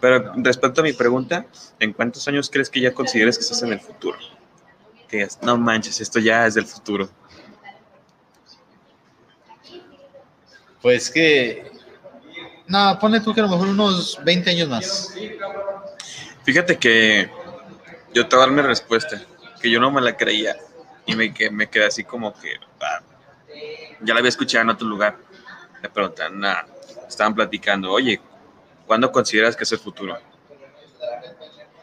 Pero 0.00 0.32
respecto 0.36 0.80
a 0.80 0.84
mi 0.84 0.92
pregunta, 0.92 1.46
¿en 1.78 1.92
cuántos 1.92 2.26
años 2.28 2.48
crees 2.50 2.70
que 2.70 2.80
ya 2.80 2.92
consideres 2.92 3.36
que 3.36 3.42
estás 3.42 3.62
en 3.62 3.72
el 3.72 3.80
futuro? 3.80 4.18
Que 5.08 5.26
no 5.42 5.56
manches, 5.56 6.00
esto 6.00 6.18
ya 6.18 6.46
es 6.46 6.54
del 6.54 6.66
futuro. 6.66 7.08
Pues 10.80 11.10
que. 11.10 11.70
No, 12.66 12.98
pone 12.98 13.20
tú 13.20 13.34
que 13.34 13.40
a 13.40 13.44
lo 13.44 13.50
mejor 13.50 13.68
unos 13.68 14.18
20 14.24 14.50
años 14.50 14.68
más. 14.68 15.14
Fíjate 16.44 16.78
que 16.78 17.30
yo 18.14 18.26
te 18.26 18.36
voy 18.36 18.44
a 18.44 18.46
dar 18.46 18.54
mi 18.54 18.62
respuesta, 18.62 19.20
que 19.60 19.70
yo 19.70 19.80
no 19.80 19.90
me 19.90 20.00
la 20.00 20.16
creía 20.16 20.56
y 21.04 21.14
me, 21.16 21.34
que, 21.34 21.50
me 21.50 21.68
quedé 21.68 21.86
así 21.86 22.04
como 22.04 22.32
que 22.32 22.54
ah, 22.80 23.00
ya 24.00 24.14
la 24.14 24.20
había 24.20 24.30
escuchado 24.30 24.62
en 24.62 24.70
otro 24.70 24.86
lugar. 24.86 25.18
Me 25.82 25.88
preguntan, 25.88 26.38
nah, 26.38 26.62
estaban 27.08 27.34
platicando, 27.34 27.90
oye, 27.90 28.20
¿cuándo 28.90 29.12
consideras 29.12 29.54
que 29.54 29.62
es 29.62 29.70
el 29.70 29.78
futuro? 29.78 30.18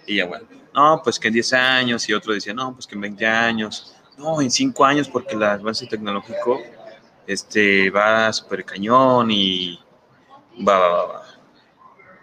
Y 0.05 0.17
ya 0.17 0.25
bueno, 0.25 0.45
no, 0.73 0.99
pues 1.01 1.17
que 1.17 1.29
en 1.29 1.35
10 1.35 1.53
años 1.53 2.09
y 2.09 2.13
otro 2.13 2.33
decía, 2.33 2.53
no, 2.53 2.73
pues 2.73 2.85
que 2.85 2.95
en 2.95 3.01
20 3.01 3.25
años, 3.25 3.95
no, 4.17 4.41
en 4.41 4.51
5 4.51 4.83
años 4.83 5.07
porque 5.07 5.35
el 5.35 5.43
avance 5.43 5.87
tecnológico 5.87 6.59
este, 7.25 7.89
va 7.91 8.33
súper 8.33 8.65
cañón 8.65 9.31
y 9.31 9.79
va, 10.67 10.79
va, 10.79 10.89
va, 10.89 11.05
va. 11.05 11.23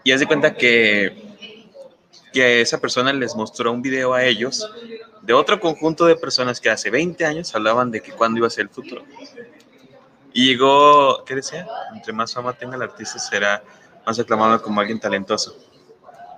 Y 0.03 0.13
haz 0.13 0.21
de 0.21 0.27
cuenta 0.27 0.55
que 0.55 1.33
que 2.35 2.61
esa 2.61 2.79
persona 2.79 3.11
les 3.11 3.35
mostró 3.35 3.73
un 3.73 3.81
video 3.81 4.13
a 4.13 4.23
ellos 4.23 4.71
de 5.23 5.33
otro 5.33 5.59
conjunto 5.61 6.05
de 6.05 6.17
personas 6.17 6.61
que 6.61 6.69
hace 6.69 6.91
20 6.91 7.25
años 7.25 7.55
hablaban 7.55 7.91
de 7.91 8.03
que 8.03 8.13
cuándo 8.13 8.37
iba 8.37 8.49
a 8.49 8.51
ser 8.51 8.65
el 8.65 8.69
futuro. 8.69 9.03
Y 10.35 10.49
llegó, 10.49 11.25
¿qué 11.25 11.37
decía? 11.37 11.67
Entre 11.95 12.13
más 12.13 12.35
fama 12.35 12.53
tenga 12.53 12.77
el 12.77 12.83
artista, 12.83 13.19
será 13.19 13.63
más 14.07 14.19
aclamado 14.19 14.61
como 14.63 14.81
alguien 14.81 15.01
talentoso. 15.01 15.57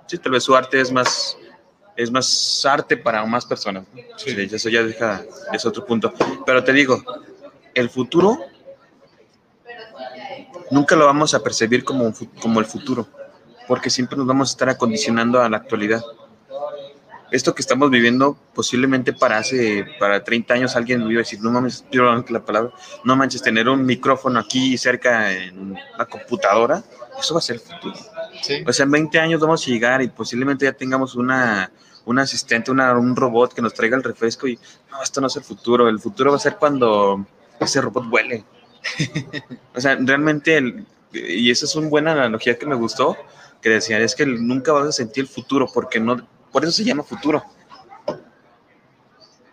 Sí, 0.07 0.17
tal 0.17 0.31
vez 0.31 0.43
su 0.43 0.55
arte 0.55 0.79
es 0.79 0.91
más, 0.91 1.37
es 1.95 2.09
más 2.11 2.65
arte 2.65 2.97
para 2.97 3.25
más 3.25 3.45
personas. 3.45 3.83
¿no? 3.93 4.01
Sí, 4.17 4.35
eso 4.51 4.69
ya 4.69 4.83
deja, 4.83 5.23
es 5.51 5.65
otro 5.65 5.85
punto. 5.85 6.13
Pero 6.45 6.63
te 6.63 6.73
digo, 6.73 7.03
el 7.73 7.89
futuro 7.89 8.37
nunca 10.71 10.95
lo 10.95 11.05
vamos 11.05 11.33
a 11.33 11.43
percibir 11.43 11.83
como, 11.83 12.13
como 12.41 12.59
el 12.59 12.65
futuro 12.65 13.07
porque 13.67 13.89
siempre 13.89 14.17
nos 14.17 14.25
vamos 14.25 14.49
a 14.49 14.51
estar 14.53 14.69
acondicionando 14.69 15.41
a 15.41 15.49
la 15.49 15.57
actualidad. 15.57 16.01
Esto 17.29 17.53
que 17.53 17.61
estamos 17.61 17.91
viviendo, 17.91 18.37
posiblemente 18.55 19.11
para 19.11 19.37
hace, 19.37 19.85
para 19.99 20.23
30 20.23 20.53
años 20.53 20.75
alguien 20.77 21.03
me 21.03 21.11
iba 21.11 21.19
a 21.19 21.23
decir, 21.23 21.41
no 21.41 21.51
mames, 21.51 21.83
la 22.29 22.45
palabra, 22.45 22.71
no 23.03 23.15
manches, 23.17 23.41
tener 23.41 23.67
un 23.67 23.85
micrófono 23.85 24.39
aquí 24.39 24.77
cerca 24.77 25.33
en 25.33 25.75
la 25.97 26.05
computadora, 26.05 26.81
eso 27.19 27.33
va 27.33 27.39
a 27.39 27.41
ser 27.41 27.55
el 27.55 27.61
futuro. 27.61 27.95
Sí. 28.41 28.63
O 28.65 28.71
sea, 28.73 28.83
en 28.85 28.91
20 28.91 29.19
años 29.19 29.41
vamos 29.41 29.65
a 29.65 29.69
llegar 29.69 30.01
y 30.01 30.07
posiblemente 30.07 30.65
ya 30.65 30.73
tengamos 30.73 31.15
una, 31.15 31.71
un 32.05 32.19
asistente, 32.19 32.71
una, 32.71 32.93
un 32.97 33.15
robot 33.15 33.53
que 33.53 33.61
nos 33.61 33.73
traiga 33.73 33.97
el 33.97 34.03
refresco 34.03 34.47
y 34.47 34.57
no, 34.91 35.01
esto 35.01 35.19
no 35.21 35.27
es 35.27 35.35
el 35.35 35.43
futuro, 35.43 35.89
el 35.89 35.99
futuro 35.99 36.31
va 36.31 36.37
a 36.37 36.39
ser 36.39 36.55
cuando 36.57 37.25
ese 37.59 37.81
robot 37.81 38.07
vuele. 38.09 38.43
o 39.75 39.81
sea, 39.81 39.97
realmente, 39.99 40.57
el- 40.57 40.85
y 41.13 41.49
esa 41.49 41.65
es 41.65 41.75
una 41.75 41.89
buena 41.89 42.11
analogía 42.11 42.57
que 42.57 42.65
me 42.65 42.75
gustó, 42.75 43.17
que 43.61 43.69
decían, 43.69 44.01
es 44.01 44.13
que 44.15 44.25
nunca 44.25 44.71
vas 44.71 44.87
a 44.87 44.91
sentir 44.91 45.23
el 45.23 45.27
futuro, 45.29 45.67
porque 45.73 45.99
no, 45.99 46.17
por 46.51 46.63
eso 46.63 46.71
se 46.73 46.83
llama 46.83 47.03
futuro. 47.03 47.43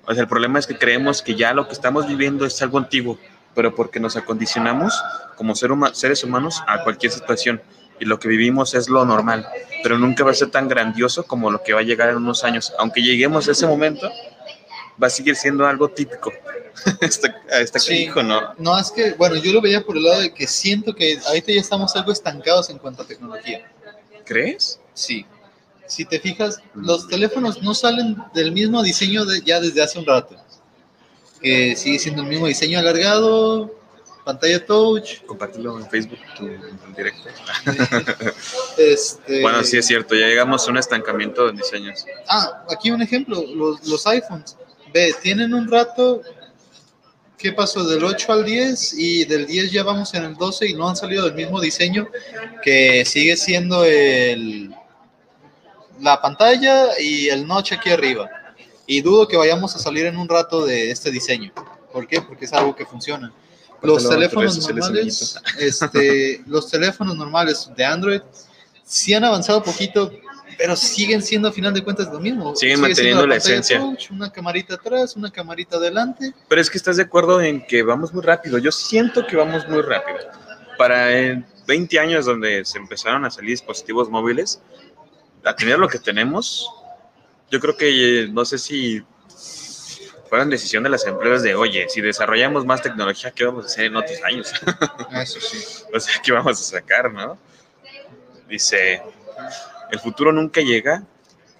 O 0.06 0.12
sea, 0.12 0.22
el 0.22 0.28
problema 0.28 0.58
es 0.58 0.66
que 0.66 0.76
creemos 0.76 1.22
que 1.22 1.34
ya 1.34 1.54
lo 1.54 1.66
que 1.66 1.72
estamos 1.72 2.06
viviendo 2.06 2.44
es 2.44 2.60
algo 2.60 2.76
antiguo, 2.78 3.18
pero 3.54 3.74
porque 3.74 4.00
nos 4.00 4.16
acondicionamos 4.16 4.94
como 5.36 5.54
ser 5.54 5.70
huma- 5.70 5.94
seres 5.94 6.24
humanos 6.24 6.62
a 6.66 6.82
cualquier 6.82 7.12
situación 7.12 7.60
y 8.00 8.04
lo 8.06 8.18
que 8.18 8.28
vivimos 8.28 8.74
es 8.74 8.88
lo 8.88 9.04
normal, 9.04 9.46
pero 9.82 9.98
nunca 9.98 10.24
va 10.24 10.32
a 10.32 10.34
ser 10.34 10.50
tan 10.50 10.66
grandioso 10.68 11.24
como 11.24 11.50
lo 11.50 11.62
que 11.62 11.72
va 11.72 11.80
a 11.80 11.84
llegar 11.84 12.08
en 12.10 12.16
unos 12.16 12.42
años. 12.44 12.72
Aunque 12.78 13.00
lleguemos 13.02 13.46
a 13.48 13.52
ese 13.52 13.66
momento, 13.66 14.10
va 15.02 15.06
a 15.06 15.10
seguir 15.10 15.36
siendo 15.36 15.66
algo 15.66 15.88
típico. 15.88 16.32
está, 17.00 17.34
está 17.60 17.78
Sí. 17.78 17.94
hijo, 18.04 18.22
¿no? 18.22 18.52
No, 18.58 18.76
es 18.78 18.90
que, 18.90 19.12
bueno, 19.12 19.36
yo 19.36 19.52
lo 19.52 19.60
veía 19.60 19.84
por 19.84 19.96
el 19.96 20.02
lado 20.04 20.20
de 20.22 20.34
que 20.34 20.46
siento 20.48 20.92
que 20.94 21.18
ahorita 21.26 21.52
ya 21.52 21.60
estamos 21.60 21.94
algo 21.94 22.10
estancados 22.10 22.68
en 22.70 22.78
cuanto 22.78 23.02
a 23.02 23.06
tecnología. 23.06 23.64
¿Crees? 24.24 24.80
Sí. 24.94 25.24
si 25.86 26.04
te 26.06 26.18
fijas, 26.18 26.60
los 26.74 27.06
teléfonos 27.08 27.62
no 27.62 27.74
salen 27.74 28.16
del 28.32 28.52
mismo 28.52 28.82
diseño 28.82 29.24
de, 29.26 29.42
ya 29.42 29.60
desde 29.60 29.82
hace 29.82 29.98
un 29.98 30.06
rato. 30.06 30.34
Que 31.44 31.76
sigue 31.76 31.98
siendo 31.98 32.22
el 32.22 32.28
mismo 32.28 32.46
diseño 32.46 32.78
alargado, 32.78 33.70
pantalla 34.24 34.64
touch. 34.64 35.22
Compártelo 35.26 35.78
en 35.78 35.88
Facebook, 35.88 36.18
tu 36.36 36.46
en 36.46 36.94
directo. 36.96 37.28
Este, 38.78 39.42
Bueno, 39.42 39.62
sí 39.62 39.76
es 39.76 39.86
cierto, 39.86 40.16
ya 40.16 40.26
llegamos 40.26 40.66
a 40.66 40.70
un 40.70 40.78
estancamiento 40.78 41.46
de 41.46 41.52
diseños. 41.52 42.04
Ah, 42.28 42.64
aquí 42.70 42.90
un 42.90 43.02
ejemplo, 43.02 43.44
los, 43.54 43.86
los 43.86 44.06
iPhones. 44.06 44.56
Ve, 44.92 45.14
tienen 45.22 45.54
un 45.54 45.70
rato, 45.70 46.22
¿qué 47.38 47.52
pasó? 47.52 47.84
Del 47.84 48.02
8 48.02 48.32
al 48.32 48.44
10 48.44 48.94
y 48.94 49.24
del 49.26 49.46
10 49.46 49.70
ya 49.70 49.84
vamos 49.84 50.12
en 50.14 50.24
el 50.24 50.34
12 50.34 50.68
y 50.68 50.74
no 50.74 50.88
han 50.88 50.96
salido 50.96 51.24
del 51.24 51.34
mismo 51.34 51.60
diseño 51.60 52.08
que 52.62 53.04
sigue 53.04 53.36
siendo 53.36 53.84
el 53.84 54.74
la 56.00 56.20
pantalla 56.20 56.98
y 56.98 57.28
el 57.28 57.46
notch 57.46 57.72
aquí 57.72 57.90
arriba. 57.90 58.28
Y 58.86 59.00
dudo 59.00 59.26
que 59.26 59.36
vayamos 59.36 59.74
a 59.74 59.78
salir 59.78 60.06
en 60.06 60.16
un 60.16 60.28
rato 60.28 60.64
de 60.64 60.90
este 60.90 61.10
diseño. 61.10 61.52
¿Por 61.92 62.06
qué? 62.06 62.20
Porque 62.20 62.44
es 62.44 62.52
algo 62.52 62.74
que 62.74 62.84
funciona. 62.84 63.32
Los 63.82 64.08
teléfonos 64.08 64.58
normales, 64.66 65.40
este, 65.58 66.42
los 66.46 66.70
teléfonos 66.70 67.16
normales 67.16 67.70
de 67.76 67.84
Android 67.84 68.20
sí 68.84 69.12
han 69.12 69.24
avanzado 69.24 69.62
poquito, 69.62 70.10
pero 70.56 70.74
siguen 70.74 71.22
siendo 71.22 71.48
a 71.48 71.52
final 71.52 71.74
de 71.74 71.84
cuentas 71.84 72.08
lo 72.10 72.18
mismo. 72.18 72.56
Siguen 72.56 72.76
Sigue 72.76 72.88
manteniendo 72.88 73.26
la 73.26 73.34
pantalla 73.34 73.54
esencia. 73.54 73.80
touch, 73.80 74.10
una 74.10 74.32
camarita 74.32 74.74
atrás, 74.74 75.16
una 75.16 75.30
camarita 75.30 75.76
adelante. 75.76 76.32
Pero 76.48 76.60
es 76.60 76.70
que 76.70 76.78
estás 76.78 76.96
de 76.96 77.02
acuerdo 77.02 77.40
en 77.42 77.66
que 77.66 77.82
vamos 77.82 78.12
muy 78.12 78.22
rápido. 78.22 78.58
Yo 78.58 78.72
siento 78.72 79.26
que 79.26 79.36
vamos 79.36 79.68
muy 79.68 79.82
rápido. 79.82 80.18
Para 80.78 81.12
en 81.16 81.46
20 81.66 81.98
años 81.98 82.24
donde 82.26 82.64
se 82.64 82.78
empezaron 82.78 83.24
a 83.24 83.30
salir 83.30 83.50
dispositivos 83.50 84.08
móviles, 84.08 84.60
a 85.44 85.54
tener 85.54 85.78
lo 85.78 85.88
que 85.88 85.98
tenemos, 85.98 86.68
yo 87.50 87.60
creo 87.60 87.76
que 87.76 88.22
eh, 88.24 88.28
no 88.28 88.44
sé 88.44 88.58
si 88.58 89.02
fueran 90.28 90.50
decisión 90.50 90.82
de 90.82 90.90
las 90.90 91.06
empresas 91.06 91.42
de, 91.42 91.54
oye, 91.54 91.86
si 91.88 92.00
desarrollamos 92.00 92.66
más 92.66 92.82
tecnología, 92.82 93.30
¿qué 93.30 93.44
vamos 93.44 93.64
a 93.64 93.68
hacer 93.68 93.84
en 93.86 93.96
otros 93.96 94.18
años? 94.24 94.52
Eso 95.12 95.40
sí. 95.40 95.84
o 95.94 96.00
sea, 96.00 96.20
¿qué 96.22 96.32
vamos 96.32 96.60
a 96.60 96.64
sacar, 96.64 97.12
no? 97.12 97.38
Dice, 98.48 99.00
el 99.90 100.00
futuro 100.00 100.32
nunca 100.32 100.60
llega, 100.60 101.04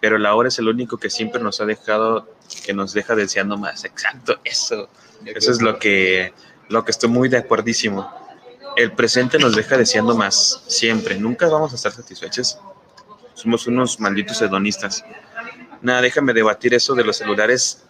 pero 0.01 0.19
la 0.19 0.35
hora 0.35 0.49
es 0.49 0.59
el 0.59 0.69
único 0.69 0.99
que 0.99 1.09
siempre 1.09 1.41
nos 1.41 1.61
ha 1.61 1.67
dejado, 1.67 2.29
que 2.65 2.75
nos 2.75 2.93
deja 2.93 3.15
deseando 3.15 3.57
más. 3.57 3.85
Exacto, 3.85 4.41
eso. 4.45 4.89
Eso 5.25 5.51
es 5.53 5.63
lo 5.63 5.79
que, 5.79 6.35
lo 6.69 6.85
que 6.85 6.91
estoy 6.91 7.09
muy 7.09 7.29
de 7.29 7.39
acuerdísimo. 7.39 8.13
El 8.77 8.93
presente 8.93 9.39
nos 9.39 9.55
deja 9.55 9.77
deseando 9.77 10.17
más, 10.17 10.63
siempre. 10.67 11.17
Nunca 11.17 11.49
vamos 11.49 11.73
a 11.73 11.77
estar 11.77 11.93
satisfechos. 11.93 12.59
Somos 13.35 13.67
unos 13.67 14.01
malditos 14.01 14.43
hedonistas. 14.43 15.05
Nada, 15.85 16.01
déjame 16.01 16.33
debatir 16.33 16.73
eso 16.73 16.95
de 16.95 17.05
los 17.05 17.19
celulares. 17.19 17.85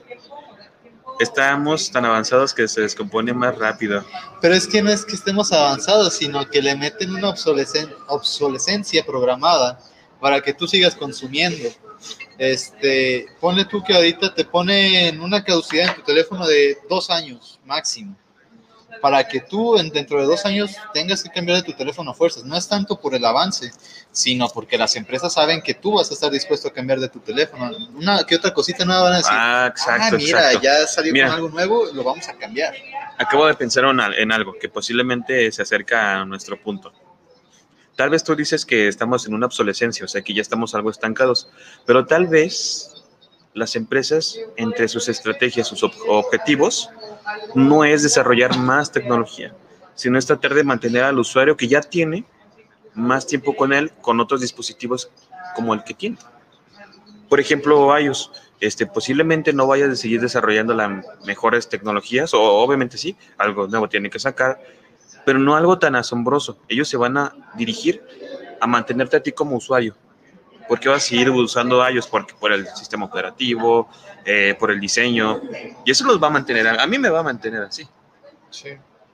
Estamos 1.21 1.93
tan 1.93 2.05
avanzados 2.05 2.53
que 2.53 2.67
se 2.67 2.81
descompone 2.81 3.33
más 3.33 3.57
rápido. 3.57 4.05
Pero 4.43 4.53
es 4.53 4.67
que 4.67 4.83
no 4.83 4.91
es 4.91 5.05
que 5.05 5.15
estemos 5.15 5.53
avanzados, 5.53 6.15
sino 6.15 6.45
que 6.51 6.61
le 6.61 6.75
meten 6.75 7.13
una 7.15 7.29
obsolescen- 7.29 7.95
obsolescencia 8.09 9.07
programada 9.07 9.79
para 10.21 10.41
que 10.41 10.53
tú 10.53 10.67
sigas 10.67 10.97
consumiendo. 10.97 11.69
Este, 12.37 13.27
ponle 13.41 13.65
tú 13.65 13.81
que 13.85 13.95
ahorita 13.95 14.35
te 14.35 14.45
ponen 14.45 15.21
una 15.21 15.45
caducidad 15.45 15.91
en 15.91 15.95
tu 15.95 16.03
teléfono 16.03 16.49
de 16.49 16.77
dos 16.91 17.09
años 17.11 17.61
máximo, 17.65 18.17
para 19.01 19.27
que 19.29 19.41
tú 19.41 19.77
en, 19.79 19.91
dentro 19.91 20.19
de 20.21 20.27
dos 20.27 20.45
años 20.47 20.73
tengas 20.93 21.23
que 21.23 21.31
cambiar 21.31 21.59
de 21.59 21.63
tu 21.63 21.73
teléfono 21.73 22.11
a 22.11 22.15
fuerzas. 22.15 22.45
No 22.45 22.57
es 22.57 22.67
tanto 22.69 22.99
por 23.01 23.15
el 23.15 23.25
avance, 23.25 23.71
sino 24.13 24.49
porque 24.49 24.79
las 24.79 24.97
empresas 24.97 25.33
saben 25.35 25.61
que 25.63 25.75
tú 25.75 25.93
vas 25.95 26.11
a 26.11 26.15
estar 26.15 26.31
dispuesto 26.31 26.69
a 26.69 26.73
cambiar 26.73 27.01
de 27.01 27.09
tu 27.09 27.21
teléfono. 27.21 27.71
Una 27.95 28.25
que 28.25 28.37
otra 28.37 28.53
cosita 28.55 28.85
nueva 28.85 29.03
van 29.03 29.13
a 29.15 29.17
decir. 29.19 29.33
Ah, 29.35 29.65
Ah, 29.65 29.67
exacto, 29.69 30.17
mira, 30.17 30.39
exacto. 30.53 30.61
ya 30.63 30.87
salió 30.87 31.13
Mira. 31.13 31.27
con 31.27 31.35
algo 31.37 31.49
nuevo, 31.51 31.87
lo 31.93 32.03
vamos 32.05 32.29
a 32.29 32.35
cambiar. 32.35 32.75
Acabo 33.19 33.47
de 33.47 33.55
pensar 33.55 33.85
en, 33.85 34.01
al- 34.01 34.15
en 34.15 34.33
algo 34.33 34.55
que 34.59 34.69
posiblemente 34.69 35.51
se 35.53 35.63
acerca 35.63 36.21
a 36.21 36.25
nuestro 36.25 36.61
punto. 36.61 36.93
Tal 37.97 38.11
vez 38.11 38.25
tú 38.25 38.35
dices 38.35 38.67
que 38.67 38.89
estamos 38.89 39.27
en 39.27 39.35
una 39.35 39.47
obsolescencia, 39.47 40.05
o 40.05 40.09
sea 40.09 40.23
que 40.23 40.35
ya 40.35 40.43
estamos 40.43 40.75
algo 40.75 40.91
estancados, 40.91 41.49
pero 41.87 42.07
tal 42.07 42.27
vez 42.27 42.91
las 43.55 43.77
empresas, 43.77 44.37
entre 44.57 44.89
sus 44.89 45.09
estrategias, 45.09 45.69
sus 45.69 45.85
ob- 45.85 45.95
objetivos, 46.09 46.91
no 47.55 47.85
es 47.85 48.03
desarrollar 48.03 48.57
más 48.59 48.93
tecnología, 48.93 49.55
sino 49.95 50.19
es 50.19 50.27
tratar 50.27 50.55
de 50.55 50.65
mantener 50.65 51.05
al 51.05 51.19
usuario 51.19 51.57
que 51.57 51.69
ya 51.69 51.81
tiene 51.81 52.25
más 52.95 53.27
tiempo 53.27 53.57
con 53.57 53.73
él, 53.73 53.93
con 54.01 54.21
otros 54.21 54.41
dispositivos 54.41 55.11
como 55.55 55.75
el 55.75 55.85
que 55.85 55.95
tiene. 55.95 56.19
Por 57.29 57.41
ejemplo, 57.41 57.99
iOS, 57.99 58.31
este, 58.61 58.87
posiblemente 58.87 59.53
no 59.53 59.67
vaya 59.67 59.87
a 59.87 59.97
seguir 59.97 60.21
desarrollando 60.21 60.75
las 60.75 60.91
mejores 61.27 61.69
tecnologías, 61.69 62.33
o 62.35 62.41
obviamente 62.41 62.99
sí, 62.99 63.17
algo 63.39 63.67
nuevo 63.67 63.89
tiene 63.89 64.11
que 64.11 64.19
sacar, 64.19 64.61
pero 65.25 65.39
no 65.39 65.57
algo 65.57 65.79
tan 65.79 65.97
asombroso. 65.97 66.59
Ellos 66.69 66.89
se 66.89 66.97
van 66.97 67.17
a 67.17 67.35
dirigir 67.57 68.03
a 68.61 68.67
mantenerte 68.67 69.17
a 69.17 69.23
ti 69.23 69.33
como 69.33 69.57
usuario. 69.57 69.97
Porque 70.69 70.89
vas 70.89 71.05
a 71.05 71.07
seguir 71.07 71.31
usando 71.31 71.87
iOS 71.89 72.07
porque, 72.07 72.35
por 72.35 72.53
el 72.53 72.67
sistema 72.69 73.05
operativo, 73.07 73.89
eh, 74.25 74.57
por 74.59 74.71
el 74.71 74.81
diseño, 74.81 75.41
y 75.85 75.91
eso 75.91 76.05
los 76.07 76.23
va 76.23 76.29
a 76.29 76.31
mantener, 76.31 76.67
a, 76.67 76.87
mí 76.87 76.99
me 76.99 77.11
va 77.11 77.21
a 77.21 77.23
mantener 77.23 77.63
así. 77.63 77.87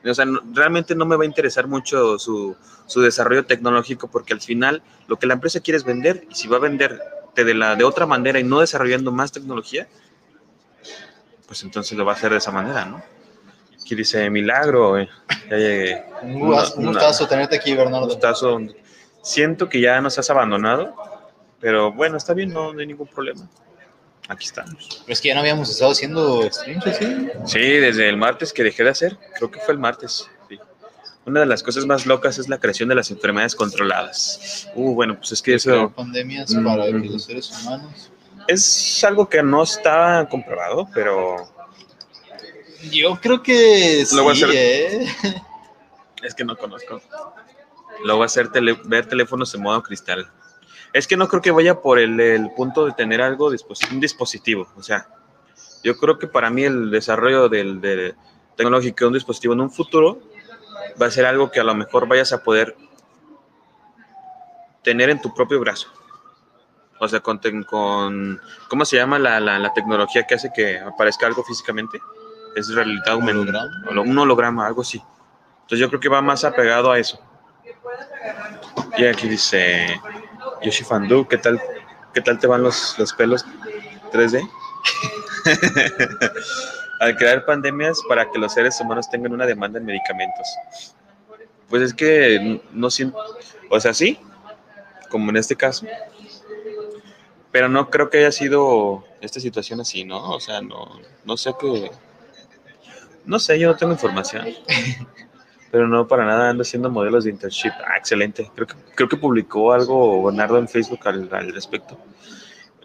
O 0.04 0.14
sea, 0.14 0.24
no- 0.24 0.40
realmente 0.52 0.94
no 0.94 1.04
me 1.06 1.16
va 1.16 1.24
a 1.24 1.26
interesar 1.26 1.66
mucho 1.66 2.18
su, 2.18 2.56
su 2.86 3.00
desarrollo 3.00 3.44
tecnológico 3.44 4.08
porque 4.08 4.32
al 4.32 4.40
final 4.40 4.82
lo 5.08 5.18
que 5.18 5.26
la 5.26 5.34
empresa 5.34 5.60
quiere 5.60 5.76
es 5.76 5.84
vender 5.84 6.26
y 6.30 6.34
si 6.34 6.48
va 6.48 6.56
a 6.56 6.60
vender 6.60 7.00
de, 7.34 7.54
la, 7.54 7.74
de 7.76 7.84
otra 7.84 8.06
manera 8.06 8.38
y 8.38 8.44
no 8.44 8.60
desarrollando 8.60 9.12
más 9.12 9.32
tecnología, 9.32 9.88
pues 11.46 11.62
entonces 11.64 11.98
lo 11.98 12.04
va 12.04 12.12
a 12.12 12.14
hacer 12.14 12.30
de 12.30 12.38
esa 12.38 12.52
manera, 12.52 12.84
¿no? 12.84 13.02
Aquí 13.80 13.94
dice 13.94 14.30
Milagro, 14.30 14.98
eh, 14.98 15.08
ya 15.50 15.56
llegué. 15.56 16.04
Un, 16.22 16.42
un 16.76 16.86
gustazo 16.86 17.26
tenerte 17.26 17.56
aquí, 17.56 17.74
Bernardo. 17.74 18.06
gustazo. 18.06 18.60
Siento 19.22 19.68
que 19.68 19.80
ya 19.80 20.00
nos 20.00 20.18
has 20.18 20.30
abandonado, 20.30 20.94
pero 21.60 21.92
bueno, 21.92 22.16
está 22.16 22.34
bien, 22.34 22.52
no, 22.52 22.72
no 22.72 22.80
hay 22.80 22.86
ningún 22.86 23.06
problema. 23.06 23.48
Aquí 24.28 24.46
estamos. 24.46 25.02
Pero 25.04 25.12
es 25.12 25.20
que 25.20 25.28
ya 25.28 25.34
no 25.34 25.40
habíamos 25.40 25.68
estado 25.70 25.90
haciendo 25.90 26.48
streams, 26.52 26.84
¿sí? 26.96 27.28
Sí, 27.46 27.58
desde 27.58 28.08
el 28.08 28.16
martes 28.16 28.52
que 28.52 28.62
dejé 28.62 28.84
de 28.84 28.90
hacer, 28.90 29.18
creo 29.36 29.50
que 29.50 29.58
fue 29.60 29.74
el 29.74 29.80
martes. 29.80 30.28
sí. 30.48 30.58
Una 31.26 31.40
de 31.40 31.46
las 31.46 31.62
cosas 31.62 31.84
más 31.84 32.06
locas 32.06 32.38
es 32.38 32.48
la 32.48 32.58
creación 32.58 32.88
de 32.88 32.94
las 32.94 33.10
enfermedades 33.10 33.54
controladas. 33.54 34.68
Uh, 34.74 34.94
bueno, 34.94 35.16
pues 35.18 35.32
es 35.32 35.42
que 35.42 35.54
eso 35.54 35.90
pandemias 35.90 36.50
Mm, 36.54 36.64
para 36.64 36.84
mm. 36.86 37.04
los 37.12 37.24
seres 37.24 37.50
humanos. 37.50 38.10
es 38.48 39.04
algo 39.04 39.28
que 39.28 39.42
no 39.42 39.62
está 39.64 40.26
comprobado, 40.30 40.88
pero 40.94 41.36
Yo 42.90 43.18
creo 43.20 43.42
que 43.42 44.06
sí, 44.06 44.16
Lo 44.16 44.22
voy 44.22 44.30
a 44.40 44.46
hacer. 44.46 44.50
¿eh? 44.54 45.06
es 46.22 46.34
que 46.34 46.44
no 46.44 46.56
conozco. 46.56 47.02
Luego 48.04 48.22
hacer 48.22 48.48
tele- 48.50 48.80
ver 48.84 49.06
teléfonos 49.06 49.54
en 49.54 49.60
modo 49.62 49.82
cristal. 49.82 50.30
Es 50.92 51.06
que 51.06 51.16
no 51.16 51.28
creo 51.28 51.40
que 51.42 51.50
vaya 51.52 51.80
por 51.80 51.98
el, 51.98 52.18
el 52.18 52.50
punto 52.50 52.84
de 52.86 52.92
tener 52.92 53.22
algo, 53.22 53.46
un 53.92 54.00
dispositivo. 54.00 54.68
O 54.76 54.82
sea, 54.82 55.06
yo 55.84 55.96
creo 55.96 56.18
que 56.18 56.26
para 56.26 56.50
mí 56.50 56.64
el 56.64 56.90
desarrollo 56.90 57.48
del, 57.48 57.80
de 57.80 58.14
tecnológico 58.56 59.04
de 59.04 59.06
un 59.08 59.14
dispositivo 59.14 59.54
en 59.54 59.60
un 59.60 59.70
futuro 59.70 60.18
va 61.00 61.06
a 61.06 61.10
ser 61.10 61.26
algo 61.26 61.50
que 61.50 61.60
a 61.60 61.64
lo 61.64 61.74
mejor 61.74 62.08
vayas 62.08 62.32
a 62.32 62.42
poder 62.42 62.76
tener 64.82 65.10
en 65.10 65.20
tu 65.20 65.32
propio 65.34 65.60
brazo. 65.60 65.88
O 66.98 67.08
sea, 67.08 67.20
con, 67.20 67.40
con 67.64 68.40
¿cómo 68.68 68.84
se 68.84 68.96
llama 68.96 69.18
la, 69.18 69.40
la- 69.40 69.58
la 69.58 69.72
tecnología 69.72 70.26
que 70.26 70.34
hace 70.34 70.52
que 70.52 70.78
aparezca 70.78 71.26
algo 71.26 71.42
físicamente? 71.44 71.98
Es 72.56 72.68
realidad. 72.74 73.16
¿Holograma? 73.16 74.02
Un 74.02 74.18
holograma, 74.18 74.66
algo 74.66 74.82
así. 74.82 75.00
Entonces 75.62 75.78
yo 75.78 75.88
creo 75.88 76.00
que 76.00 76.08
va 76.08 76.20
más 76.20 76.44
apegado 76.44 76.90
a 76.90 76.98
eso. 76.98 77.18
Y 78.98 79.04
aquí 79.06 79.28
dice 79.28 79.98
Yoshi 80.62 80.84
Fandu, 80.84 81.26
¿qué 81.26 81.38
tal, 81.38 81.60
qué 82.12 82.20
tal 82.20 82.38
te 82.38 82.46
van 82.46 82.62
los, 82.62 82.98
los 82.98 83.12
pelos 83.12 83.44
3D? 84.12 84.48
Al 87.00 87.16
crear 87.16 87.46
pandemias 87.46 88.00
para 88.08 88.30
que 88.30 88.38
los 88.38 88.52
seres 88.52 88.78
humanos 88.80 89.08
tengan 89.08 89.32
una 89.32 89.46
demanda 89.46 89.78
en 89.78 89.86
medicamentos. 89.86 90.46
Pues 91.68 91.82
es 91.82 91.94
que 91.94 92.60
no 92.72 92.90
siento, 92.90 93.18
o 93.70 93.80
sea, 93.80 93.94
sí, 93.94 94.18
como 95.08 95.30
en 95.30 95.36
este 95.36 95.56
caso, 95.56 95.86
pero 97.50 97.68
no 97.68 97.88
creo 97.90 98.10
que 98.10 98.18
haya 98.18 98.32
sido 98.32 99.04
esta 99.20 99.40
situación 99.40 99.80
así, 99.80 100.04
¿no? 100.04 100.30
O 100.30 100.40
sea, 100.40 100.60
no, 100.60 101.00
no 101.24 101.36
sé 101.36 101.54
qué, 101.58 101.90
no 103.24 103.38
sé, 103.38 103.58
yo 103.58 103.68
no 103.68 103.76
tengo 103.76 103.92
información. 103.92 104.46
Pero 105.70 105.86
no 105.86 106.08
para 106.08 106.24
nada 106.24 106.50
ando 106.50 106.62
haciendo 106.62 106.90
modelos 106.90 107.24
de 107.24 107.30
internship. 107.30 107.72
Ah, 107.86 107.96
excelente. 107.96 108.50
Creo 108.54 108.66
que, 108.66 108.74
creo 108.94 109.08
que 109.08 109.16
publicó 109.16 109.72
algo 109.72 110.24
Bernardo 110.24 110.58
en 110.58 110.68
Facebook 110.68 111.00
al, 111.04 111.28
al 111.32 111.52
respecto. 111.52 111.96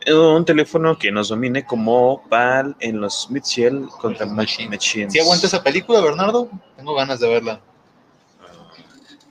Eh, 0.05 0.13
Un 0.13 0.45
teléfono 0.45 0.97
que 0.97 1.11
nos 1.11 1.29
domine 1.29 1.65
como 1.65 2.23
PAL 2.29 2.75
en 2.79 3.01
los 3.01 3.29
Mitchell 3.31 3.87
contra 3.99 4.27
Machine. 4.27 4.69
Machines. 4.69 5.13
¿Sí 5.13 5.19
aguanta 5.19 5.47
esa 5.47 5.63
película, 5.63 5.99
Bernardo? 5.99 6.47
Tengo 6.77 6.93
ganas 6.93 7.19
de 7.19 7.27
verla. 7.27 7.59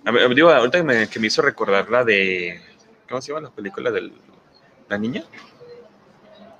A 0.04 0.10
ver, 0.10 0.34
digo, 0.34 0.50
ahorita 0.50 0.78
que 0.78 0.84
me, 0.84 1.08
que 1.08 1.20
me 1.20 1.28
hizo 1.28 1.40
recordar 1.40 1.88
la 1.88 2.04
de. 2.04 2.60
¿Cómo 3.08 3.22
se 3.22 3.28
llama 3.32 3.48
la 3.48 3.54
película 3.54 3.90
del 3.90 4.12
¿La 4.88 4.98
niña? 4.98 5.24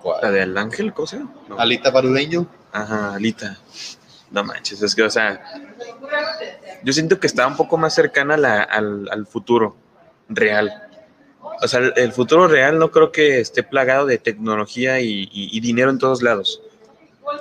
¿Cuál? 0.01 0.21
¿La 0.23 0.31
del 0.31 0.57
ángel? 0.57 0.95
¿Cómo 0.95 1.07
se 1.07 1.19
llama? 1.19 1.33
No. 1.49 1.59
Alita 1.59 1.91
Battle 1.91 2.19
Angel. 2.23 2.47
Ajá, 2.73 3.15
Alita. 3.15 3.59
No 4.35 4.43
manches, 4.43 4.83
es 4.83 4.95
que, 4.97 5.03
o 5.05 5.11
sea, 5.11 5.41
yo 6.83 6.93
siento 6.93 7.21
que 7.21 7.29
está 7.29 7.47
un 7.47 7.57
poco 7.57 7.77
más 7.79 7.95
cercana 7.95 8.37
la- 8.37 8.63
al, 8.65 9.09
al 9.11 9.27
futuro 9.29 9.77
real. 10.29 10.73
O 11.63 11.69
sea, 11.69 11.81
el, 11.95 12.13
futuro 12.13 12.49
real 12.49 12.79
no 12.81 12.91
creo 12.91 13.13
que 13.13 13.39
esté 13.39 13.63
plagado 13.63 14.07
de 14.07 14.19
tecnología 14.19 14.99
y, 15.01 15.23
y- 15.33 15.57
y 15.57 15.61
dinero 15.61 15.91
en 15.91 15.99
todos 15.99 16.21
lados. 16.21 16.61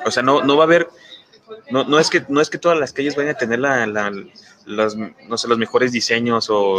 O 0.06 0.12
sea, 0.12 0.22
no, 0.22 0.44
no 0.44 0.56
va 0.56 0.66
a 0.66 0.68
haber, 0.68 0.88
no, 1.72 1.84
no, 1.84 1.98
es 1.98 2.12
que, 2.12 2.24
no 2.30 2.40
es 2.42 2.52
que 2.52 2.60
todas 2.60 2.78
las 2.78 2.94
calles 2.94 3.16
vayan 3.16 3.34
a 3.34 3.38
tener 3.40 3.58
la, 3.60 3.88
la- 3.88 4.12
los, 4.66 4.96
no 4.96 5.38
sé, 5.38 5.48
los 5.48 5.58
mejores 5.58 5.92
diseños 5.92 6.48
o 6.52 6.76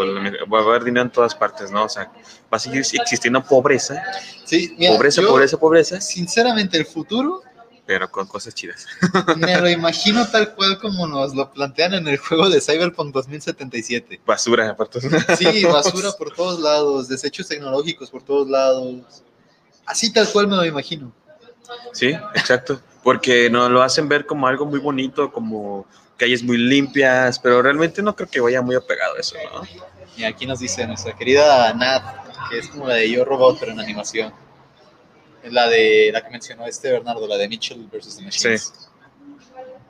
va 0.50 0.60
a 0.60 0.62
haber 0.62 0.84
dinero 0.84 1.02
en 1.06 1.10
todas 1.10 1.34
partes, 1.34 1.72
¿no? 1.72 1.84
O 1.84 1.88
sea, 1.88 2.04
va 2.04 2.56
a 2.56 2.58
seguir 2.60 2.78
existiendo 2.80 3.42
pobreza, 3.42 4.00
Sí, 4.44 4.74
mira, 4.78 4.92
pobreza, 4.92 5.20
yo, 5.22 5.28
pobreza, 5.28 5.58
pobreza, 5.58 6.00
Sinceramente, 6.00 6.78
el 6.78 6.86
futuro 6.86 7.42
pero 7.86 8.10
con 8.10 8.26
cosas 8.26 8.54
chidas. 8.54 8.86
me 9.36 9.60
lo 9.60 9.68
imagino 9.70 10.26
tal 10.28 10.54
cual 10.54 10.78
como 10.78 11.06
nos 11.06 11.34
lo 11.34 11.50
plantean 11.52 11.94
en 11.94 12.08
el 12.08 12.18
juego 12.18 12.48
de 12.48 12.60
Cyberpunk 12.60 13.12
2077. 13.12 14.20
Basura, 14.24 14.70
aparte. 14.70 15.00
Sí, 15.36 15.64
basura 15.64 16.12
por 16.12 16.32
todos 16.32 16.60
lados, 16.60 17.08
desechos 17.08 17.48
tecnológicos 17.48 18.10
por 18.10 18.22
todos 18.22 18.48
lados. 18.48 19.22
Así 19.86 20.12
tal 20.12 20.28
cual 20.30 20.48
me 20.48 20.56
lo 20.56 20.64
imagino. 20.64 21.12
Sí, 21.92 22.16
exacto. 22.34 22.80
Porque 23.02 23.50
nos 23.50 23.70
lo 23.70 23.82
hacen 23.82 24.08
ver 24.08 24.24
como 24.24 24.46
algo 24.46 24.64
muy 24.64 24.78
bonito, 24.78 25.30
como 25.30 25.86
calles 26.16 26.42
muy 26.42 26.56
limpias, 26.56 27.38
pero 27.38 27.60
realmente 27.60 28.02
no 28.02 28.16
creo 28.16 28.28
que 28.28 28.40
vaya 28.40 28.62
muy 28.62 28.76
apegado 28.76 29.16
a 29.16 29.20
eso, 29.20 29.36
¿no? 29.52 29.62
Y 30.16 30.24
aquí 30.24 30.46
nos 30.46 30.60
dice 30.60 30.86
nuestra 30.86 31.14
querida 31.14 31.72
Nat, 31.74 32.02
que 32.48 32.58
es 32.60 32.68
como 32.68 32.86
la 32.86 32.94
de 32.94 33.10
Yo 33.10 33.24
Robot, 33.24 33.58
pero 33.58 33.72
en 33.72 33.80
animación. 33.80 34.32
La 35.50 35.68
de 35.68 36.10
la 36.12 36.22
que 36.22 36.30
mencionó 36.30 36.66
este 36.66 36.90
Bernardo, 36.90 37.26
la 37.26 37.36
de 37.36 37.48
Mitchell 37.48 37.86
versus 37.92 38.16
the 38.16 38.22
Machines. 38.22 38.88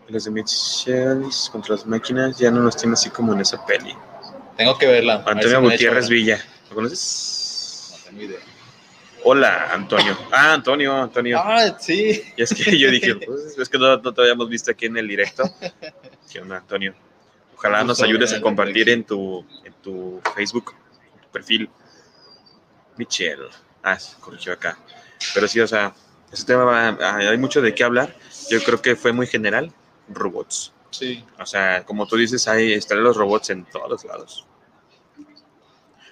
Los 0.09 0.25
de 0.25 0.31
Mitchells 0.31 1.49
contra 1.51 1.77
las 1.77 1.87
máquinas 1.87 2.39
ya 2.39 2.51
no 2.51 2.61
los 2.61 2.77
tiene 2.77 2.95
así 2.95 3.09
como 3.11 3.33
en 3.33 3.41
esa 3.41 3.65
peli. 3.65 3.95
Tengo 4.57 4.77
que 4.77 4.87
verla. 4.87 5.25
Antonio 5.27 5.61
si 5.61 5.71
Gutiérrez. 5.71 6.09
Villa, 6.09 6.45
¿lo 6.69 6.75
conoces? 6.75 7.93
No 7.93 8.11
tengo 8.11 8.23
idea. 8.23 8.41
Hola, 9.27 9.71
Antonio. 9.73 10.19
Ah, 10.31 10.53
Antonio, 10.53 11.03
Antonio. 11.03 11.39
Ah, 11.43 11.77
sí. 11.81 12.23
Y 12.37 12.43
es 12.43 12.53
que 12.53 12.79
yo 12.79 12.91
dije, 12.91 13.15
pues, 13.27 13.59
es 13.59 13.69
que 13.69 13.79
no, 13.79 13.97
no 13.97 14.13
te 14.13 14.21
habíamos 14.21 14.49
visto 14.51 14.71
aquí 14.71 14.87
en 14.87 14.99
el 14.99 15.09
directo. 15.09 15.45
¿Qué 16.31 16.41
onda, 16.41 16.59
Antonio? 16.59 16.95
Ojalá 17.57 17.83
nos 17.85 18.03
ayudes 18.03 18.33
a 18.35 18.41
compartir 18.43 18.91
en 18.91 19.05
tu, 19.05 19.47
en 19.65 19.73
tu 19.83 20.21
Facebook, 20.35 20.75
en 21.15 21.21
tu 21.23 21.29
perfil. 21.29 21.71
Michelle. 22.99 23.49
Ah, 23.83 23.99
se 23.99 24.19
corrigió 24.21 24.53
acá. 24.53 24.77
Pero 25.33 25.49
sí, 25.49 25.61
o 25.61 25.67
sea, 25.67 25.95
ese 26.33 26.45
tema 26.45 26.65
va- 26.65 27.17
hay 27.17 27.39
mucho 27.39 27.63
de 27.63 27.75
qué 27.75 27.85
hablar. 27.85 28.15
Yo 28.51 28.63
creo 28.63 28.83
que 28.83 28.97
fue 28.97 29.13
muy 29.13 29.27
general. 29.27 29.73
Robots. 30.09 30.73
Sí. 30.91 31.25
O 31.41 31.47
sea, 31.47 31.85
como 31.85 32.07
tú 32.07 32.17
dices, 32.17 32.47
hay 32.47 32.73
están 32.75 33.03
los 33.03 33.17
robots 33.17 33.51
en 33.51 33.65
todos 33.65 33.89
los 33.89 34.05
lados. 34.05 34.47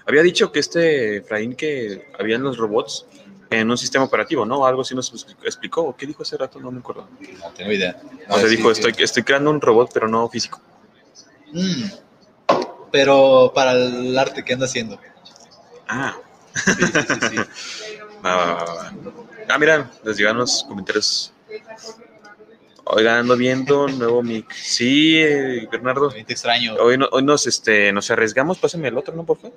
Había 0.06 0.22
dicho 0.22 0.50
que 0.50 0.58
este 0.60 1.18
Efraín 1.18 1.54
que 1.54 2.10
habían 2.18 2.42
los 2.42 2.56
robots 2.56 3.06
en 3.50 3.70
un 3.70 3.76
sistema 3.78 4.04
operativo, 4.06 4.44
¿no? 4.46 4.66
Algo 4.66 4.80
así 4.82 4.94
nos 4.94 5.12
explicó. 5.44 5.82
¿O 5.82 5.96
¿Qué 5.96 6.06
dijo 6.06 6.22
hace 6.22 6.36
rato? 6.36 6.58
No 6.58 6.70
me 6.72 6.80
acuerdo. 6.80 7.06
No 7.38 7.50
tengo 7.52 7.70
idea. 7.70 8.00
O 8.28 8.38
sea, 8.38 8.48
sí, 8.48 8.56
dijo, 8.56 8.74
sí. 8.74 8.80
estoy, 8.80 9.04
estoy 9.04 9.22
creando 9.22 9.50
un 9.50 9.60
robot, 9.60 9.90
pero 9.92 10.08
no 10.08 10.28
físico. 10.28 10.60
Mm. 11.52 11.84
Pero 12.90 13.52
para 13.54 13.72
el 13.72 14.18
arte 14.18 14.42
que 14.44 14.54
anda 14.54 14.66
haciendo. 14.66 14.98
Ah, 15.86 16.16
Sí, 16.54 16.72
sí, 17.30 17.36
va. 18.30 18.92
Ah, 19.48 19.58
mira, 19.58 19.90
les 20.04 20.16
llegan 20.16 20.38
los 20.38 20.64
comentarios. 20.68 21.32
Oigan, 22.84 23.18
ando 23.18 23.36
viendo 23.36 23.86
nuevo 23.88 24.22
mic. 24.22 24.52
Sí, 24.52 25.16
eh, 25.18 25.68
Bernardo. 25.70 26.08
También 26.08 26.26
te 26.26 26.32
extraño. 26.32 26.74
Hoy, 26.74 26.98
no- 26.98 27.08
hoy 27.12 27.22
nos, 27.22 27.46
este, 27.46 27.92
nos 27.92 28.10
arriesgamos. 28.10 28.58
Pásame 28.58 28.88
el 28.88 28.98
otro, 28.98 29.14
¿no, 29.14 29.24
por 29.24 29.38
favor? 29.38 29.56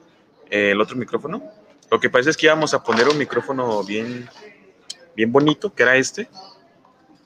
Eh, 0.49 0.71
el 0.71 0.81
otro 0.81 0.95
micrófono. 0.95 1.41
Lo 1.89 1.99
que 1.99 2.09
pasa 2.09 2.29
es 2.29 2.37
que 2.37 2.45
íbamos 2.45 2.73
a 2.73 2.83
poner 2.83 3.07
un 3.07 3.17
micrófono 3.17 3.83
bien, 3.83 4.29
bien 5.15 5.31
bonito, 5.31 5.73
que 5.73 5.83
era 5.83 5.95
este. 5.97 6.29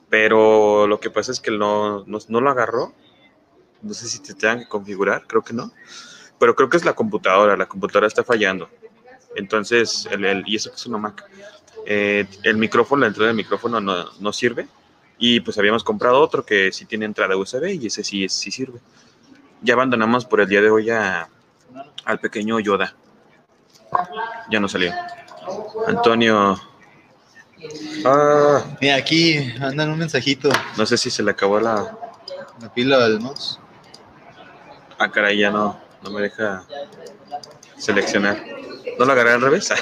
Pero 0.09 0.87
lo 0.87 0.99
que 0.99 1.09
pasa 1.09 1.31
es 1.31 1.39
que 1.39 1.51
no, 1.51 2.03
no, 2.05 2.17
no 2.27 2.41
lo 2.41 2.49
agarró. 2.49 2.93
No 3.81 3.93
sé 3.93 4.07
si 4.07 4.19
te 4.19 4.33
tengan 4.33 4.59
que 4.59 4.67
configurar, 4.67 5.25
creo 5.27 5.41
que 5.43 5.53
no. 5.53 5.71
Pero 6.39 6.55
creo 6.55 6.69
que 6.69 6.77
es 6.77 6.85
la 6.85 6.93
computadora. 6.93 7.57
La 7.57 7.67
computadora 7.67 8.07
está 8.07 8.23
fallando. 8.23 8.69
Entonces, 9.35 10.07
el, 10.11 10.25
el- 10.25 10.43
y 10.47 10.55
eso 10.55 10.69
que 10.71 10.75
es 10.75 10.85
una 10.85 10.97
Mac. 10.97 11.23
Eh, 11.85 12.25
el 12.43 12.57
micrófono, 12.57 13.01
la 13.01 13.07
entrada 13.07 13.27
del 13.27 13.37
micrófono 13.37 13.79
no, 13.79 14.05
no 14.19 14.33
sirve. 14.33 14.67
Y 15.17 15.39
pues 15.41 15.57
habíamos 15.57 15.83
comprado 15.83 16.19
otro 16.21 16.45
que 16.45 16.71
sí 16.71 16.85
tiene 16.85 17.05
entrada 17.05 17.35
USB 17.35 17.73
y 17.81 17.87
ese 17.87 18.03
sí, 18.03 18.27
sí 18.29 18.51
sirve. 18.51 18.79
Ya 19.61 19.73
abandonamos 19.73 20.25
por 20.25 20.39
el 20.41 20.47
día 20.47 20.61
de 20.61 20.69
hoy 20.69 20.89
a- 20.89 21.27
al 22.05 22.19
pequeño 22.19 22.59
Yoda. 22.59 22.95
Ya 24.49 24.59
no 24.59 24.67
salió. 24.67 24.93
Antonio. 25.87 26.59
Ah, 28.05 28.63
Mira, 28.79 28.95
aquí 28.95 29.37
andan 29.61 29.89
un 29.89 29.99
mensajito. 29.99 30.49
no 30.77 30.85
sé 30.85 30.97
si 30.97 31.09
se 31.09 31.23
le 31.23 31.31
acabó 31.31 31.59
la. 31.59 31.97
La 32.61 32.73
pila 32.73 32.97
del 32.99 33.19
mouse. 33.19 33.59
Ah, 34.97 35.09
caray, 35.11 35.37
ya 35.39 35.49
no, 35.49 35.79
no 36.03 36.09
me 36.11 36.21
deja 36.21 36.63
seleccionar. 37.77 38.37
¿No 38.97 39.05
lo 39.05 39.11
agarré 39.11 39.33
al 39.33 39.41
revés? 39.41 39.69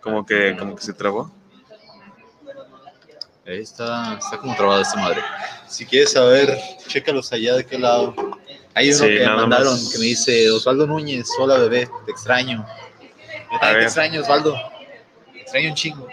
como 0.00 0.24
que, 0.24 0.56
como 0.58 0.76
que 0.76 0.82
se 0.82 0.92
trabó. 0.92 1.30
Ahí 3.46 3.60
está, 3.60 4.18
está 4.18 4.38
como 4.38 4.56
trabada 4.56 4.82
esta 4.82 4.98
madre. 5.00 5.22
Si 5.68 5.86
quieres 5.86 6.12
saber, 6.12 6.58
chécalos 6.88 7.32
allá 7.32 7.54
de 7.54 7.64
qué 7.64 7.78
lado. 7.78 8.14
Hay 8.74 8.88
uno 8.90 8.98
Sí, 8.98 9.04
que 9.06 9.20
me 9.20 9.36
mandaron 9.36 9.72
más. 9.72 9.92
que 9.92 9.98
me 9.98 10.04
dice, 10.04 10.50
Osvaldo 10.50 10.86
Núñez, 10.86 11.28
hola 11.38 11.56
bebé, 11.58 11.88
te 12.04 12.12
extraño. 12.12 12.66
Yo 13.52 13.58
también 13.60 13.78
te 13.80 13.84
extraño, 13.84 14.20
Osvaldo. 14.22 14.56
Te 15.32 15.40
extraño 15.40 15.68
un 15.70 15.74
chingo. 15.74 16.08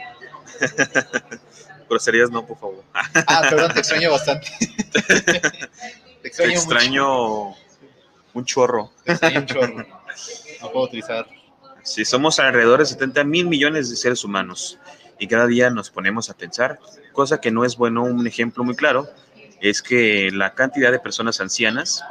Groserías 1.90 2.30
no, 2.30 2.46
por 2.46 2.58
favor. 2.58 2.84
Ah, 3.28 3.42
perdón, 3.50 3.74
te 3.74 3.80
extraño 3.80 4.12
bastante. 4.12 4.48
te 4.92 5.02
Te 5.02 6.28
extraño, 6.28 7.56
un 8.34 8.46
chorro. 8.46 8.92
Te 9.04 9.12
extraño 9.14 9.40
un 9.40 9.46
chorro. 9.46 10.03
No 10.62 10.72
puedo 10.72 10.86
utilizar. 10.86 11.28
Si 11.84 12.06
somos 12.06 12.40
alrededor 12.40 12.80
de 12.80 12.86
70 12.86 13.24
mil 13.26 13.48
millones 13.48 13.90
de 13.90 13.96
seres 13.96 14.24
humanos 14.24 14.80
y 15.20 15.28
cada 15.28 15.48
día 15.48 15.70
nos 15.70 15.90
ponemos 15.90 16.30
a 16.30 16.38
pensar, 16.38 16.80
cosa 17.12 17.42
que 17.42 17.52
no 17.52 17.66
es 17.66 17.76
bueno, 17.76 18.04
un 18.04 18.26
ejemplo 18.26 18.64
muy 18.64 18.76
claro 18.76 19.10
es 19.60 19.82
que 19.82 20.30
la 20.32 20.54
cantidad 20.54 20.92
de 20.92 21.00
personas 21.00 21.40
ancianas 21.42 22.04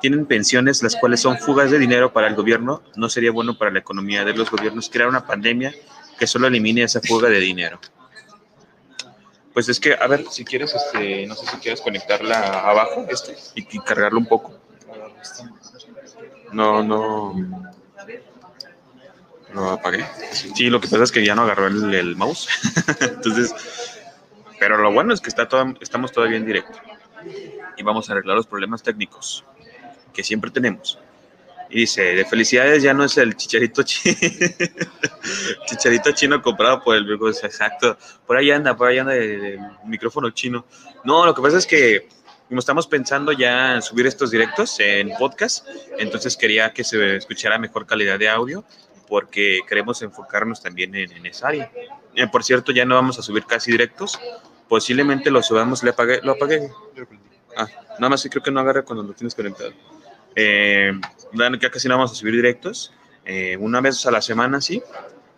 tienen 0.00 0.26
pensiones 0.26 0.82
las 0.82 0.96
cuales 0.96 1.20
son 1.20 1.38
fugas 1.38 1.70
de 1.70 1.78
dinero 1.78 2.12
para 2.12 2.26
el 2.26 2.34
gobierno, 2.34 2.82
no 2.96 3.08
sería 3.08 3.30
bueno 3.30 3.58
para 3.58 3.70
la 3.70 3.78
economía 3.78 4.24
de 4.24 4.34
los 4.34 4.50
gobiernos 4.50 4.88
crear 4.88 5.08
una 5.08 5.26
pandemia 5.26 5.74
que 6.18 6.26
solo 6.26 6.46
elimine 6.46 6.82
esa 6.82 7.00
fuga 7.00 7.28
de 7.28 7.38
dinero. 7.38 7.78
Pues 9.52 9.68
es 9.68 9.80
que, 9.80 9.94
a 9.94 10.06
ver, 10.06 10.24
si 10.30 10.44
quieres, 10.44 10.74
este, 10.74 11.26
no 11.26 11.34
sé 11.34 11.46
si 11.46 11.56
quieres 11.56 11.80
conectarla 11.80 12.60
abajo 12.60 13.06
este, 13.10 13.36
y, 13.54 13.76
y 13.76 13.80
cargarlo 13.80 14.18
un 14.18 14.26
poco. 14.26 14.58
No, 16.52 16.82
no. 16.82 17.34
Lo 19.52 19.70
apagué. 19.70 20.04
Sí, 20.54 20.70
lo 20.70 20.80
que 20.80 20.88
pasa 20.88 21.04
es 21.04 21.12
que 21.12 21.24
ya 21.24 21.34
no 21.34 21.42
agarró 21.42 21.66
el, 21.66 22.16
mouse. 22.16 22.48
Entonces, 23.00 23.54
pero 24.58 24.78
lo 24.78 24.92
bueno 24.92 25.12
es 25.12 25.20
que 25.20 25.28
está 25.28 25.48
estamos 25.80 26.12
todavía 26.12 26.36
en 26.36 26.46
directo. 26.46 26.78
Y 27.76 27.82
vamos 27.82 28.08
a 28.08 28.12
arreglar 28.12 28.36
los 28.36 28.46
problemas 28.46 28.82
técnicos 28.82 29.44
que 30.12 30.22
siempre 30.22 30.50
tenemos. 30.50 30.98
Y 31.68 31.80
dice, 31.80 32.02
de 32.02 32.24
felicidades 32.24 32.82
ya 32.82 32.92
no 32.92 33.04
es 33.04 33.16
el 33.16 33.36
chicharito 33.36 33.82
chino. 33.84 34.16
chicharito 35.66 36.12
chino 36.12 36.42
comprado 36.42 36.82
por 36.82 36.96
el 36.96 37.04
viejo. 37.04 37.28
Exacto. 37.28 37.96
Por 38.26 38.36
ahí 38.36 38.50
anda, 38.50 38.76
por 38.76 38.88
ahí 38.88 38.98
anda 38.98 39.14
el 39.14 39.58
micrófono 39.84 40.30
chino. 40.30 40.64
No, 41.04 41.24
lo 41.24 41.34
que 41.34 41.42
pasa 41.42 41.58
es 41.58 41.66
que 41.66 42.08
como 42.50 42.58
estamos 42.58 42.88
pensando 42.88 43.30
ya 43.30 43.76
en 43.76 43.82
subir 43.82 44.08
estos 44.08 44.32
directos 44.32 44.80
en 44.80 45.12
podcast, 45.16 45.68
entonces 45.98 46.36
quería 46.36 46.72
que 46.72 46.82
se 46.82 47.14
escuchara 47.14 47.58
mejor 47.58 47.86
calidad 47.86 48.18
de 48.18 48.28
audio 48.28 48.64
porque 49.06 49.60
queremos 49.68 50.02
enfocarnos 50.02 50.60
también 50.60 50.92
en, 50.96 51.12
en 51.12 51.26
esa 51.26 51.46
área. 51.46 51.70
Eh, 52.16 52.26
por 52.26 52.42
cierto, 52.42 52.72
ya 52.72 52.84
no 52.84 52.96
vamos 52.96 53.20
a 53.20 53.22
subir 53.22 53.44
casi 53.44 53.70
directos. 53.70 54.18
Posiblemente 54.68 55.30
lo 55.30 55.44
subamos, 55.44 55.84
le 55.84 55.90
apagué, 55.90 56.20
lo 56.24 56.32
apagué. 56.32 56.72
Ah, 57.56 57.68
nada 58.00 58.08
más 58.08 58.26
creo 58.28 58.42
que 58.42 58.50
no 58.50 58.58
agarra 58.58 58.82
cuando 58.82 59.04
lo 59.04 59.12
tienes 59.12 59.36
conectado. 59.36 59.72
Eh, 60.34 60.92
ya 61.32 61.70
casi 61.70 61.86
no 61.86 61.98
vamos 61.98 62.10
a 62.10 62.14
subir 62.16 62.34
directos. 62.34 62.92
Eh, 63.24 63.56
una 63.60 63.80
vez 63.80 64.04
a 64.06 64.10
la 64.10 64.20
semana, 64.20 64.60
sí. 64.60 64.82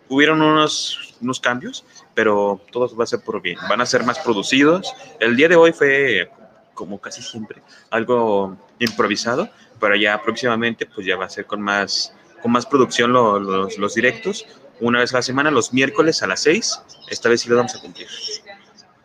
Hubieron 0.09 0.41
unos, 0.41 1.15
unos 1.21 1.41
cambios, 1.41 1.85
pero 2.15 2.59
todo 2.71 2.97
va 2.97 3.05
a 3.05 3.07
ser 3.07 3.21
por 3.21 3.43
bien. 3.43 3.59
Van 3.69 3.83
a 3.83 3.87
ser 3.87 4.03
más 4.03 4.19
producidos. 4.19 4.95
El 5.21 5.37
día 5.37 5.49
de 5.49 5.57
hoy 5.57 5.73
fue, 5.73 6.31
como 6.75 7.01
casi 7.01 7.23
siempre, 7.23 7.63
algo 7.91 8.57
improvisado, 8.79 9.49
pero 9.81 9.95
ya 9.97 10.21
próximamente 10.23 10.87
pues 10.87 11.07
ya 11.07 11.17
va 11.17 11.27
a 11.27 11.31
ser 11.31 11.47
con 11.47 11.61
más 11.61 12.13
con 12.43 12.51
más 12.51 12.67
producción 12.67 13.13
lo- 13.13 13.39
los, 13.39 13.79
los 13.79 13.95
directos, 13.95 14.47
una 14.81 14.99
vez 14.99 15.13
a 15.15 15.19
la 15.19 15.23
semana, 15.23 15.51
los 15.53 15.73
miércoles 15.73 16.23
a 16.25 16.27
las 16.27 16.41
6. 16.41 16.81
Esta 17.09 17.29
vez 17.29 17.41
sí 17.43 17.49
lo 17.49 17.55
vamos 17.57 17.75
a 17.77 17.81
cumplir. 17.81 18.09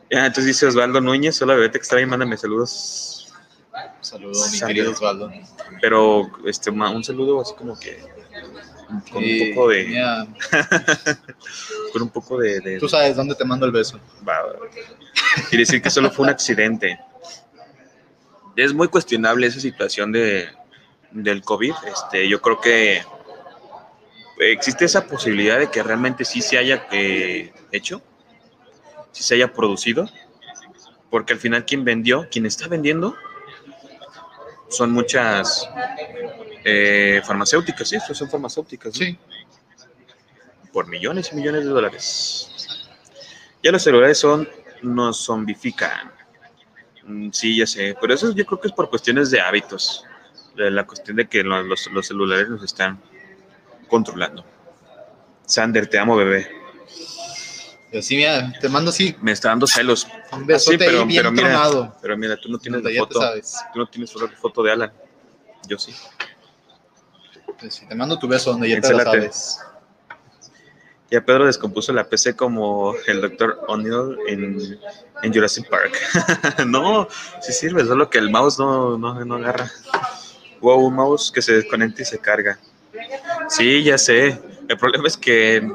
Ya, 0.10 0.26
entonces 0.26 0.46
dice 0.46 0.66
Osvaldo 0.66 1.02
Núñez, 1.02 1.40
hola 1.42 1.54
bebé, 1.54 1.70
te 1.70 1.78
extraño, 1.78 2.08
mándame 2.08 2.36
saludos. 2.38 3.32
Saludos, 4.02 4.50
mi 4.52 4.58
Sale. 4.58 4.74
querido 4.74 4.92
Osvaldo. 4.92 5.32
Pero 5.82 6.32
este, 6.48 6.72
un 6.72 7.04
saludo 7.04 7.42
así 7.42 7.54
como 7.56 7.78
que 7.80 8.00
con 9.12 9.18
un 9.18 9.30
Y, 9.30 9.54
poco 9.54 9.70
de, 9.70 10.26
con 11.94 12.02
un 12.02 12.10
poco 12.10 12.38
de, 12.40 12.60
de- 12.62 12.80
tú 12.80 12.88
sabes 12.90 13.16
dónde 13.16 13.36
te 13.36 13.46
mando 13.46 13.66
el 13.66 13.72
beso. 13.72 14.00
Va, 14.28 14.42
va. 14.44 14.54
Quiere 15.50 15.64
decir 15.64 15.82
que 15.82 15.90
solo 15.90 16.10
fue 16.10 16.24
un 16.24 16.30
accidente. 16.32 17.00
Es 18.58 18.74
muy 18.74 18.90
cuestionable 18.90 19.48
esa 19.48 19.60
situación 19.60 20.12
de, 20.12 20.50
del 21.12 21.44
COVID. 21.44 21.74
Este, 21.86 22.28
yo 22.28 22.42
creo 22.42 22.60
que 22.60 23.04
existe 24.40 24.86
esa 24.86 25.06
posibilidad 25.06 25.60
de 25.60 25.70
que 25.70 25.84
realmente 25.84 26.26
sí 26.26 26.42
se 26.42 26.58
haya 26.58 26.88
eh, 26.92 27.54
hecho, 27.72 28.02
sí 29.12 29.24
se 29.24 29.36
haya 29.36 29.54
producido, 29.54 30.10
porque 31.12 31.34
al 31.34 31.40
final 31.40 31.66
quien 31.66 31.86
vendió, 31.86 32.28
quien 32.30 32.48
está 32.48 32.68
vendiendo, 32.68 33.16
son 34.70 34.92
muchas 34.92 35.70
eh, 36.66 37.22
farmacéuticas, 37.26 37.88
sí, 37.88 37.98
son 38.12 38.30
farmacéuticas. 38.30 39.00
¿no? 39.00 39.06
Sí, 39.06 39.20
por 40.74 40.88
millones 40.88 41.30
y 41.32 41.36
millones 41.36 41.64
de 41.64 41.70
dólares. 41.70 42.80
Ya 43.64 43.72
los 43.72 43.84
celulares 43.84 44.18
son, 44.18 44.50
nos 44.82 45.26
zombifican. 45.26 46.17
Mm, 47.08 47.30
Sí, 47.32 47.58
ya 47.58 47.66
sé, 47.66 47.96
pero 48.00 48.14
eso 48.14 48.34
yo 48.34 48.46
creo 48.46 48.60
que 48.60 48.68
es 48.68 48.74
por 48.74 48.90
cuestiones 48.90 49.32
de 49.32 49.40
hábitos. 49.42 50.04
De 50.56 50.70
la 50.72 50.86
cuestión 50.86 51.18
de 51.18 51.28
que 51.28 51.44
lo- 51.44 51.62
los, 51.64 51.88
los 51.92 52.08
celulares 52.08 52.50
nos 52.50 52.64
están 52.64 53.00
controlando. 53.88 54.44
Sander, 55.46 55.88
te 55.88 55.98
amo, 56.00 56.16
bebé. 56.18 56.52
y 57.92 57.98
así, 58.00 58.18
mira, 58.18 58.52
te 58.60 58.68
mando 58.68 58.90
así 58.90 59.16
Me 59.22 59.32
está 59.32 59.50
dando 59.50 59.66
celos. 59.68 60.08
un 60.34 60.46
besote 60.46 60.76
Ah, 60.76 60.78
sí, 60.80 60.86
pero- 60.86 61.02
ahí 61.02 61.08
bien 61.08 61.22
pero 61.22 61.32
mira, 61.32 61.48
tronado. 61.50 61.96
Pero 62.02 62.18
mira, 62.18 62.36
tú 62.38 62.50
no 62.50 62.58
tienes 62.60 62.84
la 62.84 62.90
te 62.90 62.98
foto. 62.98 63.22
sabes. 63.22 63.56
Tú 63.74 63.80
no 63.80 63.88
tienes 63.88 64.14
la 64.16 64.28
foto 64.30 64.62
de 64.64 64.72
Alan. 64.74 64.92
Yo 65.68 65.78
sí. 65.78 65.94
Pues 67.60 67.76
sí, 67.76 67.88
te 67.88 67.96
mando 67.96 68.20
tu 68.20 68.28
beso 68.28 68.52
donde 68.52 68.70
ya 68.70 68.82
te 68.82 68.92
lo 68.92 69.00
Encélate. 69.00 69.32
Ya 71.10 71.22
Pedro 71.22 71.46
descompuso 71.46 71.94
la 71.94 72.04
PC 72.04 72.36
como 72.36 72.94
el 73.08 73.22
Dr. 73.22 73.60
O'Neill 73.68 74.18
en, 74.28 74.80
en 75.24 75.34
Jurassic 75.34 75.70
Park. 75.70 75.98
no, 76.68 77.08
sí 77.42 77.54
sirve, 77.54 77.86
solo 77.86 78.10
que 78.10 78.18
el 78.18 78.30
mouse 78.30 78.60
no, 78.60 78.98
no, 78.98 79.36
agarra. 79.36 79.72
Wow, 80.60 80.86
un 80.88 80.96
mouse 80.96 81.32
que 81.32 81.42
se 81.42 81.54
desconecta 81.54 82.02
y 82.02 82.06
se 82.06 82.20
carga. 82.20 82.60
Sí, 83.48 83.84
ya 83.84 83.98
sé. 83.98 84.42
El 84.68 84.78
problema 84.78 85.08
es 85.08 85.16
que 85.16 85.66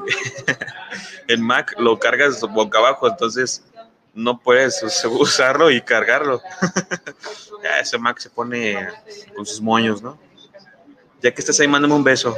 el 1.29 1.39
Mac 1.39 1.75
lo 1.79 1.99
cargas 1.99 2.41
boca 2.43 2.79
abajo, 2.79 3.09
entonces 3.09 3.65
no 4.13 4.39
puedes 4.39 4.83
us- 4.83 5.05
usarlo 5.07 5.71
y 5.71 5.81
cargarlo. 5.81 6.43
ya 7.63 7.79
ese 7.81 7.97
Mac 7.97 8.19
se 8.19 8.29
pone 8.29 8.87
con 9.35 9.47
sus 9.47 9.63
moños, 9.63 10.03
¿no? 10.03 10.19
Ya 11.23 11.33
que 11.33 11.41
estás 11.41 11.59
ahí, 11.61 11.69
mándame 11.69 11.95
un 11.95 12.05
beso. 12.05 12.37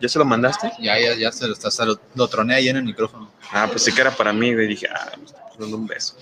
¿Ya 0.00 0.08
se 0.08 0.18
lo 0.18 0.24
mandaste? 0.24 0.70
Ya, 0.78 0.98
ya, 0.98 1.14
ya 1.14 1.32
se 1.32 1.46
lo, 1.46 1.54
está, 1.54 1.84
lo, 1.84 1.98
lo 2.14 2.28
troné 2.28 2.54
ahí 2.54 2.68
en 2.68 2.76
el 2.76 2.84
micrófono. 2.84 3.30
Ah, 3.52 3.66
pues 3.70 3.82
sí 3.82 3.92
que 3.92 4.00
era 4.00 4.10
para 4.10 4.32
mí, 4.32 4.52
güey. 4.54 4.66
Dije, 4.66 4.88
ah, 4.94 5.12
me 5.18 5.24
está 5.24 5.42
dando 5.58 5.76
un 5.76 5.86
beso. 5.86 6.16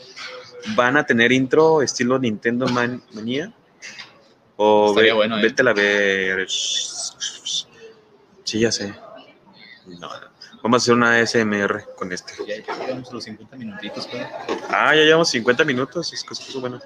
¿Van 0.76 0.96
a 0.96 1.04
tener 1.04 1.32
intro 1.32 1.82
estilo 1.82 2.18
Nintendo 2.18 2.66
Man- 2.68 3.02
Manía? 3.12 3.52
O 4.56 4.94
ve- 4.94 5.12
bueno, 5.12 5.38
¿eh? 5.38 5.42
vete 5.42 5.68
a 5.68 5.72
ver. 5.72 6.46
Sí, 6.48 8.60
ya 8.60 8.70
sé. 8.70 8.94
No, 9.86 10.08
vamos 10.64 10.80
a 10.80 10.82
hacer 10.82 10.94
una 10.94 11.18
ASMR 11.18 11.94
con 11.94 12.10
este. 12.10 12.32
Ya, 12.46 12.74
a 12.74 13.12
los 13.12 13.24
50 13.24 13.54
minutitos, 13.56 14.08
pero... 14.10 14.26
Ah, 14.70 14.94
ya 14.94 15.02
llevamos 15.02 15.28
50 15.28 15.62
minutos. 15.64 16.10
Es 16.12 16.24
que 16.24 16.32
es 16.32 16.54
bueno. 16.54 16.80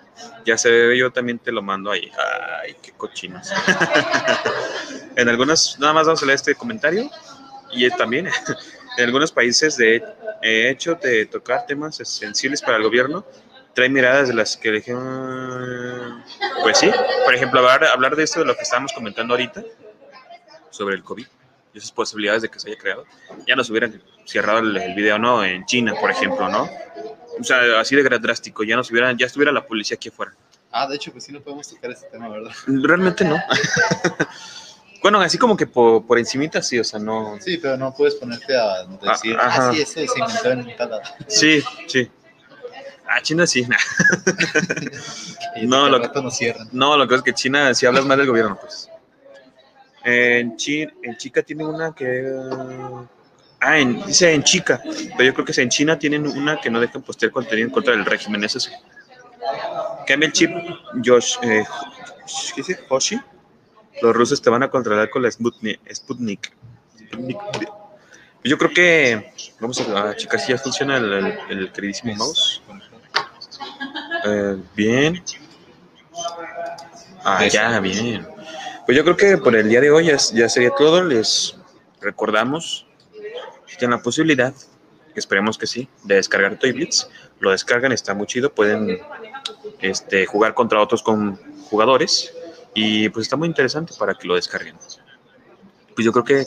Ya 0.45 0.59
se 0.59 0.69
ve, 0.69 0.99
yo 0.99 1.13
también 1.13 1.39
te 1.39 1.53
lo 1.53 1.63
mando 1.63 1.93
ahí. 1.93 2.11
Ay, 2.61 2.77
qué 2.83 2.91
cochinos. 2.93 3.49
en 5.17 5.29
algunos, 5.29 5.79
nada 5.79 5.93
más 5.93 6.07
vamos 6.07 6.23
a 6.23 6.27
leer 6.27 6.37
este 6.37 6.57
comentario. 6.57 7.09
Y 7.71 7.89
también, 7.91 8.27
en 8.99 9.05
algunos 9.05 9.31
países, 9.31 9.77
de 9.77 10.03
hecho, 10.43 10.97
de 10.97 11.27
tocar 11.27 11.65
temas 11.67 11.97
sensibles 11.97 12.61
para 12.61 12.79
el 12.79 12.83
gobierno, 12.83 13.25
trae 13.75 13.89
miradas 13.89 14.27
de 14.27 14.35
las 14.35 14.57
que 14.57 14.73
dije. 14.73 14.93
Pues 16.63 16.79
sí, 16.79 16.91
por 17.25 17.33
ejemplo, 17.33 17.61
hablar, 17.61 17.85
hablar 17.85 18.17
de 18.17 18.25
esto 18.25 18.41
de 18.41 18.47
lo 18.47 18.57
que 18.57 18.63
estábamos 18.63 18.93
comentando 18.93 19.35
ahorita, 19.35 19.63
sobre 20.71 20.97
el 20.97 21.05
COVID 21.05 21.27
y 21.79 21.81
esas 21.81 21.93
posibilidades 21.93 22.43
de 22.43 22.49
que 22.49 22.59
se 22.61 22.69
haya 22.69 22.79
creado, 22.79 23.05
ya 23.47 23.57
nos 23.57 23.71
hubieran 23.71 24.03
cerrado 24.25 24.59
el, 24.59 24.77
el 24.77 24.95
video, 24.95 25.19
¿no? 25.19 25.45
En 25.45 25.65
China, 25.67 25.95
por 26.01 26.11
ejemplo, 26.11 26.49
¿no? 26.49 26.69
O 27.41 27.45
sea, 27.45 27.81
así 27.81 27.95
de 27.95 28.03
drástico, 28.19 28.65
ya 28.65 28.77
nos 28.77 28.91
hubieran, 28.91 29.17
ya 29.17 29.27
estuviera 29.27 29.53
la 29.53 29.65
policía 29.67 29.95
aquí 29.95 30.09
afuera. 30.09 30.33
Ah, 30.73 30.87
de 30.87 30.97
hecho, 30.97 31.13
pues 31.13 31.25
sí 31.25 31.33
no 31.33 31.41
podemos 31.41 31.69
tocar 31.69 31.91
ese 31.91 32.07
tema, 32.07 32.29
¿verdad? 32.29 32.51
Realmente 32.67 33.25
no. 33.25 33.37
bueno, 35.03 35.21
así 35.21 35.39
como 35.39 35.57
que 35.57 35.67
por, 35.67 36.05
por 36.07 36.19
encimita 36.19 36.61
sí, 36.63 36.79
o 36.79 36.85
sea, 36.85 36.99
no. 36.99 37.37
Sí, 37.41 37.59
pero 37.59 37.77
no 37.77 37.95
puedes 37.95 38.17
ponerte 38.17 38.57
a 38.57 38.85
decir, 38.85 39.37
Ah, 39.39 39.51
ah, 39.51 39.73
sí, 39.73 39.81
eso 39.81 39.93
se 39.93 40.19
inventó 40.21 40.51
en 40.51 40.77
tal. 40.77 41.01
Sí, 41.27 41.63
sí. 41.87 42.11
Ah, 43.07 43.23
China 43.23 43.47
sí. 43.47 43.67
Y 45.57 45.67
No, 45.67 45.89
lo- 45.89 46.31
cierran. 46.31 46.69
No, 46.73 46.97
lo 46.97 47.09
que 47.09 47.15
es 47.15 47.23
que 47.23 47.33
China, 47.33 47.73
si 47.73 47.87
hablas 47.87 48.05
mal 48.05 48.19
del 48.19 48.27
gobierno, 48.27 48.59
pues. 48.61 48.91
En, 50.05 50.57
Chi- 50.57 50.87
en 51.03 51.17
Chica 51.17 51.43
tiene 51.43 51.65
una 51.67 51.93
que. 51.95 52.33
Ah, 53.61 53.79
en- 53.79 54.05
dice 54.07 54.33
en 54.33 54.43
Chica, 54.45 54.81
pero 55.17 55.25
yo 55.25 55.35
creo 55.35 55.45
que 55.45 55.61
en 55.61 55.69
China 55.69 55.99
tienen 55.99 56.27
una 56.27 56.61
que 56.61 56.71
no 56.71 56.81
dejan 56.81 57.03
postear 57.03 57.33
contenido 57.33 57.67
en 57.67 57.73
contra 57.73 57.93
del 57.95 58.05
régimen, 58.05 58.43
es 58.45 58.57
eso. 58.57 58.71
Cambia 60.07 60.27
el 60.29 60.33
chip, 60.33 60.51
Josh. 61.05 61.37
Eh, 61.43 61.65
¿Qué 62.55 62.63
dice? 62.63 62.79
Hoshi. 62.89 63.21
Los 64.01 64.15
rusos 64.15 64.41
te 64.41 64.49
van 64.49 64.63
a 64.63 64.71
controlar 64.71 65.11
con 65.11 65.23
la 65.23 65.31
Sputnik. 65.31 65.81
Sputnik. 65.93 66.53
Sputnik. 67.11 67.39
Yo 68.45 68.57
creo 68.57 68.71
que. 68.73 69.33
Vamos 69.61 69.81
a, 69.81 70.11
a 70.11 70.17
checar 70.17 70.39
si 70.39 70.53
ya 70.53 70.59
funciona 70.59 70.97
el, 70.97 71.13
el- 71.13 71.39
el 71.51 71.73
queridísimo 71.73 72.15
mouse. 72.15 72.63
Eh, 74.25 74.57
bien. 74.77 75.23
Ah, 77.25 77.47
ya, 77.47 77.81
bien. 77.81 78.27
Pues 78.89 78.97
yo 78.97 79.05
creo 79.05 79.19
que 79.19 79.37
por 79.37 79.55
el 79.55 79.69
día 79.69 79.83
de 79.83 79.91
hoy 79.91 80.07
ya, 80.07 80.49
sería 80.49 80.71
todo. 80.71 81.05
Les 81.05 81.55
recordamos, 82.01 82.87
si 83.67 83.77
tienen 83.77 83.99
la 83.99 84.03
posibilidad, 84.03 84.55
esperemos 85.15 85.59
que 85.59 85.67
sí, 85.67 85.91
de 86.05 86.15
descargar 86.15 86.59
Toy 86.59 86.73
Blitz. 86.73 87.07
Lo 87.39 87.51
descargan, 87.51 87.93
está 87.93 88.15
muy 88.15 88.27
chido. 88.27 88.51
Pueden 88.55 88.99
este, 89.83 90.25
jugar 90.25 90.55
contra 90.55 90.81
otros 90.81 91.03
con 91.03 91.37
jugadores. 91.69 92.33
Y 92.73 93.11
pues 93.11 93.27
está 93.27 93.37
muy 93.37 93.49
interesante 93.49 93.93
para 93.99 94.15
que 94.15 94.27
lo 94.27 94.37
descarguen. 94.37 94.77
Pues 95.95 96.07
yo 96.07 96.11
creo 96.11 96.25
que, 96.25 96.47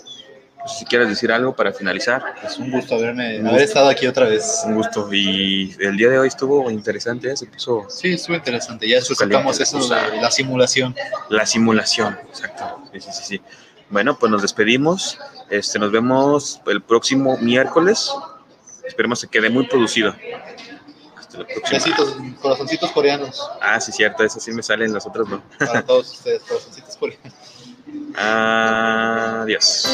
sé 0.67 0.79
si 0.79 0.85
quieres 0.85 1.09
decir 1.09 1.31
algo 1.31 1.55
para 1.55 1.73
finalizar. 1.73 2.23
Es 2.43 2.57
un 2.57 2.71
gusto 2.71 2.95
haberme, 2.95 3.39
Un 3.39 3.47
haber 3.47 3.63
estado 3.63 3.89
aquí 3.89 4.07
otra 4.07 4.25
vez. 4.27 4.61
Un 4.65 4.75
gusto. 4.75 5.11
Y 5.11 5.75
el 5.79 5.97
día 5.97 6.09
de 6.09 6.19
hoy 6.19 6.27
estuvo 6.27 6.69
interesante, 6.69 7.31
¿eh? 7.31 7.37
se 7.37 7.45
puso 7.47 7.85
Sí, 7.89 8.13
estuvo 8.13 8.35
interesante. 8.35 8.87
Ya 8.87 9.01
sacamos 9.01 9.59
eso 9.59 9.79
de 9.79 10.21
la 10.21 10.31
simulación. 10.31 10.95
La 11.29 11.45
simulación, 11.45 12.17
exacto. 12.27 12.83
Sí, 12.93 12.99
sí, 13.01 13.09
sí, 13.11 13.23
sí. 13.23 13.41
Bueno, 13.89 14.17
pues 14.17 14.31
nos 14.31 14.41
despedimos. 14.41 15.17
Este, 15.49 15.77
nos 15.77 15.91
vemos 15.91 16.61
el 16.67 16.81
próximo 16.81 17.37
miércoles. 17.37 18.11
Esperemos 18.85 19.21
que 19.21 19.27
quede 19.27 19.49
muy 19.49 19.67
producido. 19.67 20.15
Hasta 21.17 21.39
la 21.39 21.45
próxima. 21.45 21.79
Besitos, 21.79 22.15
corazoncitos 22.41 22.91
coreanos. 22.91 23.49
Ah, 23.61 23.79
sí, 23.81 23.91
cierto, 23.91 24.23
eso 24.23 24.39
sí 24.39 24.51
me 24.51 24.63
salen, 24.63 24.93
las 24.93 25.05
otras 25.05 25.27
no. 25.27 25.43
Para 25.59 25.83
todos 25.85 26.13
ustedes, 26.13 26.41
corazoncitos 26.43 26.95
coreanos. 26.97 27.33
Adiós. 28.15 29.87